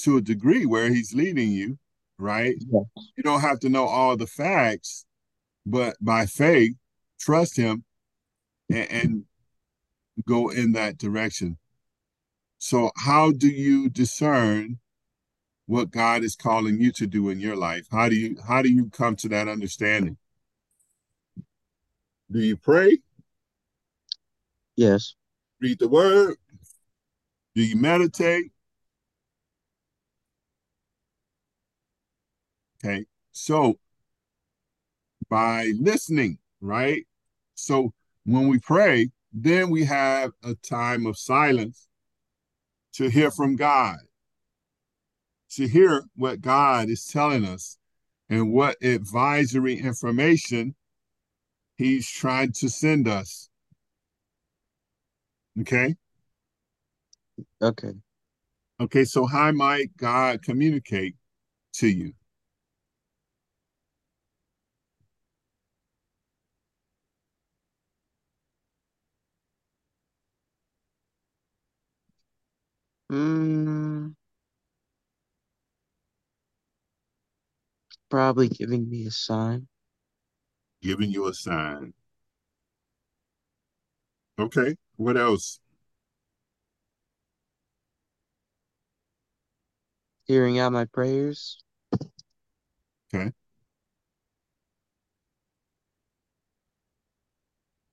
to 0.02 0.18
a 0.18 0.20
degree 0.20 0.64
where 0.64 0.90
He's 0.90 1.12
leading 1.12 1.50
you, 1.50 1.76
right? 2.18 2.54
Yes. 2.56 2.84
You 3.16 3.24
don't 3.24 3.40
have 3.40 3.58
to 3.60 3.68
know 3.68 3.86
all 3.86 4.16
the 4.16 4.28
facts, 4.28 5.06
but 5.66 5.96
by 6.00 6.26
faith, 6.26 6.76
trust 7.18 7.56
Him 7.56 7.82
and, 8.70 8.92
and 8.92 9.24
go 10.24 10.50
in 10.50 10.70
that 10.74 10.98
direction. 10.98 11.58
So, 12.58 12.92
how 12.96 13.32
do 13.32 13.48
you 13.48 13.88
discern 13.88 14.78
what 15.70 15.92
God 15.92 16.24
is 16.24 16.34
calling 16.34 16.80
you 16.80 16.90
to 16.90 17.06
do 17.06 17.28
in 17.28 17.38
your 17.38 17.54
life? 17.54 17.86
How 17.92 18.08
do 18.08 18.16
you 18.16 18.36
how 18.46 18.60
do 18.60 18.68
you 18.68 18.90
come 18.90 19.14
to 19.16 19.28
that 19.28 19.46
understanding? 19.46 20.16
Do 22.28 22.40
you 22.40 22.56
pray? 22.56 22.98
Yes. 24.74 25.14
Read 25.60 25.78
the 25.78 25.86
word? 25.86 26.38
Do 27.54 27.62
you 27.62 27.76
meditate? 27.76 28.50
Okay. 32.84 33.04
So, 33.30 33.78
by 35.28 35.72
listening, 35.78 36.38
right? 36.60 37.06
So, 37.54 37.92
when 38.24 38.48
we 38.48 38.58
pray, 38.58 39.12
then 39.32 39.70
we 39.70 39.84
have 39.84 40.32
a 40.42 40.54
time 40.56 41.06
of 41.06 41.16
silence 41.16 41.86
to 42.94 43.08
hear 43.08 43.30
from 43.30 43.54
God, 43.54 43.98
to 45.50 45.68
hear 45.68 46.04
what 46.16 46.40
God 46.40 46.88
is 46.88 47.06
telling 47.06 47.44
us 47.44 47.78
and 48.28 48.52
what 48.52 48.82
advisory 48.82 49.78
information 49.78 50.74
He's 51.76 52.08
trying 52.10 52.52
to 52.52 52.68
send 52.68 53.08
us. 53.08 53.48
Okay. 55.60 55.96
Okay. 57.62 57.92
Okay. 58.80 59.04
So, 59.04 59.26
how 59.26 59.50
might 59.52 59.96
God 59.96 60.42
communicate 60.42 61.16
to 61.74 61.88
you? 61.88 62.12
Mm, 73.10 74.14
probably 78.10 78.48
giving 78.48 78.90
me 78.90 79.06
a 79.06 79.10
sign. 79.10 79.68
Giving 80.82 81.10
you 81.10 81.28
a 81.28 81.34
sign. 81.34 81.94
Okay. 84.38 84.76
What 84.96 85.16
else? 85.16 85.60
Hearing 90.24 90.58
out 90.58 90.72
my 90.72 90.84
prayers. 90.84 91.58
Okay. 93.12 93.32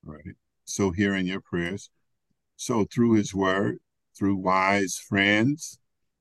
All 0.05 0.13
right. 0.13 0.35
So, 0.65 0.91
hearing 0.91 1.25
your 1.25 1.41
prayers. 1.41 1.89
So, 2.55 2.85
through 2.85 3.13
His 3.13 3.33
word, 3.33 3.79
through 4.17 4.37
wise 4.37 4.97
friends, 4.97 5.79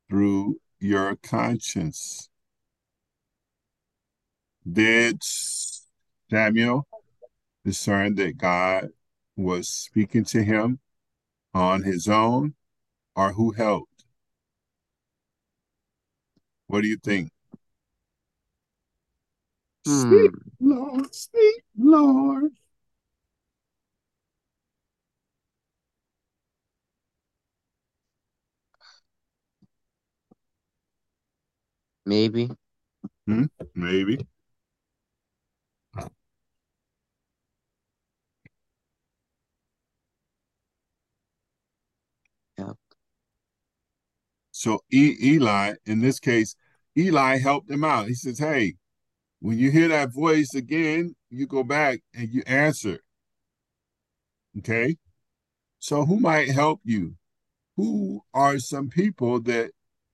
through 0.08 0.60
your 0.80 1.16
conscience. 1.16 2.28
Did 4.70 5.22
Samuel 6.28 6.88
discern 7.64 8.16
that 8.16 8.36
God 8.36 8.88
was 9.36 9.68
speaking 9.68 10.24
to 10.24 10.42
him 10.42 10.80
on 11.54 11.84
his 11.84 12.08
own, 12.08 12.54
or 13.14 13.32
who 13.32 13.52
helped? 13.52 14.04
What 16.66 16.82
do 16.82 16.88
you 16.88 16.96
think? 16.96 17.30
Hmm. 19.86 20.00
Speak, 20.00 20.30
Lord, 20.60 21.14
speak, 21.14 21.62
Lord. 21.78 22.52
Maybe. 32.04 32.50
Hmm? 33.26 33.44
Maybe. 33.74 34.26
So 44.56 44.80
e- 44.90 45.16
Eli, 45.22 45.74
in 45.84 46.00
this 46.00 46.18
case, 46.18 46.56
Eli 46.96 47.36
helped 47.36 47.70
him 47.70 47.84
out. 47.84 48.08
He 48.08 48.14
says, 48.14 48.38
"Hey, 48.38 48.76
when 49.40 49.58
you 49.58 49.70
hear 49.70 49.88
that 49.88 50.14
voice 50.14 50.54
again, 50.54 51.14
you 51.28 51.46
go 51.46 51.62
back 51.62 52.00
and 52.14 52.30
you 52.32 52.42
answer." 52.46 53.00
Okay. 54.58 54.96
So 55.78 56.06
who 56.06 56.18
might 56.20 56.50
help 56.50 56.80
you? 56.84 57.16
Who 57.76 58.22
are 58.32 58.58
some 58.58 58.88
people 58.88 59.40
that 59.42 59.72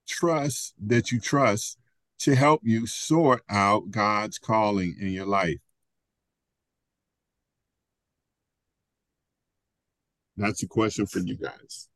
trust 0.09 0.74
that 0.81 1.12
you 1.12 1.20
trust 1.20 1.78
to 2.20 2.35
help 2.35 2.62
you 2.64 2.86
sort 2.89 3.44
out 3.48 3.93
God's 3.93 4.39
calling 4.39 4.97
in 5.01 5.12
your 5.12 5.27
life? 5.27 5.60
That's 10.36 10.62
a 10.64 10.66
question 10.66 11.06
for 11.06 11.20
you 11.20 11.36
guys. 11.36 11.89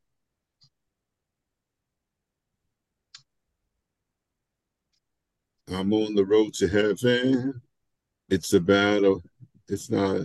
I'm 5.68 5.92
on 5.92 6.14
the 6.14 6.24
road 6.24 6.54
to 6.54 6.68
heaven. 6.68 7.60
It's 8.28 8.52
a 8.52 8.60
battle. 8.60 9.22
It's 9.68 9.90
not 9.90 10.22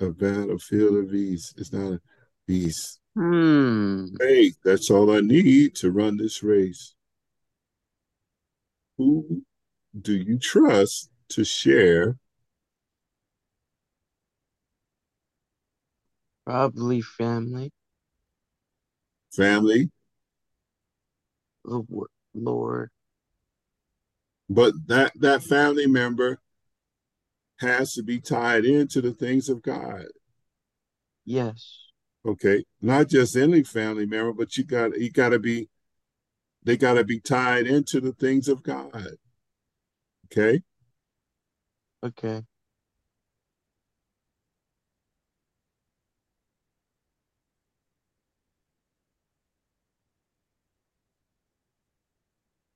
a 0.00 0.10
battlefield 0.10 0.96
of 0.96 1.14
ease. 1.14 1.54
It's 1.56 1.72
not 1.72 1.92
a 1.92 2.00
peace. 2.46 2.98
Hmm. 3.14 4.06
Hey, 4.20 4.52
that's 4.64 4.90
all 4.90 5.12
I 5.12 5.20
need 5.20 5.74
to 5.76 5.90
run 5.90 6.16
this 6.16 6.42
race. 6.42 6.94
Who 8.96 9.42
do 10.00 10.14
you 10.14 10.38
trust 10.38 11.10
to 11.30 11.44
share 11.44 12.16
Probably 16.44 17.02
family. 17.02 17.70
family? 19.36 19.90
The 21.64 21.84
Lord. 22.34 22.90
But 24.48 24.72
that 24.86 25.12
that 25.20 25.42
family 25.42 25.86
member 25.86 26.40
has 27.60 27.92
to 27.94 28.02
be 28.02 28.20
tied 28.20 28.64
into 28.64 29.00
the 29.00 29.12
things 29.12 29.48
of 29.48 29.62
God. 29.62 30.06
Yes. 31.24 31.88
Okay, 32.26 32.64
not 32.80 33.08
just 33.08 33.36
any 33.36 33.62
family 33.62 34.06
member, 34.06 34.32
but 34.32 34.56
you 34.56 34.64
got 34.64 34.98
you 34.98 35.10
got 35.10 35.30
to 35.30 35.38
be 35.38 35.68
they 36.62 36.76
got 36.76 36.94
to 36.94 37.04
be 37.04 37.20
tied 37.20 37.66
into 37.66 38.00
the 38.00 38.12
things 38.12 38.48
of 38.48 38.62
God. 38.62 39.16
Okay, 40.26 40.62
Okay. 42.02 42.42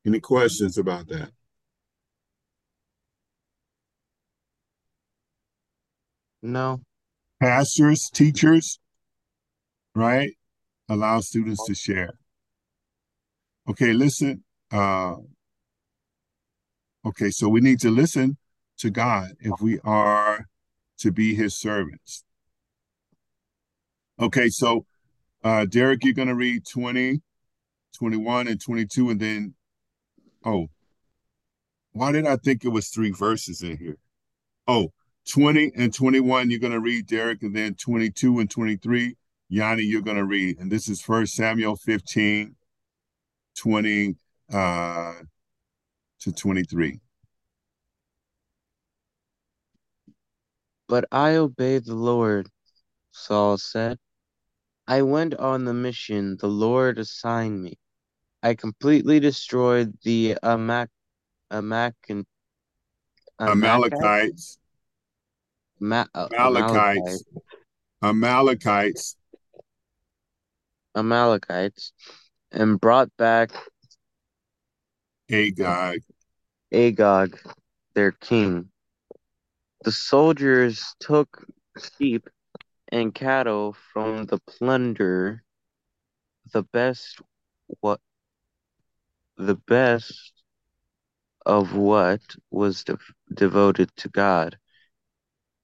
any 0.04 0.20
questions 0.20 0.78
about 0.78 1.08
that? 1.08 1.30
No. 6.42 6.80
Pastors, 7.40 8.10
teachers, 8.10 8.78
right? 9.94 10.32
Allow 10.88 11.20
students 11.20 11.64
to 11.66 11.74
share. 11.74 12.14
Okay, 13.68 13.92
listen. 13.92 14.44
Uh, 14.70 15.16
Okay, 17.04 17.30
so 17.30 17.48
we 17.48 17.60
need 17.60 17.80
to 17.80 17.90
listen 17.90 18.36
to 18.78 18.88
God 18.88 19.32
if 19.40 19.60
we 19.60 19.80
are 19.80 20.46
to 20.98 21.10
be 21.10 21.34
his 21.34 21.58
servants. 21.58 22.24
Okay, 24.20 24.48
so 24.48 24.86
uh 25.42 25.64
Derrick, 25.64 26.04
you're 26.04 26.14
gonna 26.14 26.34
read 26.34 26.64
20, 26.64 27.20
21, 27.98 28.46
and 28.46 28.60
22, 28.60 29.10
and 29.10 29.20
then 29.20 29.54
oh, 30.44 30.68
why 31.92 32.12
did 32.12 32.24
I 32.24 32.36
think 32.36 32.64
it 32.64 32.68
was 32.68 32.88
three 32.88 33.10
verses 33.10 33.62
in 33.62 33.78
here? 33.78 33.98
Oh, 34.68 34.92
20 35.30 35.72
and 35.76 35.94
21, 35.94 36.50
you're 36.50 36.60
gonna 36.60 36.80
read 36.80 37.06
Derrick, 37.06 37.42
and 37.42 37.54
then 37.54 37.74
22 37.74 38.40
and 38.40 38.50
23, 38.50 39.16
Yanni, 39.48 39.82
you're 39.82 40.02
gonna 40.02 40.24
read. 40.24 40.58
And 40.58 40.70
this 40.70 40.88
is 40.88 41.00
first 41.00 41.34
Samuel 41.34 41.76
15, 41.76 42.54
20 43.56 44.16
uh 44.52 45.14
to 46.20 46.32
23. 46.32 47.00
But 50.88 51.06
I 51.10 51.36
obeyed 51.36 51.86
the 51.86 51.94
Lord, 51.94 52.48
Saul 53.12 53.58
said. 53.58 53.98
I 54.86 55.02
went 55.02 55.34
on 55.34 55.64
the 55.64 55.72
mission 55.72 56.36
the 56.40 56.48
Lord 56.48 56.98
assigned 56.98 57.62
me. 57.62 57.78
I 58.42 58.54
completely 58.54 59.20
destroyed 59.20 59.96
the 60.02 60.36
Amak, 60.42 60.88
Amak, 61.50 61.92
Amalekites, 63.38 64.58
Ma- 65.82 66.06
uh, 66.14 66.28
Amalekites, 66.38 67.24
Amalekites, 68.02 69.16
Amalekites, 70.94 71.92
and 72.52 72.80
brought 72.80 73.10
back 73.16 73.50
Agag, 75.28 76.04
Agag, 76.72 77.36
their 77.94 78.12
king. 78.12 78.68
The 79.82 79.90
soldiers 79.90 80.94
took 81.00 81.44
sheep 81.98 82.28
and 82.92 83.12
cattle 83.12 83.74
from 83.92 84.26
the 84.26 84.38
plunder, 84.38 85.42
the 86.52 86.62
best 86.62 87.20
what 87.80 87.98
the 89.36 89.56
best 89.56 90.32
of 91.44 91.74
what 91.74 92.20
was 92.52 92.84
de- 92.84 92.98
devoted 93.34 93.90
to 93.96 94.08
God, 94.10 94.58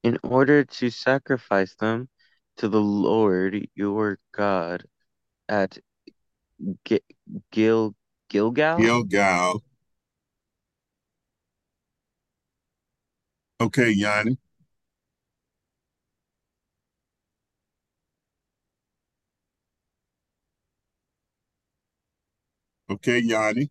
in 0.02 0.18
order 0.22 0.64
to 0.64 0.90
sacrifice 0.90 1.74
them 1.76 2.08
to 2.58 2.68
the 2.68 2.80
Lord 2.80 3.68
your 3.74 4.18
God 4.32 4.84
at 5.48 5.78
G- 6.84 7.00
Gil 7.50 7.94
Gilgal. 8.28 8.78
Gilgal. 8.78 9.62
Okay, 13.60 13.90
Yanni. 13.90 14.38
Okay, 22.90 23.18
Yanni. 23.18 23.70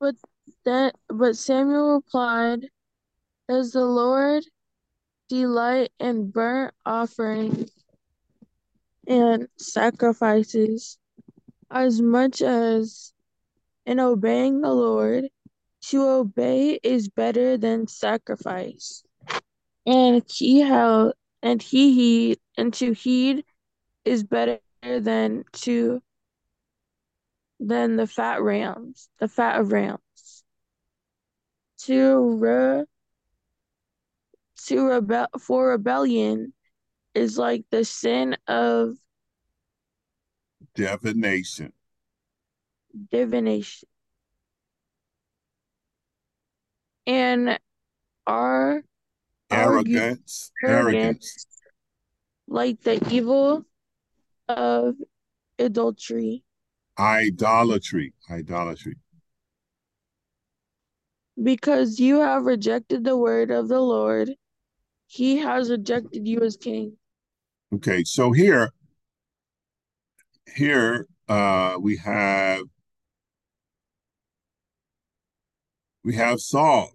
But 0.00 0.16
but 0.64 1.36
Samuel 1.36 1.94
replied, 1.96 2.68
Does 3.48 3.72
the 3.72 3.84
Lord 3.84 4.44
delight 5.28 5.90
in 5.98 6.30
burnt 6.30 6.74
offerings 6.84 7.70
and 9.06 9.48
sacrifices 9.56 10.98
as 11.70 12.00
much 12.00 12.42
as 12.42 13.12
in 13.86 14.00
obeying 14.00 14.60
the 14.60 14.72
Lord? 14.72 15.28
To 15.86 16.08
obey 16.08 16.78
is 16.82 17.08
better 17.08 17.56
than 17.56 17.88
sacrifice, 17.88 19.02
and 19.84 20.22
he 20.28 20.60
held 20.60 21.14
and 21.42 21.60
he 21.60 21.92
heed 21.92 22.38
and 22.56 22.72
to 22.74 22.92
heed 22.92 23.44
is 24.04 24.22
better 24.22 24.60
than 24.82 25.42
to 25.52 26.00
than 27.58 27.96
the 27.96 28.06
fat 28.06 28.42
rams, 28.42 29.08
the 29.18 29.26
fat 29.26 29.60
of 29.60 29.72
rams. 29.72 29.98
To 31.86 32.36
re, 32.38 32.84
to 34.66 34.86
rebel 34.86 35.26
for 35.40 35.70
rebellion 35.70 36.52
is 37.14 37.36
like 37.36 37.64
the 37.70 37.84
sin 37.84 38.36
of 38.46 38.96
Divination. 40.74 41.72
divination. 43.10 43.88
And 47.06 47.58
our 48.26 48.82
Arrogance. 49.50 50.52
arrogance 50.62 50.64
Arrogance. 50.64 51.46
like 52.46 52.80
the 52.82 53.06
evil 53.10 53.64
of 54.48 54.94
adultery, 55.58 56.44
Idolatry. 56.98 58.12
Idolatry. 58.30 58.96
Because 61.40 61.98
you 61.98 62.20
have 62.20 62.44
rejected 62.44 63.04
the 63.04 63.16
word 63.16 63.50
of 63.50 63.68
the 63.68 63.80
Lord, 63.80 64.32
he 65.06 65.38
has 65.38 65.70
rejected 65.70 66.26
you 66.26 66.40
as 66.40 66.56
king. 66.56 66.96
Okay, 67.74 68.04
so 68.04 68.32
here, 68.32 68.72
here 70.56 71.06
uh 71.28 71.76
we 71.80 71.96
have 71.96 72.62
we 76.04 76.14
have 76.14 76.40
Saul. 76.40 76.90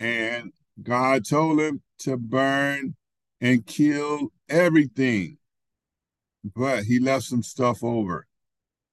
And 0.00 0.52
God 0.82 1.24
told 1.26 1.60
him 1.60 1.82
to 2.00 2.16
burn 2.16 2.96
and 3.40 3.64
kill 3.66 4.32
everything. 4.48 5.38
But 6.44 6.84
he 6.84 6.98
left 6.98 7.24
some 7.24 7.42
stuff 7.42 7.82
over, 7.82 8.26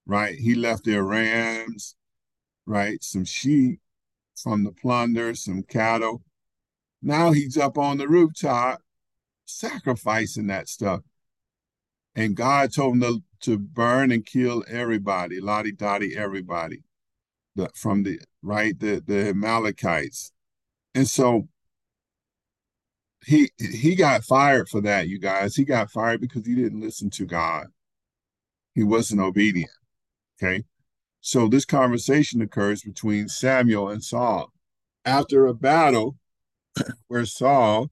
right? 0.05 0.35
He 0.35 0.55
left 0.55 0.85
their 0.85 1.03
rams, 1.03 1.95
right? 2.65 3.03
Some 3.03 3.25
sheep 3.25 3.79
from 4.35 4.63
the 4.63 4.71
plunder, 4.71 5.35
some 5.35 5.63
cattle. 5.63 6.23
Now 7.01 7.31
he's 7.31 7.57
up 7.57 7.77
on 7.77 7.97
the 7.97 8.07
rooftop 8.07 8.81
sacrificing 9.45 10.47
that 10.47 10.69
stuff. 10.69 11.01
And 12.15 12.35
God 12.35 12.73
told 12.73 12.95
him 12.95 13.01
to, 13.01 13.23
to 13.41 13.57
burn 13.57 14.11
and 14.11 14.25
kill 14.25 14.63
everybody, 14.67 15.39
lottie 15.39 15.71
dottie, 15.71 16.15
everybody. 16.15 16.83
The, 17.55 17.69
from 17.75 18.03
the 18.03 18.19
right, 18.41 18.77
the, 18.79 19.03
the 19.05 19.29
Amalekites. 19.29 20.31
And 20.95 21.07
so 21.07 21.47
he 23.25 23.51
he 23.59 23.95
got 23.95 24.23
fired 24.23 24.69
for 24.69 24.81
that, 24.81 25.07
you 25.07 25.19
guys. 25.19 25.55
He 25.55 25.63
got 25.63 25.91
fired 25.91 26.21
because 26.21 26.45
he 26.45 26.55
didn't 26.55 26.81
listen 26.81 27.09
to 27.11 27.25
God. 27.25 27.67
He 28.73 28.83
wasn't 28.83 29.21
obedient. 29.21 29.71
Okay. 30.41 30.63
So 31.21 31.47
this 31.47 31.65
conversation 31.65 32.41
occurs 32.41 32.81
between 32.81 33.29
Samuel 33.29 33.89
and 33.89 34.03
Saul 34.03 34.51
after 35.05 35.45
a 35.45 35.53
battle 35.53 36.17
where 37.07 37.25
Saul 37.25 37.91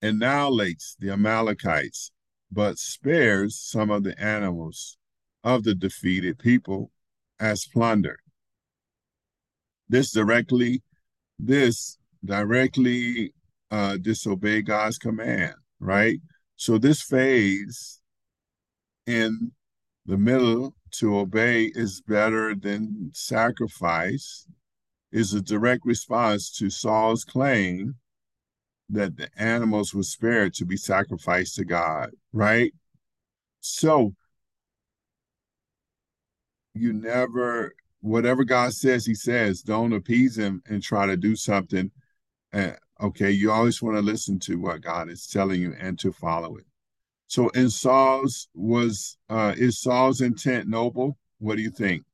annihilates 0.00 0.96
the 0.98 1.10
Amalekites, 1.10 2.10
but 2.50 2.78
spares 2.78 3.60
some 3.60 3.90
of 3.90 4.02
the 4.02 4.18
animals 4.18 4.96
of 5.44 5.64
the 5.64 5.74
defeated 5.74 6.38
people 6.38 6.90
as 7.38 7.66
plunder. 7.66 8.18
This 9.88 10.10
directly, 10.10 10.82
this 11.38 11.98
directly 12.24 13.34
uh, 13.70 13.98
disobey 13.98 14.62
God's 14.62 14.98
command, 14.98 15.54
right? 15.80 16.18
So 16.56 16.78
this 16.78 17.02
phase 17.02 18.00
in 19.06 19.52
the 20.06 20.16
middle 20.16 20.74
to 20.92 21.18
obey 21.18 21.72
is 21.74 22.00
better 22.00 22.54
than 22.54 23.10
sacrifice 23.14 24.46
is 25.12 25.32
a 25.32 25.40
direct 25.40 25.84
response 25.84 26.50
to 26.58 26.70
Saul's 26.70 27.24
claim 27.24 27.96
that 28.90 29.16
the 29.16 29.28
animals 29.36 29.94
were 29.94 30.02
spared 30.02 30.54
to 30.54 30.64
be 30.64 30.76
sacrificed 30.76 31.56
to 31.56 31.64
God, 31.64 32.10
right? 32.32 32.72
So 33.60 34.14
you 36.74 36.92
never, 36.92 37.74
whatever 38.00 38.44
God 38.44 38.72
says, 38.72 39.04
he 39.04 39.14
says, 39.14 39.62
don't 39.62 39.92
appease 39.92 40.38
him 40.38 40.62
and 40.66 40.82
try 40.82 41.06
to 41.06 41.16
do 41.16 41.36
something. 41.36 41.90
Uh, 42.52 42.72
okay, 43.00 43.30
you 43.30 43.50
always 43.50 43.82
want 43.82 43.96
to 43.96 44.02
listen 44.02 44.38
to 44.40 44.58
what 44.58 44.80
God 44.80 45.10
is 45.10 45.26
telling 45.26 45.60
you 45.60 45.74
and 45.78 45.98
to 45.98 46.12
follow 46.12 46.56
it. 46.56 46.67
So 47.28 47.48
in 47.50 47.70
Saul's 47.70 48.48
was 48.54 49.18
uh 49.28 49.54
is 49.56 49.80
Saul's 49.80 50.20
intent 50.20 50.68
noble? 50.68 51.18
What 51.38 51.56
do 51.56 51.62
you 51.62 51.70
think? 51.70 52.04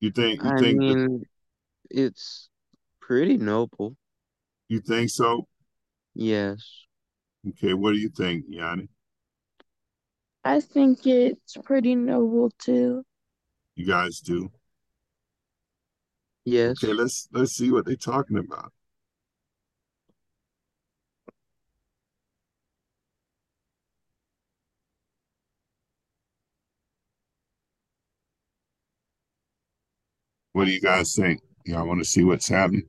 You 0.00 0.10
think 0.10 0.42
you 0.42 0.50
I 0.50 0.56
think 0.58 0.78
that 0.86 0.96
mean, 0.96 1.24
it's 1.90 2.50
pretty 3.00 3.38
noble. 3.38 3.96
You 4.68 4.80
think 4.80 5.08
so? 5.10 5.48
Yes. 6.14 6.84
Okay, 7.48 7.74
what 7.74 7.92
do 7.92 7.98
you 7.98 8.08
think, 8.10 8.44
Yanni? 8.48 8.88
I 10.44 10.60
think 10.60 11.06
it's 11.06 11.56
pretty 11.64 11.94
noble 11.94 12.50
too. 12.58 13.04
You 13.76 13.86
guys 13.86 14.20
do? 14.20 14.50
Yes. 16.44 16.82
Okay, 16.82 16.92
let's 16.92 17.28
let's 17.32 17.52
see 17.52 17.70
what 17.70 17.86
they're 17.86 17.96
talking 17.96 18.38
about. 18.38 18.72
What 30.52 30.66
do 30.66 30.70
you 30.72 30.80
guys 30.80 31.14
think? 31.14 31.40
Y'all 31.66 31.86
want 31.86 32.00
to 32.00 32.04
see 32.04 32.24
what's 32.24 32.48
happening? 32.48 32.88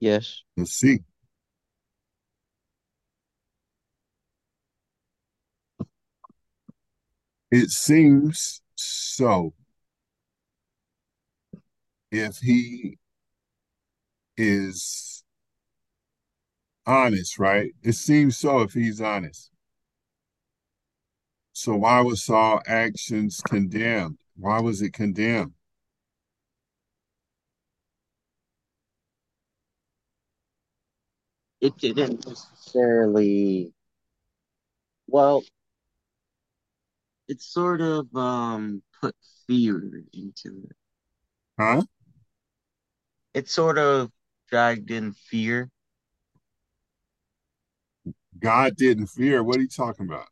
Yes. 0.00 0.42
Let's 0.56 0.72
see. 0.72 1.00
It 7.50 7.70
seems 7.70 8.62
so. 8.74 9.54
If 12.12 12.38
he 12.38 12.98
is 14.36 15.24
honest, 16.86 17.38
right? 17.38 17.72
It 17.82 17.94
seems 17.94 18.36
so 18.36 18.60
if 18.60 18.72
he's 18.74 19.00
honest. 19.00 19.50
So 21.54 21.76
why 21.76 22.00
was 22.02 22.22
Saul 22.24 22.60
actions 22.66 23.40
condemned? 23.40 24.18
Why 24.36 24.60
was 24.60 24.82
it 24.82 24.92
condemned? 24.92 25.54
It 31.62 31.78
didn't 31.78 32.26
necessarily. 32.26 33.72
Well, 35.06 35.44
it 37.28 37.40
sort 37.40 37.80
of 37.80 38.14
um 38.16 38.82
put 39.00 39.14
fear 39.46 40.04
into 40.12 40.66
it. 40.70 40.76
Huh? 41.58 41.82
It 43.34 43.48
sort 43.48 43.78
of 43.78 44.10
dragged 44.50 44.90
in 44.90 45.12
fear. 45.12 45.70
God 48.38 48.76
didn't 48.76 49.06
fear. 49.06 49.42
What 49.42 49.58
are 49.58 49.62
you 49.62 49.68
talking 49.68 50.06
about? 50.06 50.26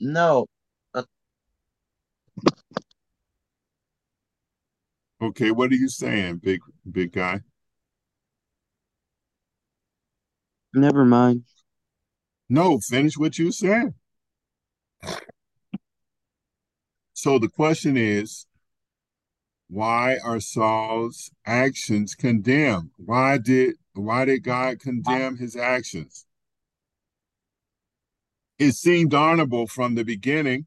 No, 0.00 0.46
uh, 0.94 1.02
Okay, 5.20 5.50
what 5.50 5.72
are 5.72 5.76
you 5.76 5.88
saying, 5.88 6.38
big 6.38 6.60
big 6.90 7.12
guy? 7.12 7.40
never 10.72 11.04
mind. 11.04 11.44
No, 12.48 12.78
finish 12.78 13.16
what 13.18 13.38
you 13.38 13.52
said. 13.52 13.94
So 17.12 17.38
the 17.38 17.48
question 17.48 17.96
is, 17.96 18.46
why 19.68 20.18
are 20.24 20.40
Saul's 20.40 21.30
actions 21.46 22.14
condemned? 22.14 22.90
Why 22.96 23.38
did 23.38 23.76
why 23.94 24.24
did 24.24 24.44
God 24.44 24.80
condemn 24.80 25.36
his 25.36 25.56
actions? 25.56 26.26
It 28.58 28.72
seemed 28.72 29.14
honorable 29.14 29.66
from 29.66 29.94
the 29.94 30.04
beginning, 30.04 30.66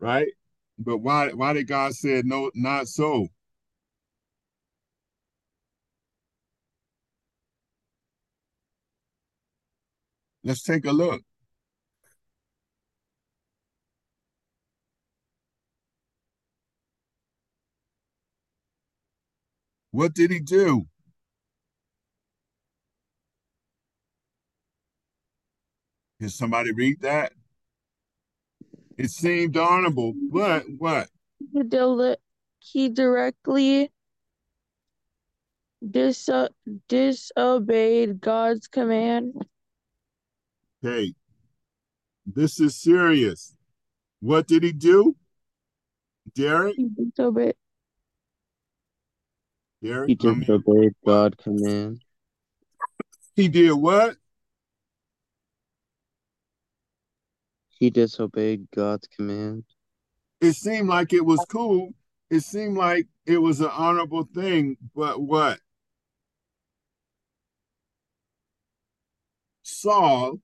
right? 0.00 0.28
But 0.78 0.98
why 0.98 1.32
why 1.32 1.52
did 1.52 1.68
God 1.68 1.94
say 1.94 2.22
no, 2.24 2.50
not 2.54 2.88
so? 2.88 3.28
Let's 10.44 10.62
take 10.62 10.84
a 10.86 10.92
look. 10.92 11.22
What 19.90 20.14
did 20.14 20.30
he 20.30 20.40
do? 20.40 20.86
Can 26.20 26.28
somebody 26.28 26.72
read 26.72 27.00
that? 27.02 27.32
It 28.96 29.10
seemed 29.10 29.56
honorable, 29.56 30.14
but 30.32 30.64
what? 30.76 31.08
He, 32.60 32.88
directly 32.88 33.92
dis- 35.88 36.28
disobeyed 36.88 38.20
God's 38.20 38.66
command. 38.66 39.34
Hey, 40.82 41.14
this 42.26 42.60
is 42.60 42.74
serious. 42.74 43.54
What 44.20 44.48
did 44.48 44.64
he 44.64 44.72
do? 44.72 45.16
Derrick? 46.34 46.74
He 46.76 46.88
disobeyed. 46.88 47.54
Derrick? 49.82 50.08
He 50.08 50.14
disobeyed 50.14 50.94
God 51.04 51.38
command. 51.38 52.02
He 53.34 53.48
did 53.48 53.72
what? 53.72 54.16
He 57.68 57.90
disobeyed 57.90 58.66
God's 58.74 59.06
command. 59.06 59.64
It 60.40 60.54
seemed 60.54 60.88
like 60.88 61.12
it 61.12 61.24
was 61.24 61.44
cool. 61.48 61.94
It 62.30 62.40
seemed 62.40 62.76
like 62.76 63.06
it 63.26 63.38
was 63.38 63.60
an 63.60 63.70
honorable 63.72 64.28
thing, 64.34 64.76
but 64.94 65.22
what? 65.22 65.60
Saul 69.62 70.40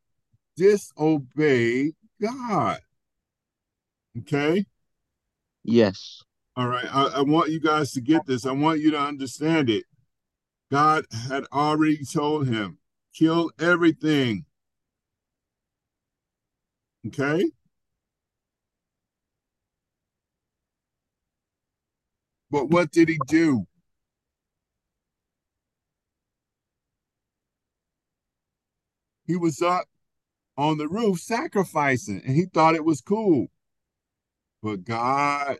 disobeyed 0.56 1.94
God. 2.20 2.78
Okay? 4.19 4.65
Yes. 5.65 6.23
All 6.56 6.68
right. 6.68 6.86
I, 6.93 7.06
I 7.06 7.20
want 7.22 7.51
you 7.51 7.60
guys 7.60 7.93
to 7.93 8.01
get 8.01 8.26
this. 8.26 8.47
I 8.47 8.52
want 8.52 8.81
you 8.81 8.90
to 8.93 9.01
understand 9.01 9.68
it. 9.68 9.85
God 10.70 11.05
had 11.28 11.44
already 11.52 12.05
told 12.05 12.48
him, 12.48 12.78
kill 13.14 13.51
everything. 13.59 14.44
Okay? 17.06 17.51
But 22.51 22.70
what 22.70 22.93
did 22.93 23.09
he 23.09 23.18
do? 23.26 23.66
He 29.26 29.36
was 29.36 29.60
up 29.60 29.86
on 30.56 30.78
the 30.78 30.89
roof 30.89 31.18
sacrificing 31.18 32.22
and 32.24 32.36
he 32.36 32.44
thought 32.44 32.74
it 32.76 32.85
was 32.85 33.01
cool. 33.01 33.48
But 34.62 34.85
God 34.85 35.59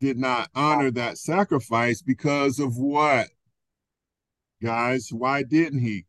did 0.00 0.18
not 0.18 0.50
honor 0.54 0.90
that 0.92 1.18
sacrifice 1.18 2.02
because 2.02 2.58
of 2.58 2.76
what? 2.76 3.28
Guys, 4.62 5.08
why 5.10 5.42
didn't 5.42 5.80
he? 5.80 6.06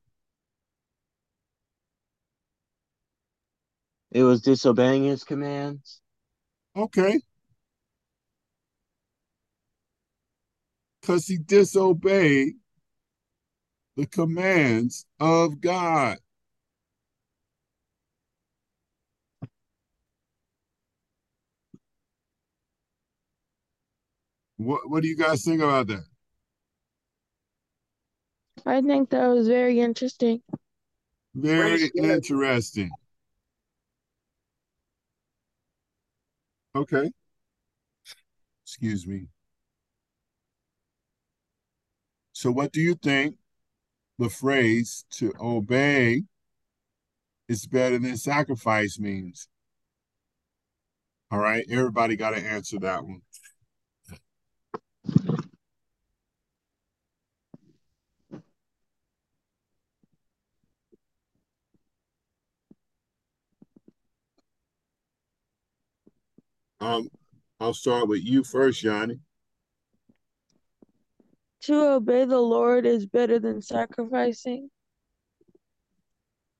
It 4.11 4.23
was 4.23 4.41
disobeying 4.41 5.05
his 5.05 5.23
commands. 5.23 5.99
Okay. 6.75 7.19
Because 11.01 11.25
he 11.27 11.37
disobeyed 11.37 12.53
the 13.97 14.05
commands 14.05 15.05
of 15.19 15.59
God. 15.59 16.19
What 24.63 24.89
what 24.89 25.03
do 25.03 25.09
you 25.09 25.17
guys 25.17 25.43
think 25.43 25.61
about 25.61 25.87
that? 25.87 26.05
I 28.65 28.81
think 28.81 29.09
that 29.09 29.27
was 29.27 29.47
very 29.47 29.79
interesting. 29.79 30.41
Very 31.35 31.89
interesting. 31.95 32.89
Okay. 36.75 37.11
Excuse 38.65 39.05
me. 39.05 39.27
So 42.31 42.51
what 42.51 42.71
do 42.71 42.79
you 42.79 42.95
think 42.95 43.35
the 44.17 44.29
phrase 44.29 45.05
to 45.11 45.33
obey 45.41 46.23
is 47.49 47.67
better 47.67 47.99
than 47.99 48.15
sacrifice 48.17 48.97
means? 48.97 49.49
All 51.29 51.39
right, 51.39 51.65
everybody 51.69 52.15
got 52.15 52.31
to 52.31 52.41
answer 52.41 52.79
that 52.79 53.03
one. 53.03 53.21
Um, 66.83 67.09
I'll 67.61 67.73
start 67.73 68.09
with 68.09 68.25
you 68.25 68.43
first, 68.43 68.83
Yanni. 68.83 69.19
to 71.61 71.93
obey 71.93 72.25
the 72.25 72.41
Lord 72.41 72.85
is 72.85 73.05
better 73.05 73.39
than 73.39 73.61
sacrificing? 73.61 74.69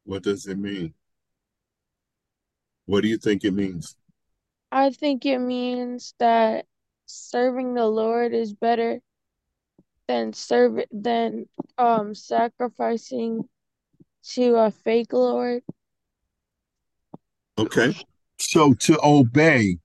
What 0.05 0.23
does 0.23 0.47
it 0.47 0.57
mean? 0.57 0.93
What 2.85 3.01
do 3.01 3.09
you 3.09 3.17
think 3.17 3.43
it 3.43 3.51
means? 3.51 3.97
I 4.71 4.91
think 4.91 5.25
it 5.25 5.39
means 5.39 6.13
that 6.19 6.67
serving 7.05 7.73
the 7.73 7.85
Lord 7.85 8.33
is 8.33 8.53
better 8.53 9.01
than 10.07 10.31
serve 10.31 10.85
than 10.89 11.47
um 11.77 12.15
sacrificing 12.15 13.49
to 14.35 14.55
a 14.55 14.71
fake 14.71 15.11
Lord. 15.11 15.63
Okay. 17.57 17.93
So 18.39 18.73
to 18.73 18.97
obey, 19.03 19.79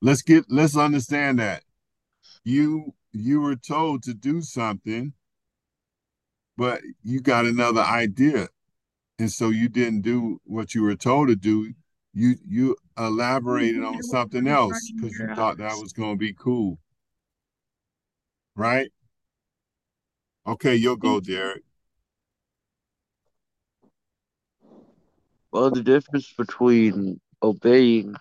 let's 0.00 0.22
get 0.22 0.44
let's 0.48 0.76
understand 0.76 1.38
that. 1.38 1.64
You 2.44 2.94
you 3.12 3.40
were 3.40 3.56
told 3.56 4.02
to 4.04 4.14
do 4.14 4.42
something, 4.42 5.12
but 6.56 6.80
you 7.02 7.20
got 7.20 7.46
another 7.46 7.82
idea. 7.82 8.48
And 9.18 9.30
so 9.30 9.48
you 9.48 9.68
didn't 9.68 10.02
do 10.02 10.40
what 10.44 10.74
you 10.74 10.82
were 10.82 10.94
told 10.94 11.28
to 11.28 11.36
do. 11.36 11.72
You 12.14 12.36
you 12.46 12.76
elaborated 12.96 13.82
on 13.82 14.02
something 14.02 14.46
else 14.46 14.90
because 14.92 15.18
you 15.18 15.34
thought 15.34 15.58
that 15.58 15.78
was 15.78 15.92
gonna 15.92 16.16
be 16.16 16.32
cool. 16.32 16.78
Right? 18.54 18.90
Okay, 20.46 20.74
you'll 20.76 20.96
go, 20.96 21.20
Derrick. 21.20 21.62
Well, 25.52 25.70
the 25.70 25.82
difference 25.82 26.32
between 26.32 27.20
obeying, 27.42 28.14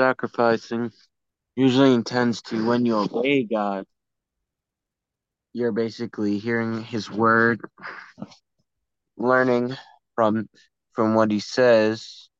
sacrificing, 0.00 0.90
usually 1.56 1.92
intends 1.92 2.40
to 2.40 2.66
when 2.66 2.86
you 2.86 2.96
obey 2.96 3.44
God, 3.44 3.84
you're 5.52 5.72
basically 5.72 6.38
hearing 6.38 6.82
His 6.82 7.10
word, 7.10 7.60
learning 9.18 9.76
from 10.14 10.48
from 10.92 11.12
what 11.14 11.30
He 11.30 11.38
says, 11.38 12.30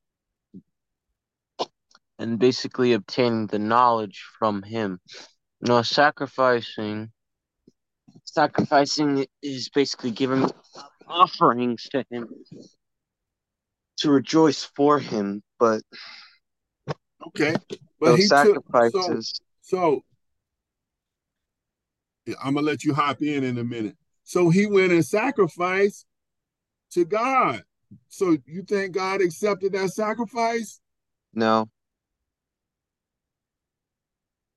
and 2.18 2.38
basically 2.38 2.94
obtaining 2.94 3.46
the 3.46 3.58
knowledge 3.58 4.24
from 4.38 4.62
Him. 4.62 4.98
You 5.60 5.82
sacrificing 5.82 7.10
sacrificing 8.24 9.26
is 9.42 9.68
basically 9.68 10.12
giving 10.12 10.50
offerings 11.06 11.90
to 11.90 12.06
Him 12.10 12.26
to 13.98 14.10
rejoice 14.10 14.64
for 14.64 14.98
Him, 14.98 15.42
but 15.58 15.82
Okay. 17.28 17.54
But 17.98 18.06
those 18.06 18.18
he 18.18 18.28
took 18.28 18.64
so 18.92 19.02
sacrifices. 19.02 19.40
so 19.60 20.04
yeah, 22.26 22.34
I'm 22.42 22.54
gonna 22.54 22.66
let 22.66 22.84
you 22.84 22.94
hop 22.94 23.22
in 23.22 23.44
in 23.44 23.58
a 23.58 23.64
minute. 23.64 23.96
So 24.24 24.48
he 24.50 24.66
went 24.66 24.92
and 24.92 25.04
sacrificed 25.04 26.06
to 26.92 27.04
God. 27.04 27.62
So 28.08 28.36
you 28.46 28.62
think 28.62 28.94
God 28.94 29.20
accepted 29.20 29.72
that 29.72 29.90
sacrifice? 29.90 30.80
no, 31.34 31.68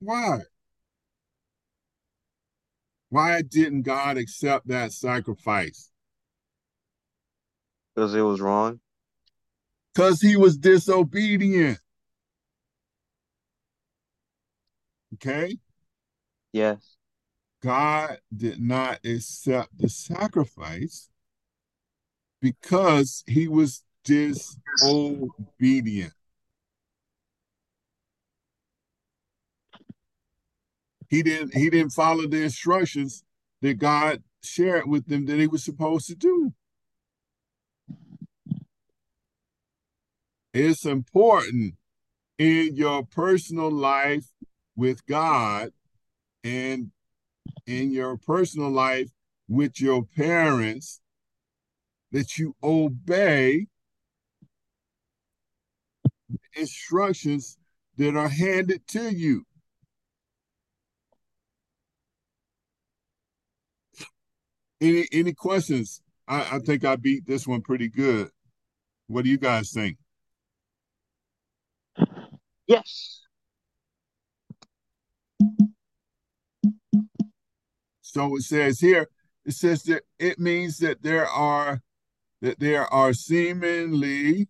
Why? 0.00 0.40
Why 3.10 3.42
didn't 3.42 3.82
God 3.82 4.16
accept 4.18 4.68
that 4.68 4.92
sacrifice? 4.92 5.90
because 7.94 8.14
it 8.14 8.22
was 8.22 8.40
wrong. 8.40 8.80
Because 9.94 10.20
he 10.20 10.36
was 10.36 10.56
disobedient. 10.56 11.78
Okay? 15.14 15.58
Yes. 16.52 16.96
God 17.62 18.18
did 18.34 18.60
not 18.60 19.00
accept 19.04 19.78
the 19.78 19.88
sacrifice 19.88 21.08
because 22.40 23.24
he 23.26 23.48
was 23.48 23.82
disobedient. 24.04 26.12
He 31.08 31.22
didn't 31.22 31.54
he 31.54 31.70
didn't 31.70 31.92
follow 31.92 32.26
the 32.26 32.42
instructions 32.42 33.24
that 33.62 33.74
God 33.74 34.22
shared 34.42 34.88
with 34.88 35.06
them 35.06 35.26
that 35.26 35.38
he 35.38 35.46
was 35.46 35.64
supposed 35.64 36.06
to 36.08 36.14
do. 36.14 36.52
It's 40.52 40.84
important 40.84 41.74
in 42.38 42.74
your 42.74 43.04
personal 43.04 43.70
life 43.70 44.26
with 44.76 45.04
God 45.06 45.70
and 46.42 46.90
in 47.66 47.90
your 47.92 48.16
personal 48.16 48.70
life 48.70 49.10
with 49.48 49.80
your 49.80 50.04
parents 50.16 51.00
that 52.12 52.38
you 52.38 52.54
obey 52.62 53.66
instructions 56.54 57.58
that 57.96 58.16
are 58.16 58.28
handed 58.28 58.86
to 58.88 59.14
you. 59.14 59.44
Any 64.80 65.06
any 65.12 65.32
questions? 65.32 66.02
I, 66.26 66.56
I 66.56 66.58
think 66.58 66.84
I 66.84 66.96
beat 66.96 67.26
this 67.26 67.46
one 67.46 67.62
pretty 67.62 67.88
good. 67.88 68.30
What 69.06 69.24
do 69.24 69.30
you 69.30 69.38
guys 69.38 69.70
think? 69.72 69.98
Yes. 72.66 73.23
So 78.14 78.36
it 78.36 78.42
says 78.42 78.78
here, 78.78 79.08
it 79.44 79.54
says 79.54 79.82
that 79.84 80.04
it 80.20 80.38
means 80.38 80.78
that 80.78 81.02
there 81.02 81.26
are 81.26 81.80
that 82.42 82.60
there 82.60 82.86
are 82.94 83.12
seemingly 83.12 84.46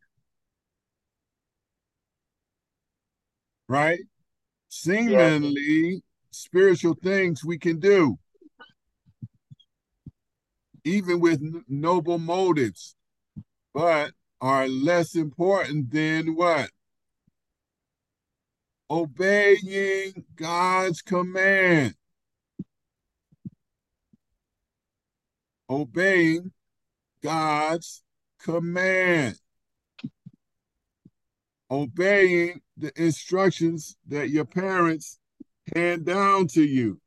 right? 3.67 4.01
Seemingly 4.69 6.03
spiritual 6.31 6.95
things 7.03 7.43
we 7.43 7.57
can 7.57 7.81
do 7.81 8.19
even 10.85 11.19
with 11.19 11.41
noble 11.67 12.19
motives 12.19 12.97
but 13.73 14.13
are 14.43 14.69
less 14.69 15.15
important 15.15 15.91
than 15.91 16.35
what? 16.37 16.69
Obeying 18.91 20.27
god's 20.37 21.01
command 21.01 21.95
obeying 25.69 26.53
God's 27.23 28.03
command, 28.43 29.39
obeying 31.71 32.61
the 32.77 32.93
instructions 33.01 33.97
that 34.09 34.31
your 34.31 34.45
parents 34.45 35.19
hand 35.75 36.05
down 36.05 36.47
to 36.49 36.63
you. 36.63 37.01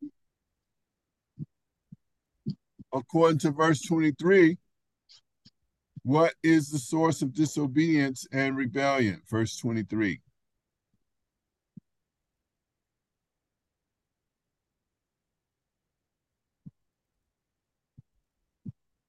According 2.93 3.39
to 3.39 3.51
verse 3.51 3.81
23, 3.81 4.57
what 6.03 6.33
is 6.41 6.69
the 6.69 6.79
source 6.79 7.21
of 7.21 7.33
disobedience 7.33 8.25
and 8.31 8.55
rebellion? 8.55 9.21
Verse 9.29 9.57
23. 9.57 10.21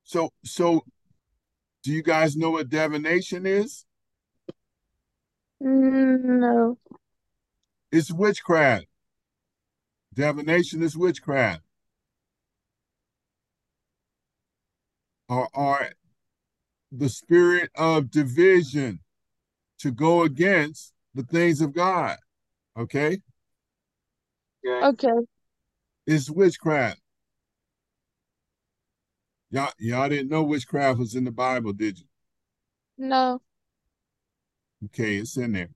So, 0.09 0.31
so 0.43 0.87
do 1.83 1.93
you 1.93 2.03
guys 2.03 2.35
know 2.35 2.53
what 2.53 2.71
divination 2.71 3.45
is? 3.45 3.85
No. 5.61 6.79
It's 7.93 8.11
witchcraft. 8.11 8.87
Divination 10.15 10.83
is 10.83 10.97
witchcraft. 10.97 11.61
Or, 15.29 15.47
or 15.53 15.91
the 16.91 17.11
spirit 17.11 17.71
of 17.75 18.11
division 18.11 19.01
to 19.81 19.91
go 19.91 20.23
against 20.23 20.95
the 21.15 21.23
things 21.23 21.61
of 21.61 21.75
God. 21.75 22.17
Okay? 22.79 23.19
Okay. 24.67 25.09
It's 26.07 26.31
witchcraft. 26.31 26.99
Y'all, 29.51 29.73
y'all 29.79 30.09
didn't 30.09 30.29
know 30.29 30.43
witchcraft 30.43 30.99
was 30.99 31.15
in 31.15 31.25
the 31.25 31.31
Bible, 31.31 31.73
did 31.73 31.99
you? 31.99 32.05
No. 32.99 33.41
Okay, 34.85 35.17
it's 35.17 35.37
in 35.37 35.53
there. 35.53 35.71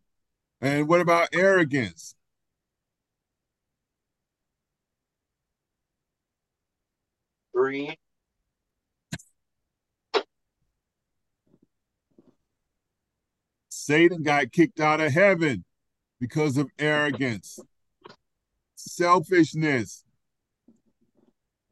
And 0.61 0.87
what 0.89 1.01
about 1.01 1.29
arrogance? 1.33 2.15
Three. 7.55 7.97
Satan 13.71 14.23
got 14.23 14.53
kicked 14.53 14.81
out 14.81 15.01
of 15.01 15.13
heaven 15.13 15.65
because 16.21 16.57
of 16.57 16.71
arrogance, 16.79 17.59
selfishness. 18.77 20.02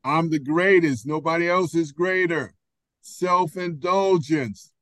I'm 0.05 0.31
the 0.31 0.39
greatest. 0.39 1.07
Nobody 1.07 1.49
else 1.49 1.75
is 1.75 1.93
greater. 1.93 2.55
Self 3.01 3.57
indulgence. 3.57 4.73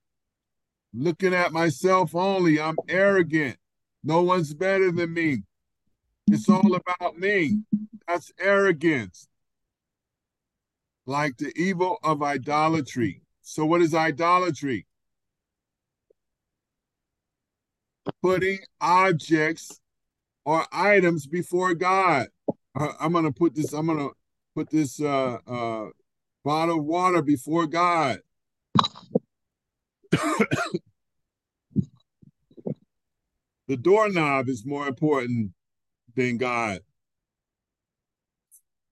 Looking 0.94 1.34
at 1.34 1.52
myself 1.52 2.14
only. 2.14 2.60
I'm 2.60 2.76
arrogant. 2.88 3.56
No 4.02 4.22
one's 4.22 4.54
better 4.54 4.90
than 4.90 5.12
me. 5.12 5.42
It's 6.28 6.48
all 6.48 6.74
about 6.74 7.18
me. 7.18 7.62
That's 8.06 8.32
arrogance. 8.38 9.28
Like 11.06 11.36
the 11.38 11.52
evil 11.56 11.98
of 12.02 12.22
idolatry. 12.22 13.22
So, 13.42 13.64
what 13.64 13.80
is 13.80 13.94
idolatry? 13.94 14.86
Putting 18.22 18.58
objects 18.80 19.80
or 20.44 20.64
items 20.72 21.26
before 21.26 21.74
God. 21.74 22.28
Uh, 22.78 22.92
I'm 23.00 23.12
gonna 23.12 23.32
put 23.32 23.54
this. 23.54 23.72
I'm 23.72 23.86
gonna 23.86 24.08
put 24.59 24.70
this 24.70 25.01
uh, 25.01 25.39
uh, 25.47 25.86
bottle 26.44 26.80
of 26.80 26.85
water 26.85 27.22
before 27.22 27.68
God. 27.68 28.18
the 33.68 33.76
doorknob 33.80 34.48
is 34.48 34.66
more 34.66 34.89
important 34.89 35.52
than 36.16 36.39
God. 36.39 36.80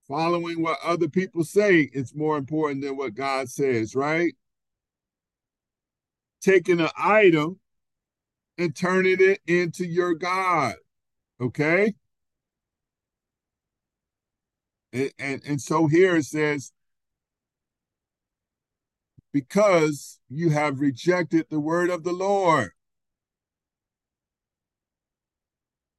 Following 0.07 0.61
what 0.61 0.77
other 0.81 1.09
people 1.09 1.43
say 1.43 1.89
is 1.91 2.15
more 2.15 2.37
important 2.37 2.81
than 2.81 2.95
what 2.95 3.13
God 3.13 3.49
says, 3.49 3.93
right? 3.93 4.31
Taking 6.39 6.79
an 6.79 6.91
item 6.97 7.59
and 8.57 8.73
turning 8.73 9.17
it 9.19 9.41
into 9.47 9.85
your 9.85 10.13
God. 10.13 10.75
Okay? 11.41 11.93
And, 14.93 15.11
and, 15.19 15.41
and 15.45 15.61
so 15.61 15.87
here 15.87 16.15
it 16.15 16.25
says, 16.25 16.71
because 19.33 20.19
you 20.29 20.49
have 20.49 20.79
rejected 20.79 21.45
the 21.49 21.59
word 21.59 21.89
of 21.89 22.03
the 22.03 22.13
Lord. 22.13 22.71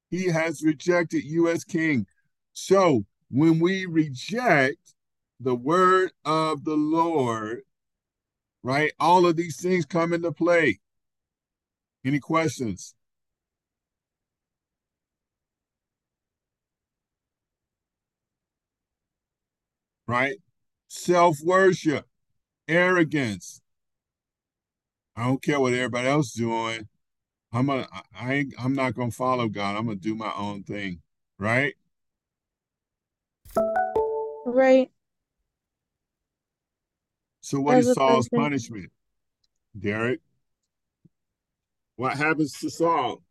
He 0.09 0.25
has 0.27 0.63
rejected 0.63 1.23
you 1.23 1.47
as 1.47 1.63
king. 1.63 2.07
So 2.53 3.05
when 3.29 3.59
we 3.59 3.85
reject 3.85 4.95
the 5.39 5.55
word 5.55 6.11
of 6.25 6.65
the 6.65 6.75
Lord, 6.75 7.61
right, 8.63 8.91
all 8.99 9.25
of 9.25 9.35
these 9.35 9.61
things 9.61 9.85
come 9.85 10.13
into 10.13 10.31
play. 10.31 10.79
Any 12.03 12.19
questions? 12.19 12.95
Right? 20.09 20.37
Self 20.87 21.39
worship, 21.43 22.03
arrogance. 22.67 23.61
I 25.15 25.27
don't 25.27 25.39
care 25.39 25.59
what 25.59 25.73
everybody 25.73 26.07
else 26.07 26.29
is 26.29 26.33
doing. 26.33 26.87
I'm 27.53 27.67
gonna 27.67 27.87
I 28.19 28.33
ain't 28.33 28.55
I'm 28.57 28.73
not 28.73 28.95
gonna 28.95 29.11
follow 29.11 29.47
God. 29.47 29.77
I'm 29.77 29.85
gonna 29.85 29.97
do 29.97 30.15
my 30.15 30.33
own 30.35 30.63
thing. 30.63 31.01
Right? 31.37 31.75
Right. 34.47 34.89
So 37.41 37.59
what 37.59 37.75
That's 37.75 37.89
is 37.89 37.93
Saul's 37.93 38.27
think. 38.29 38.41
punishment? 38.41 38.91
Derrick? 39.79 40.21
What 41.97 42.17
happens 42.17 42.53
to 42.61 42.71
Saul? 42.71 43.21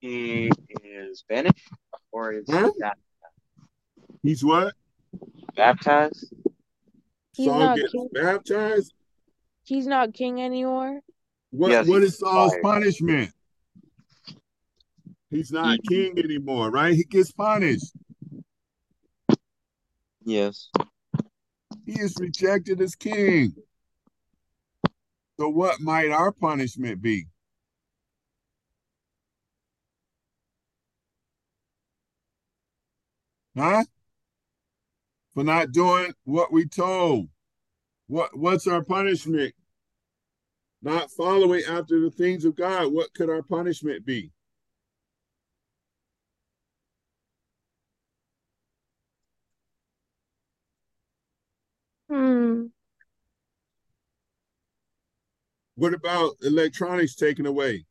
He 0.00 0.50
is 0.82 1.24
banished 1.28 1.68
or 2.10 2.32
is 2.32 2.46
Huh? 2.48 2.70
that 2.78 2.96
He's 4.22 4.44
what? 4.44 4.74
baptized? 5.56 6.32
He's 7.34 7.46
Saul 7.46 7.58
not 7.58 7.76
gets 7.76 7.92
king. 7.92 8.08
baptized? 8.12 8.92
He's 9.64 9.86
not 9.86 10.14
king 10.14 10.40
anymore. 10.40 11.00
What 11.50 11.70
Yes, 11.70 11.86
what 11.88 12.02
he's 12.02 12.12
is 12.12 12.18
Saul's 12.18 12.52
fired. 12.52 12.62
punishment? 12.62 13.32
He's 15.30 15.50
not 15.50 15.78
He- 15.82 15.88
king 15.88 16.18
anymore, 16.18 16.70
right? 16.70 16.94
He 16.94 17.04
gets 17.04 17.32
punished. 17.32 17.92
Yes. 20.24 20.70
He 21.84 22.00
is 22.00 22.14
rejected 22.20 22.80
as 22.80 22.94
king. 22.94 23.54
So 25.40 25.48
what 25.48 25.80
might 25.80 26.10
our 26.10 26.30
punishment 26.30 27.02
be? 27.02 27.26
Huh? 33.56 33.84
For 35.34 35.44
not 35.44 35.72
doing 35.72 36.12
what 36.24 36.52
we 36.52 36.66
told. 36.66 37.28
What 38.06 38.36
what's 38.36 38.66
our 38.66 38.84
punishment? 38.84 39.54
Not 40.82 41.10
following 41.10 41.62
after 41.68 42.00
the 42.00 42.10
things 42.10 42.44
of 42.44 42.56
God. 42.56 42.92
What 42.92 43.14
could 43.14 43.30
our 43.30 43.42
punishment 43.42 44.04
be? 44.04 44.32
Hmm. 52.10 52.66
What 55.76 55.94
about 55.94 56.32
electronics 56.42 57.14
taken 57.14 57.46
away? 57.46 57.86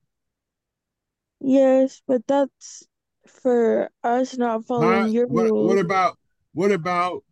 Yes, 1.40 2.04
but 2.08 2.22
that's 2.28 2.86
for 3.28 3.90
us 4.04 4.38
not 4.38 4.58
Huh? 4.58 4.66
following 4.68 5.12
your 5.12 5.26
What 5.28 5.52
what 5.54 5.78
about 5.80 6.18
what 6.54 6.72
about 6.72 7.24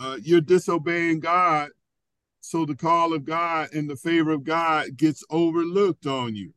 uh, 0.00 0.18
you're 0.22 0.40
disobeying 0.40 1.20
God, 1.20 1.70
so 2.40 2.64
the 2.64 2.76
call 2.76 3.12
of 3.14 3.24
God 3.24 3.72
and 3.72 3.88
the 3.90 3.96
favor 3.96 4.30
of 4.32 4.44
God 4.44 4.96
gets 4.96 5.24
overlooked 5.30 6.06
on 6.06 6.36
you. 6.36 6.52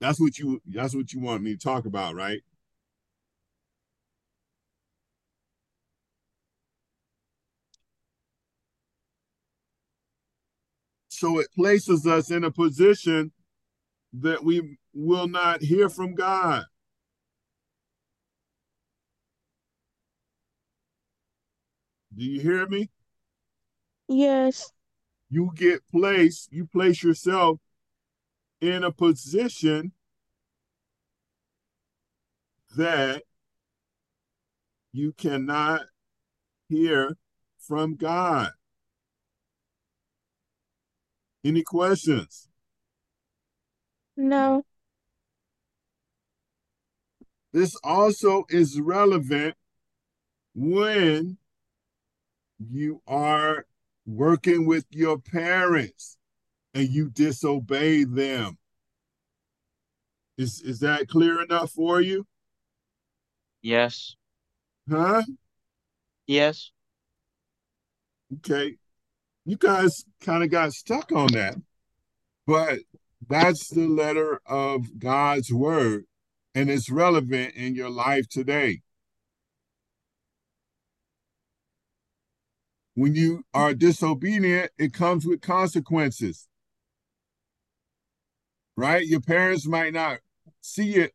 That's 0.00 0.20
what 0.20 0.38
you 0.38 0.60
that's 0.66 0.94
what 0.94 1.12
you 1.12 1.20
want 1.20 1.42
me 1.42 1.54
to 1.56 1.58
talk 1.58 1.86
about, 1.86 2.14
right? 2.14 2.42
So 11.08 11.38
it 11.38 11.48
places 11.54 12.06
us 12.06 12.30
in 12.30 12.44
a 12.44 12.50
position 12.50 13.32
that 14.12 14.44
we 14.44 14.78
will 14.94 15.28
not 15.28 15.62
hear 15.62 15.88
from 15.88 16.14
God. 16.14 16.64
Do 22.16 22.24
you 22.24 22.40
hear 22.40 22.66
me? 22.66 22.88
Yes. 24.08 24.72
You 25.28 25.52
get 25.54 25.86
placed, 25.90 26.50
you 26.50 26.66
place 26.66 27.02
yourself 27.02 27.58
in 28.60 28.84
a 28.84 28.90
position 28.90 29.92
that 32.76 33.22
you 34.92 35.12
cannot 35.12 35.82
hear 36.68 37.18
from 37.58 37.96
God. 37.96 38.52
Any 41.44 41.62
questions? 41.62 42.48
No. 44.16 44.64
This 47.52 47.76
also 47.84 48.44
is 48.48 48.80
relevant 48.80 49.54
when 50.54 51.36
you 52.58 53.02
are 53.06 53.66
working 54.06 54.66
with 54.66 54.86
your 54.90 55.18
parents 55.18 56.16
and 56.74 56.88
you 56.88 57.10
disobey 57.10 58.04
them. 58.04 58.58
Is 60.38 60.60
is 60.62 60.80
that 60.80 61.08
clear 61.08 61.42
enough 61.42 61.70
for 61.70 62.00
you? 62.00 62.26
Yes. 63.62 64.14
Huh? 64.88 65.22
Yes. 66.26 66.70
Okay. 68.36 68.76
You 69.44 69.56
guys 69.56 70.04
kind 70.20 70.42
of 70.42 70.50
got 70.50 70.72
stuck 70.72 71.12
on 71.12 71.28
that. 71.32 71.56
But 72.46 72.80
that's 73.26 73.68
the 73.70 73.86
letter 73.86 74.40
of 74.46 74.98
God's 74.98 75.52
word 75.52 76.04
and 76.54 76.70
it's 76.70 76.90
relevant 76.90 77.54
in 77.54 77.74
your 77.74 77.90
life 77.90 78.28
today. 78.28 78.80
When 82.96 83.14
you 83.14 83.44
are 83.52 83.74
disobedient, 83.74 84.70
it 84.78 84.94
comes 84.94 85.26
with 85.26 85.42
consequences. 85.42 86.48
Right? 88.74 89.06
Your 89.06 89.20
parents 89.20 89.66
might 89.66 89.92
not 89.92 90.20
see 90.62 90.96
it 90.96 91.12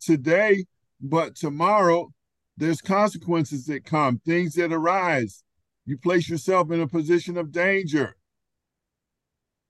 today, 0.00 0.64
but 1.00 1.36
tomorrow 1.36 2.12
there's 2.56 2.80
consequences 2.80 3.66
that 3.66 3.84
come, 3.84 4.20
things 4.26 4.54
that 4.54 4.72
arise. 4.72 5.44
You 5.86 5.98
place 5.98 6.28
yourself 6.28 6.72
in 6.72 6.80
a 6.80 6.88
position 6.88 7.36
of 7.36 7.52
danger. 7.52 8.16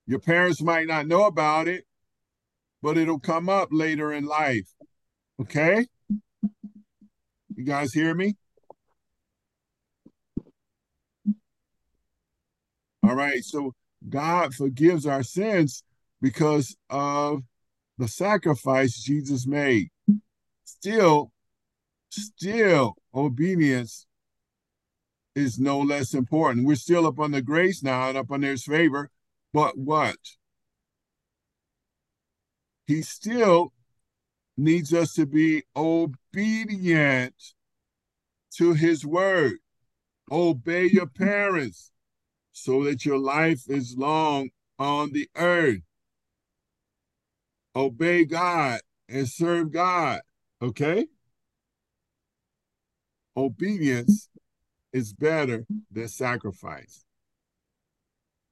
Your 0.06 0.20
parents 0.20 0.62
might 0.62 0.86
not 0.86 1.06
know 1.06 1.26
about 1.26 1.68
it, 1.68 1.84
but 2.82 2.96
it'll 2.96 3.20
come 3.20 3.50
up 3.50 3.68
later 3.70 4.14
in 4.14 4.24
life. 4.24 4.72
Okay? 5.38 5.88
You 7.54 7.64
guys 7.64 7.92
hear 7.92 8.14
me? 8.14 8.36
All 13.04 13.14
right, 13.14 13.44
so 13.44 13.74
God 14.08 14.54
forgives 14.54 15.04
our 15.04 15.22
sins 15.22 15.84
because 16.22 16.74
of 16.88 17.42
the 17.98 18.08
sacrifice 18.08 18.98
Jesus 18.98 19.46
made. 19.46 19.88
Still, 20.64 21.30
still, 22.08 22.94
obedience 23.14 24.06
is 25.34 25.58
no 25.58 25.80
less 25.80 26.14
important. 26.14 26.66
We're 26.66 26.76
still 26.76 27.06
up 27.06 27.20
under 27.20 27.42
grace 27.42 27.82
now 27.82 28.08
and 28.08 28.16
up 28.16 28.30
under 28.30 28.48
his 28.48 28.64
favor, 28.64 29.10
but 29.52 29.76
what? 29.76 30.16
He 32.86 33.02
still 33.02 33.74
needs 34.56 34.94
us 34.94 35.12
to 35.14 35.26
be 35.26 35.64
obedient 35.76 37.34
to 38.56 38.72
his 38.72 39.04
word. 39.04 39.58
Obey 40.30 40.86
your 40.86 41.06
parents 41.06 41.90
so 42.54 42.84
that 42.84 43.04
your 43.04 43.18
life 43.18 43.62
is 43.68 43.96
long 43.98 44.48
on 44.78 45.12
the 45.12 45.28
earth. 45.36 45.80
Obey 47.74 48.24
God 48.24 48.80
and 49.08 49.28
serve 49.28 49.72
God. 49.72 50.20
Okay? 50.62 51.06
Obedience 53.36 54.28
is 54.92 55.12
better 55.12 55.66
than 55.90 56.06
sacrifice. 56.06 57.04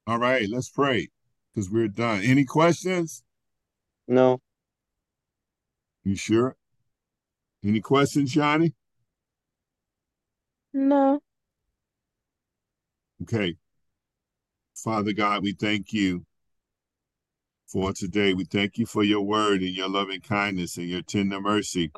All 0.08 0.18
right, 0.18 0.48
let's 0.50 0.68
pray 0.68 1.08
because 1.54 1.70
we're 1.70 1.86
done. 1.86 2.22
Any 2.24 2.44
questions? 2.44 3.22
No. 4.08 4.40
You 6.02 6.16
sure? 6.16 6.56
Any 7.64 7.80
questions, 7.80 8.32
Johnny? 8.32 8.74
No. 10.74 11.20
Okay. 13.22 13.54
Father 14.82 15.12
God, 15.12 15.44
we 15.44 15.52
thank 15.52 15.92
you 15.92 16.26
for 17.68 17.92
today. 17.92 18.34
We 18.34 18.44
thank 18.44 18.78
you 18.78 18.86
for 18.86 19.04
your 19.04 19.22
word 19.22 19.60
and 19.60 19.70
your 19.70 19.88
loving 19.88 20.20
kindness 20.20 20.76
and 20.76 20.88
your 20.88 21.02
tender 21.02 21.40
mercy. 21.40 21.92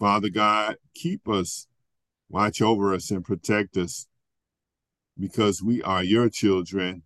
Father 0.00 0.30
God, 0.30 0.76
keep 0.94 1.28
us, 1.28 1.66
watch 2.30 2.62
over 2.62 2.94
us, 2.94 3.10
and 3.10 3.22
protect 3.22 3.76
us 3.76 4.06
because 5.18 5.62
we 5.62 5.82
are 5.82 6.02
your 6.02 6.30
children. 6.30 7.02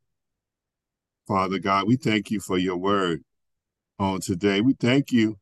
Father 1.26 1.59
God, 1.59 1.89
we 1.89 1.97
thank 1.97 2.30
you 2.30 2.39
for 2.39 2.56
your 2.56 2.76
word 2.76 3.24
on 3.98 4.20
today. 4.20 4.60
We 4.60 4.74
thank 4.74 5.10
you 5.10 5.39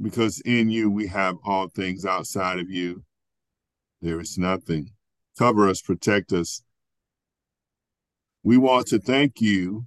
because 0.00 0.40
in 0.42 0.70
you 0.70 0.88
we 0.88 1.08
have 1.08 1.34
all 1.44 1.68
things 1.68 2.06
outside 2.06 2.60
of 2.60 2.70
you. 2.70 3.02
There 4.00 4.20
is 4.20 4.38
nothing. 4.38 4.90
Cover 5.36 5.68
us, 5.68 5.80
protect 5.82 6.32
us. 6.32 6.62
We 8.42 8.56
want 8.56 8.86
to 8.88 8.98
thank 8.98 9.40
you 9.40 9.86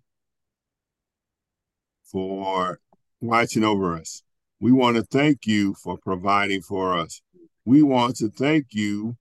for 2.04 2.80
watching 3.20 3.64
over 3.64 3.98
us. 3.98 4.22
We 4.60 4.72
want 4.72 4.96
to 4.96 5.04
thank 5.04 5.48
you 5.48 5.74
for 5.74 5.98
providing 5.98 6.62
for 6.62 6.96
us. 6.96 7.22
We 7.66 7.82
want 7.82 8.18
to 8.18 8.30
thank 8.30 8.68
you 8.72 9.18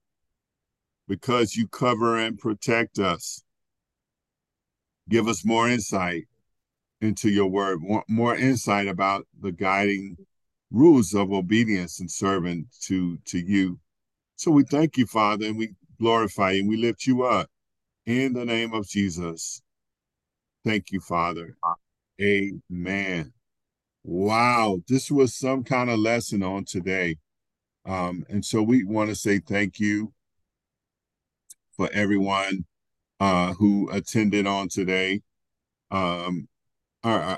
because 1.07 1.55
you 1.55 1.67
cover 1.67 2.17
and 2.17 2.37
protect 2.37 2.99
us. 2.99 3.43
Give 5.09 5.27
us 5.27 5.43
more 5.43 5.67
insight 5.67 6.25
into 7.01 7.29
your 7.29 7.47
word, 7.47 7.81
more, 7.81 8.03
more 8.07 8.35
insight 8.35 8.87
about 8.87 9.27
the 9.41 9.51
guiding 9.51 10.17
rules 10.71 11.13
of 11.13 11.31
obedience 11.31 11.99
and 11.99 12.09
serving 12.09 12.67
to, 12.83 13.17
to 13.25 13.39
you. 13.39 13.79
So 14.35 14.51
we 14.51 14.63
thank 14.63 14.95
you, 14.97 15.07
Father, 15.07 15.47
and 15.47 15.57
we 15.57 15.73
glorify 15.99 16.51
you 16.51 16.61
and 16.61 16.69
we 16.69 16.77
lift 16.77 17.05
you 17.05 17.23
up 17.23 17.49
in 18.05 18.33
the 18.33 18.45
name 18.45 18.73
of 18.73 18.87
Jesus. 18.87 19.61
Thank 20.65 20.91
you, 20.91 20.99
Father. 20.99 21.55
Amen. 22.21 23.33
Wow, 24.03 24.79
this 24.87 25.09
was 25.09 25.35
some 25.35 25.63
kind 25.63 25.89
of 25.89 25.99
lesson 25.99 26.43
on 26.43 26.65
today. 26.65 27.17
Um, 27.85 28.25
and 28.29 28.43
so 28.43 28.61
we 28.61 28.83
want 28.83 29.09
to 29.09 29.15
say 29.15 29.39
thank 29.39 29.79
you 29.79 30.13
for 31.75 31.89
everyone 31.93 32.65
uh, 33.19 33.53
who 33.53 33.89
attended 33.91 34.45
on 34.47 34.69
today. 34.69 35.21
Um, 35.91 36.47
I, 37.03 37.37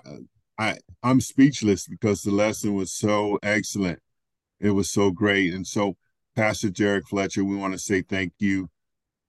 I, 0.58 0.78
I'm 1.04 1.22
speechless 1.22 1.88
because 1.88 2.22
the 2.22 2.32
lesson 2.32 2.76
was 2.76 2.92
so 2.92 3.40
excellent. 3.44 4.00
It 4.60 4.72
was 4.72 4.90
so 4.90 5.12
great. 5.12 5.54
And 5.54 5.66
so, 5.66 5.98
Pastor 6.36 6.70
Derrick 6.70 7.08
Fletcher, 7.08 7.44
we 7.44 7.56
want 7.56 7.74
to 7.74 7.80
say 7.80 8.02
thank 8.02 8.34
you 8.40 8.70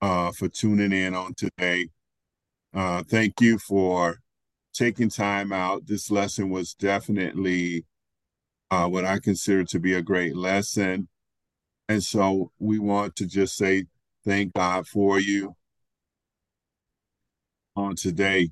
uh, 0.06 0.30
for 0.30 0.46
tuning 0.46 0.92
in 0.92 1.16
on 1.16 1.34
today. 1.34 1.88
Uh, 2.72 3.02
thank 3.10 3.40
you 3.40 3.58
for 3.58 4.20
taking 4.72 5.08
time 5.08 5.52
out. 5.52 5.88
This 5.88 6.12
lesson 6.12 6.48
was 6.48 6.74
definitely 6.74 7.86
uh, 8.70 8.86
what 8.86 9.04
I 9.04 9.18
consider 9.18 9.64
to 9.64 9.80
be 9.80 9.94
a 9.94 10.02
great 10.02 10.36
lesson. 10.36 11.08
And 11.88 12.04
so 12.04 12.52
we 12.60 12.78
want 12.78 13.16
to 13.16 13.26
just 13.26 13.56
say 13.56 13.86
thank 14.24 14.54
God 14.54 14.86
for 14.86 15.18
you 15.18 15.56
on 17.74 17.96
today. 17.96 18.50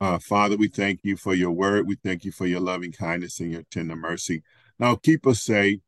Uh, 0.00 0.18
Father, 0.18 0.56
we 0.56 0.66
thank 0.66 0.98
you 1.04 1.16
for 1.16 1.32
your 1.32 1.52
word. 1.52 1.86
We 1.86 1.94
thank 1.94 2.24
you 2.24 2.32
for 2.32 2.46
your 2.46 2.60
loving 2.60 2.90
kindness 2.90 3.38
and 3.38 3.52
your 3.52 3.62
tender 3.70 3.94
mercy. 3.94 4.42
Now 4.80 4.96
keep 4.96 5.28
us 5.28 5.42
safe 5.42 5.78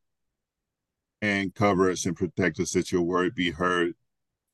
and 1.21 1.53
cover 1.53 1.91
us 1.91 2.07
and 2.07 2.15
protect 2.15 2.61
us 2.61 2.75
that 2.75 2.93
your 2.93 3.03
word 3.03 3.35
be 3.35 3.51
heard 3.51 3.95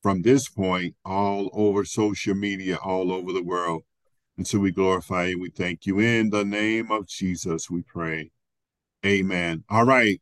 from 0.01 0.21
this 0.21 0.49
point 0.49 0.95
all 1.05 1.49
over 1.53 1.85
social 1.85 2.35
media, 2.35 2.77
all 2.77 3.11
over 3.11 3.31
the 3.31 3.43
world. 3.43 3.83
And 4.37 4.47
so 4.47 4.59
we 4.59 4.71
glorify 4.71 5.27
you. 5.27 5.39
We 5.39 5.49
thank 5.49 5.85
you. 5.85 5.99
In 5.99 6.29
the 6.31 6.43
name 6.43 6.91
of 6.91 7.07
Jesus, 7.07 7.69
we 7.69 7.83
pray. 7.83 8.31
Amen. 9.05 9.63
All 9.69 9.85
right. 9.85 10.21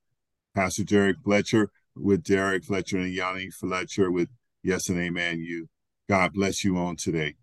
Pastor 0.55 0.83
Derrick 0.83 1.17
Fletcher 1.23 1.69
with 1.95 2.23
Derrick 2.23 2.65
Fletcher 2.65 2.97
and 2.97 3.15
E'Yani 3.15 3.53
Fletcher 3.53 4.11
with 4.11 4.29
Yes 4.63 4.89
and 4.89 4.99
Amen. 4.99 5.39
You. 5.39 5.69
God 6.09 6.33
bless 6.33 6.63
you 6.63 6.77
on 6.77 6.95
today. 6.95 7.35